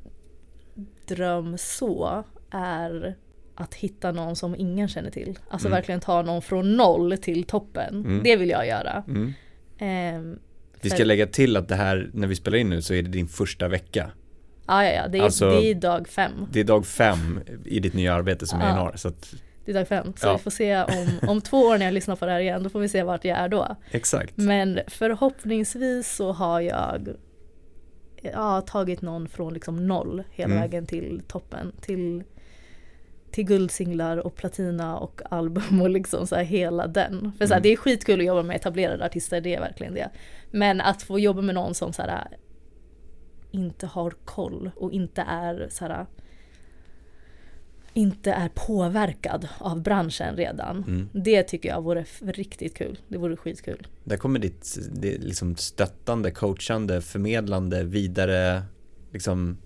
dröm 1.06 1.58
så 1.58 2.24
är 2.50 3.16
att 3.54 3.74
hitta 3.74 4.12
någon 4.12 4.36
som 4.36 4.56
ingen 4.56 4.88
känner 4.88 5.10
till. 5.10 5.38
Alltså 5.48 5.68
mm. 5.68 5.76
verkligen 5.76 6.00
ta 6.00 6.22
någon 6.22 6.42
från 6.42 6.76
noll 6.76 7.18
till 7.18 7.44
toppen. 7.44 8.04
Mm. 8.04 8.22
Det 8.22 8.36
vill 8.36 8.50
jag 8.50 8.66
göra. 8.66 9.04
Mm. 9.08 9.32
Eh, 9.78 10.38
vi 10.80 10.90
ska 10.90 11.04
lägga 11.04 11.26
till 11.26 11.56
att 11.56 11.68
det 11.68 11.74
här, 11.74 12.10
när 12.14 12.26
vi 12.26 12.36
spelar 12.36 12.58
in 12.58 12.68
nu 12.70 12.82
så 12.82 12.94
är 12.94 13.02
det 13.02 13.08
din 13.08 13.28
första 13.28 13.68
vecka. 13.68 14.10
Ja, 14.70 14.84
ja, 14.84 14.92
ja. 14.92 15.08
Det 15.08 15.18
är, 15.18 15.22
alltså, 15.22 15.50
det 15.50 15.70
är 15.70 15.74
dag 15.74 16.08
fem. 16.08 16.46
Det 16.52 16.60
är 16.60 16.64
dag 16.64 16.86
fem 16.86 17.40
i 17.64 17.80
ditt 17.80 17.94
nya 17.94 18.14
arbete 18.14 18.46
som 18.46 18.60
är 18.60 18.70
enormt. 18.70 19.00
Så 19.00 19.08
att, 19.08 19.34
det 19.64 19.72
är 19.72 19.74
dag 19.74 19.88
fem. 19.88 20.12
Så 20.16 20.26
ja. 20.26 20.32
vi 20.32 20.42
får 20.42 20.50
se 20.50 20.82
om, 20.82 21.28
om 21.28 21.40
två 21.40 21.56
år 21.56 21.78
när 21.78 21.84
jag 21.84 21.94
lyssnar 21.94 22.16
på 22.16 22.26
det 22.26 22.32
här 22.32 22.40
igen, 22.40 22.62
då 22.62 22.70
får 22.70 22.80
vi 22.80 22.88
se 22.88 23.02
vart 23.02 23.24
jag 23.24 23.38
är 23.38 23.48
då. 23.48 23.76
Exakt. 23.90 24.36
Men 24.36 24.80
förhoppningsvis 24.86 26.16
så 26.16 26.32
har 26.32 26.60
jag 26.60 27.08
ja, 28.22 28.60
tagit 28.60 29.02
någon 29.02 29.28
från 29.28 29.54
liksom 29.54 29.86
noll 29.86 30.22
hela 30.30 30.54
mm. 30.54 30.60
vägen 30.60 30.86
till 30.86 31.22
toppen. 31.28 31.72
Till, 31.80 32.24
till 33.30 33.44
guldsinglar 33.44 34.16
och 34.16 34.34
platina 34.34 34.98
och 34.98 35.20
album 35.30 35.82
och 35.82 35.90
liksom 35.90 36.26
så 36.26 36.36
här 36.36 36.44
hela 36.44 36.86
den. 36.86 37.32
För 37.38 37.46
så 37.46 37.54
här, 37.54 37.60
mm. 37.60 37.62
det 37.62 37.72
är 37.72 37.76
skitkul 37.76 38.20
att 38.20 38.26
jobba 38.26 38.42
med 38.42 38.56
etablerade 38.56 39.04
artister, 39.04 39.40
det 39.40 39.54
är 39.54 39.60
verkligen 39.60 39.94
det. 39.94 40.10
Men 40.50 40.80
att 40.80 41.02
få 41.02 41.18
jobba 41.18 41.40
med 41.40 41.54
någon 41.54 41.74
som 41.74 41.92
så 41.92 42.02
här, 42.02 42.28
inte 43.50 43.86
har 43.86 44.10
koll 44.24 44.70
och 44.76 44.92
inte 44.92 45.22
är 45.22 45.68
så 45.70 45.84
här, 45.84 46.06
inte 47.92 48.32
är 48.32 48.50
påverkad 48.54 49.48
av 49.58 49.82
branschen 49.82 50.36
redan. 50.36 50.76
Mm. 50.76 51.08
Det 51.12 51.42
tycker 51.42 51.68
jag 51.68 51.82
vore 51.82 52.04
riktigt 52.20 52.76
kul. 52.76 52.98
Det 53.08 53.18
vore 53.18 53.36
skitkul. 53.36 53.86
Där 54.04 54.16
kommer 54.16 54.38
ditt 54.38 54.78
det 54.92 55.18
liksom 55.18 55.56
stöttande, 55.56 56.30
coachande, 56.30 57.00
förmedlande, 57.00 57.84
vidare, 57.84 58.62
liksom 59.12 59.56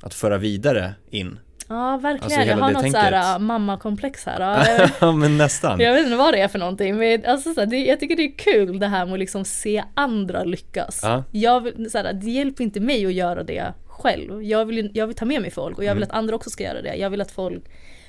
att 0.00 0.14
föra 0.14 0.38
vidare 0.38 0.94
in. 1.10 1.38
Ja 1.68 1.96
verkligen, 1.96 2.40
alltså, 2.40 2.50
jag 2.50 2.56
har 2.56 2.72
något 2.72 2.82
tänket. 2.82 3.00
såhär 3.00 3.38
mammakomplex 3.38 4.24
här. 4.26 4.90
Ja 5.00 5.12
men 5.12 5.38
nästan. 5.38 5.80
Jag 5.80 5.94
vet 5.94 6.04
inte 6.04 6.16
vad 6.16 6.34
det 6.34 6.40
är 6.40 6.48
för 6.48 6.58
någonting 6.58 6.96
men 6.96 7.24
alltså, 7.26 7.54
så 7.54 7.64
det, 7.64 7.76
jag 7.76 8.00
tycker 8.00 8.16
det 8.16 8.24
är 8.24 8.38
kul 8.38 8.78
det 8.78 8.86
här 8.86 9.06
med 9.06 9.12
att 9.12 9.18
liksom 9.18 9.44
se 9.44 9.84
andra 9.94 10.44
lyckas. 10.44 11.00
Ja. 11.02 11.24
Jag 11.30 11.60
vill, 11.60 11.90
så 11.90 12.02
det 12.02 12.30
hjälper 12.30 12.64
inte 12.64 12.80
mig 12.80 13.06
att 13.06 13.12
göra 13.12 13.42
det 13.42 13.74
själv. 13.86 14.42
Jag 14.42 14.64
vill, 14.64 14.90
jag 14.94 15.06
vill 15.06 15.16
ta 15.16 15.24
med 15.24 15.42
mig 15.42 15.50
folk 15.50 15.78
och 15.78 15.84
jag 15.84 15.94
vill 15.94 16.02
mm. 16.02 16.10
att 16.10 16.18
andra 16.18 16.34
också 16.34 16.50
ska 16.50 16.64
göra 16.64 16.82
det. 16.82 16.94
Jag 16.94 17.10
vill 17.10 17.20
att 17.20 17.30
folk 17.30 17.64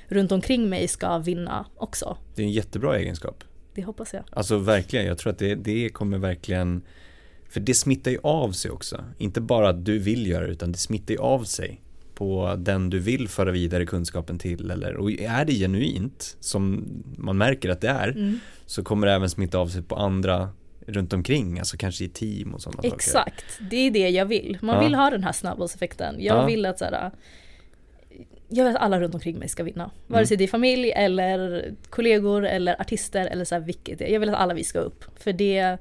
runt 0.07 0.31
omkring 0.31 0.69
mig 0.69 0.87
ska 0.87 1.17
vinna 1.17 1.65
också. 1.77 2.17
Det 2.35 2.41
är 2.41 2.45
en 2.45 2.51
jättebra 2.51 2.97
egenskap. 2.97 3.43
Det 3.73 3.83
hoppas 3.83 4.13
jag. 4.13 4.23
Alltså 4.31 4.57
verkligen, 4.57 5.05
jag 5.05 5.17
tror 5.17 5.33
att 5.33 5.39
det, 5.39 5.55
det 5.55 5.89
kommer 5.89 6.17
verkligen 6.17 6.81
för 7.49 7.59
det 7.59 7.73
smittar 7.73 8.11
ju 8.11 8.19
av 8.23 8.51
sig 8.51 8.71
också. 8.71 9.03
Inte 9.17 9.41
bara 9.41 9.69
att 9.69 9.85
du 9.85 9.99
vill 9.99 10.27
göra 10.27 10.45
det 10.45 10.51
utan 10.51 10.71
det 10.71 10.77
smittar 10.77 11.13
ju 11.13 11.19
av 11.19 11.43
sig 11.43 11.81
på 12.15 12.55
den 12.57 12.89
du 12.89 12.99
vill 12.99 13.27
föra 13.27 13.51
vidare 13.51 13.85
kunskapen 13.85 14.39
till 14.39 14.71
eller 14.71 14.95
och 14.97 15.11
är 15.11 15.45
det 15.45 15.53
genuint 15.53 16.37
som 16.39 16.87
man 17.17 17.37
märker 17.37 17.69
att 17.69 17.81
det 17.81 17.87
är 17.89 18.07
Mm. 18.09 18.39
så 18.65 18.83
kommer 18.83 19.07
det 19.07 19.13
även 19.13 19.29
smitta 19.29 19.57
av 19.57 19.67
sig 19.67 19.81
på 19.83 19.95
andra 19.95 20.49
runt 20.87 21.13
omkring, 21.13 21.59
alltså 21.59 21.77
kanske 21.77 22.03
i 22.03 22.09
team 22.09 22.53
och 22.53 22.61
sådana 22.61 22.77
saker. 22.83 22.95
Exakt, 22.95 23.45
det 23.71 23.75
är 23.75 23.91
det 23.91 24.09
jag 24.09 24.25
vill. 24.25 24.57
Man 24.61 24.75
Ja. 24.75 24.81
vill 24.83 24.95
ha 24.95 25.09
den 25.09 25.23
här 25.23 25.31
snabbbollseffekten. 25.31 26.15
Jag 26.19 26.37
Ja. 26.37 26.45
vill 26.45 26.65
att 26.65 26.79
såhär, 26.79 27.11
jag 28.49 28.65
vill 28.65 28.75
att 28.75 28.81
alla 28.81 28.99
runt 28.99 29.13
omkring 29.13 29.39
mig 29.39 29.49
ska 29.49 29.63
vinna. 29.63 29.91
Vare 30.07 30.19
Mm. 30.19 30.27
sig 30.27 30.37
det 30.37 30.43
är 30.43 30.47
familj 30.47 30.91
eller 30.91 31.71
kollegor 31.89 32.45
eller 32.45 32.81
artister 32.81 33.25
eller 33.27 33.45
så 33.45 33.55
här, 33.55 33.61
vilket 33.61 33.99
det 33.99 34.09
är. 34.09 34.13
Jag 34.13 34.19
vill 34.19 34.29
att 34.29 34.35
alla 34.35 34.53
vi 34.53 34.63
ska 34.63 34.79
upp. 34.79 35.05
För 35.19 35.33
det, 35.33 35.77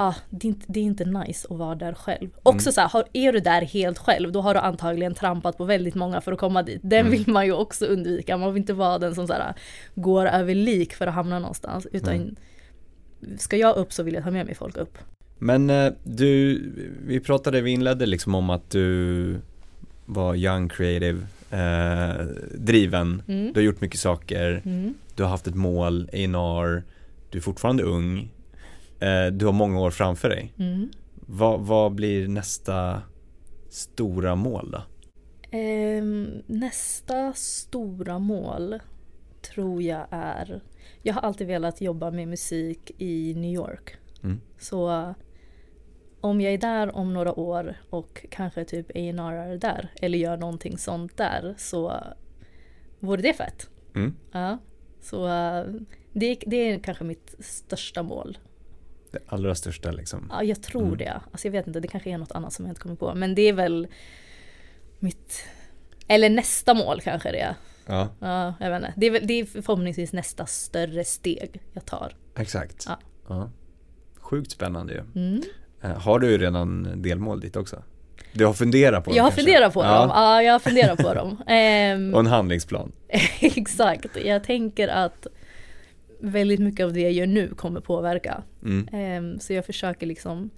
ah, 0.00 0.14
det, 0.30 0.46
är 0.46 0.48
inte, 0.48 0.64
det 0.68 0.80
är 0.80 0.84
inte 0.84 1.04
nice 1.04 1.46
att 1.50 1.58
vara 1.58 1.74
där 1.74 1.94
själv. 1.94 2.28
Också 2.42 2.68
Mm. 2.68 2.90
så 2.90 2.98
här, 2.98 3.04
är 3.12 3.32
du 3.32 3.40
där 3.40 3.62
helt 3.62 3.98
själv 3.98 4.32
då 4.32 4.40
har 4.40 4.54
du 4.54 4.60
antagligen 4.60 5.14
trampat 5.14 5.58
på 5.58 5.64
väldigt 5.64 5.94
många 5.94 6.20
för 6.20 6.32
att 6.32 6.38
komma 6.38 6.62
dit. 6.62 6.80
Den 6.84 7.00
Mm. 7.06 7.12
vill 7.12 7.28
man 7.28 7.46
ju 7.46 7.52
också 7.52 7.86
undvika. 7.86 8.36
Man 8.36 8.52
vill 8.54 8.60
inte 8.60 8.72
vara 8.72 8.98
den 8.98 9.14
som 9.14 9.26
så 9.26 9.32
här, 9.32 9.54
går 9.94 10.26
över 10.26 10.54
lik 10.54 10.94
för 10.94 11.06
att 11.06 11.14
hamna 11.14 11.38
någonstans. 11.38 11.86
Utan 11.92 12.14
Mm. 12.14 12.36
ska 13.38 13.56
jag 13.56 13.76
upp 13.76 13.92
så 13.92 14.02
vill 14.02 14.14
jag 14.14 14.24
ta 14.24 14.30
med 14.30 14.46
mig 14.46 14.54
folk 14.54 14.76
upp. 14.76 14.98
Men 15.38 15.70
eh, 15.70 15.92
du, 16.04 16.58
vi 17.06 17.20
pratade, 17.20 17.60
vi 17.60 17.70
inledde 17.70 18.06
liksom 18.06 18.34
om 18.34 18.50
att 18.50 18.70
du 18.70 19.36
var 20.06 20.34
young 20.34 20.68
creative, 20.68 21.26
eh, 21.50 22.26
driven, 22.54 23.22
Mm. 23.28 23.46
du 23.52 23.60
har 23.60 23.64
gjort 23.64 23.80
mycket 23.80 24.00
saker, 24.00 24.62
Mm. 24.64 24.94
du 25.14 25.22
har 25.22 25.30
haft 25.30 25.46
ett 25.46 25.54
mål, 25.54 26.08
A&R, 26.12 26.82
du 27.30 27.38
är 27.38 27.42
fortfarande 27.42 27.82
ung, 27.82 28.28
du 29.32 29.46
har 29.46 29.52
många 29.52 29.80
år 29.80 29.90
framför 29.90 30.28
dig. 30.28 30.52
Mm. 30.58 30.90
Vad, 31.14 31.60
vad 31.60 31.92
blir 31.92 32.28
nästa 32.28 33.02
stora 33.68 34.34
mål 34.34 34.70
då? 34.70 34.82
Ehm, 35.50 36.42
nästa 36.46 37.32
stora 37.32 38.18
mål 38.18 38.78
tror 39.54 39.82
jag 39.82 40.06
är, 40.10 40.60
jag 41.02 41.14
har 41.14 41.20
alltid 41.20 41.46
velat 41.46 41.80
jobba 41.80 42.10
med 42.10 42.28
musik 42.28 42.90
i 42.98 43.34
New 43.34 43.52
York. 43.52 43.96
Mm. 44.22 44.40
Så 44.58 45.14
om 46.20 46.40
jag 46.40 46.52
är 46.52 46.58
där 46.58 46.96
om 46.96 47.14
några 47.14 47.38
år 47.38 47.76
och 47.90 48.26
kanske 48.30 48.64
typ 48.64 48.90
A&R 48.90 49.52
är 49.52 49.58
där 49.58 49.92
eller 50.02 50.18
gör 50.18 50.36
någonting 50.36 50.78
sånt 50.78 51.16
där 51.16 51.54
så 51.58 52.02
vore 52.98 53.22
det 53.22 53.32
fett. 53.32 53.70
Mm. 53.94 54.14
Ja. 54.32 54.58
Så 55.00 55.26
eh, 55.26 55.64
det, 56.12 56.38
det 56.46 56.56
är 56.56 56.78
kanske 56.78 57.04
mitt 57.04 57.34
största 57.38 58.02
mål. 58.02 58.38
Det 59.10 59.18
allra 59.26 59.54
största 59.54 59.90
liksom. 59.90 60.28
Ja, 60.32 60.42
jag 60.42 60.62
tror 60.62 60.82
Mm. 60.82 60.96
det. 60.98 61.20
Alltså 61.32 61.46
jag 61.48 61.52
vet 61.52 61.66
inte, 61.66 61.80
det 61.80 61.88
kanske 61.88 62.10
är 62.10 62.18
något 62.18 62.32
annat 62.32 62.52
som 62.52 62.64
jag 62.64 62.70
inte 62.70 62.80
kommer 62.80 62.96
på. 62.96 63.14
Men 63.14 63.34
det 63.34 63.42
är 63.42 63.52
väl 63.52 63.88
mitt, 64.98 65.44
eller 66.08 66.30
nästa 66.30 66.74
mål 66.74 67.00
kanske 67.00 67.32
det 67.32 67.40
är. 67.40 67.54
Ja, 67.86 68.08
Ja, 68.20 68.54
jag 68.60 68.70
vet 68.70 68.76
inte. 68.76 68.92
Det 68.96 69.06
är, 69.06 69.10
väl, 69.10 69.26
det 69.26 69.34
är 69.40 69.44
förhoppningsvis 69.44 70.12
nästa 70.12 70.46
större 70.46 71.04
steg 71.04 71.60
jag 71.72 71.84
tar. 71.86 72.16
exakt. 72.36 72.84
Ja. 72.88 72.98
Ja. 73.28 73.50
Sjukt 74.20 74.50
spännande 74.50 74.92
ju. 74.92 75.00
Mm. 75.22 75.42
Eh, 75.82 75.90
Har 76.00 76.18
du 76.18 76.38
redan 76.38 77.02
delmål 77.02 77.40
dit 77.40 77.56
också? 77.56 77.82
Du 78.32 78.46
har 78.46 78.52
funderat 78.52 79.04
på 79.04 79.10
dem 79.10 79.16
Jag 79.16 79.24
har 79.24 79.30
kanske? 79.30 79.42
funderat 79.44 79.74
på 79.74 79.82
Ja. 79.82 80.00
dem. 80.00 80.10
Ja, 80.14 80.42
jag 80.42 80.52
har 80.52 80.58
funderat 80.58 80.98
på 80.98 81.14
dem. 81.14 81.42
Ehm, 81.46 82.14
Och 82.14 82.20
en 82.20 82.26
handlingsplan. 82.26 82.92
exakt. 83.40 84.16
Jag 84.24 84.44
tänker 84.44 84.88
att 84.88 85.26
väldigt 86.18 86.60
mycket 86.60 86.84
av 86.84 86.92
det 86.92 87.00
jag 87.00 87.12
gör 87.12 87.26
nu 87.26 87.54
kommer 87.54 87.80
påverka. 87.80 88.42
Mm. 88.62 88.88
Ehm, 88.92 89.40
så 89.40 89.52
jag 89.52 89.66
försöker 89.66 90.06
liksom 90.06 90.50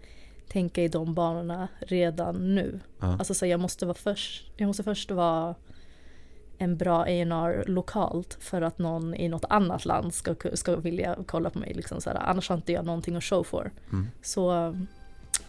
tänka 0.49 0.83
i 0.83 0.89
de 0.89 1.15
banorna 1.15 1.69
redan 1.79 2.55
nu. 2.55 2.81
Ja. 3.01 3.07
Alltså 3.07 3.35
så 3.35 3.47
jag 3.47 3.61
måste 3.61 3.87
vara 3.87 3.95
först, 3.95 4.53
jag 4.57 4.67
måste 4.67 4.83
först 4.83 5.11
vara 5.11 5.55
en 6.59 6.77
bra 6.77 7.03
A&R 7.03 7.65
lokalt 7.67 8.37
för 8.41 8.63
att 8.63 8.79
någon 8.79 9.15
i 9.15 9.29
något 9.29 9.45
annat 9.49 9.85
land 9.85 10.15
ska, 10.15 10.35
ska 10.55 10.77
vilja 10.77 11.17
kolla 11.27 11.51
på 11.51 11.59
mig. 11.59 11.75
Liksom 11.75 12.01
så 12.01 12.11
här. 12.11 12.17
Annars 12.17 12.49
har 12.49 12.57
inte 12.57 12.73
jag 12.73 12.85
någonting 12.85 13.17
att 13.17 13.25
show 13.25 13.45
for. 13.45 13.71
Mm. 13.93 14.07
Så 14.23 14.75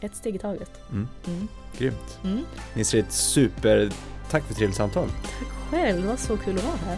ett 0.01 0.15
steg 0.15 0.35
i 0.35 0.39
taget. 0.39 0.71
Mm. 0.91 1.07
Mm. 1.27 1.47
Grymt. 1.77 2.19
Mm. 2.23 2.43
Nisrit, 2.75 3.11
super 3.11 3.89
tack 4.29 4.43
för 4.43 4.51
ett 4.51 4.57
trevligt 4.57 4.77
samtal. 4.77 5.07
Själv, 5.69 6.05
vad 6.05 6.19
så 6.19 6.37
kul 6.37 6.57
att 6.57 6.63
vara 6.63 6.75
här. 6.75 6.97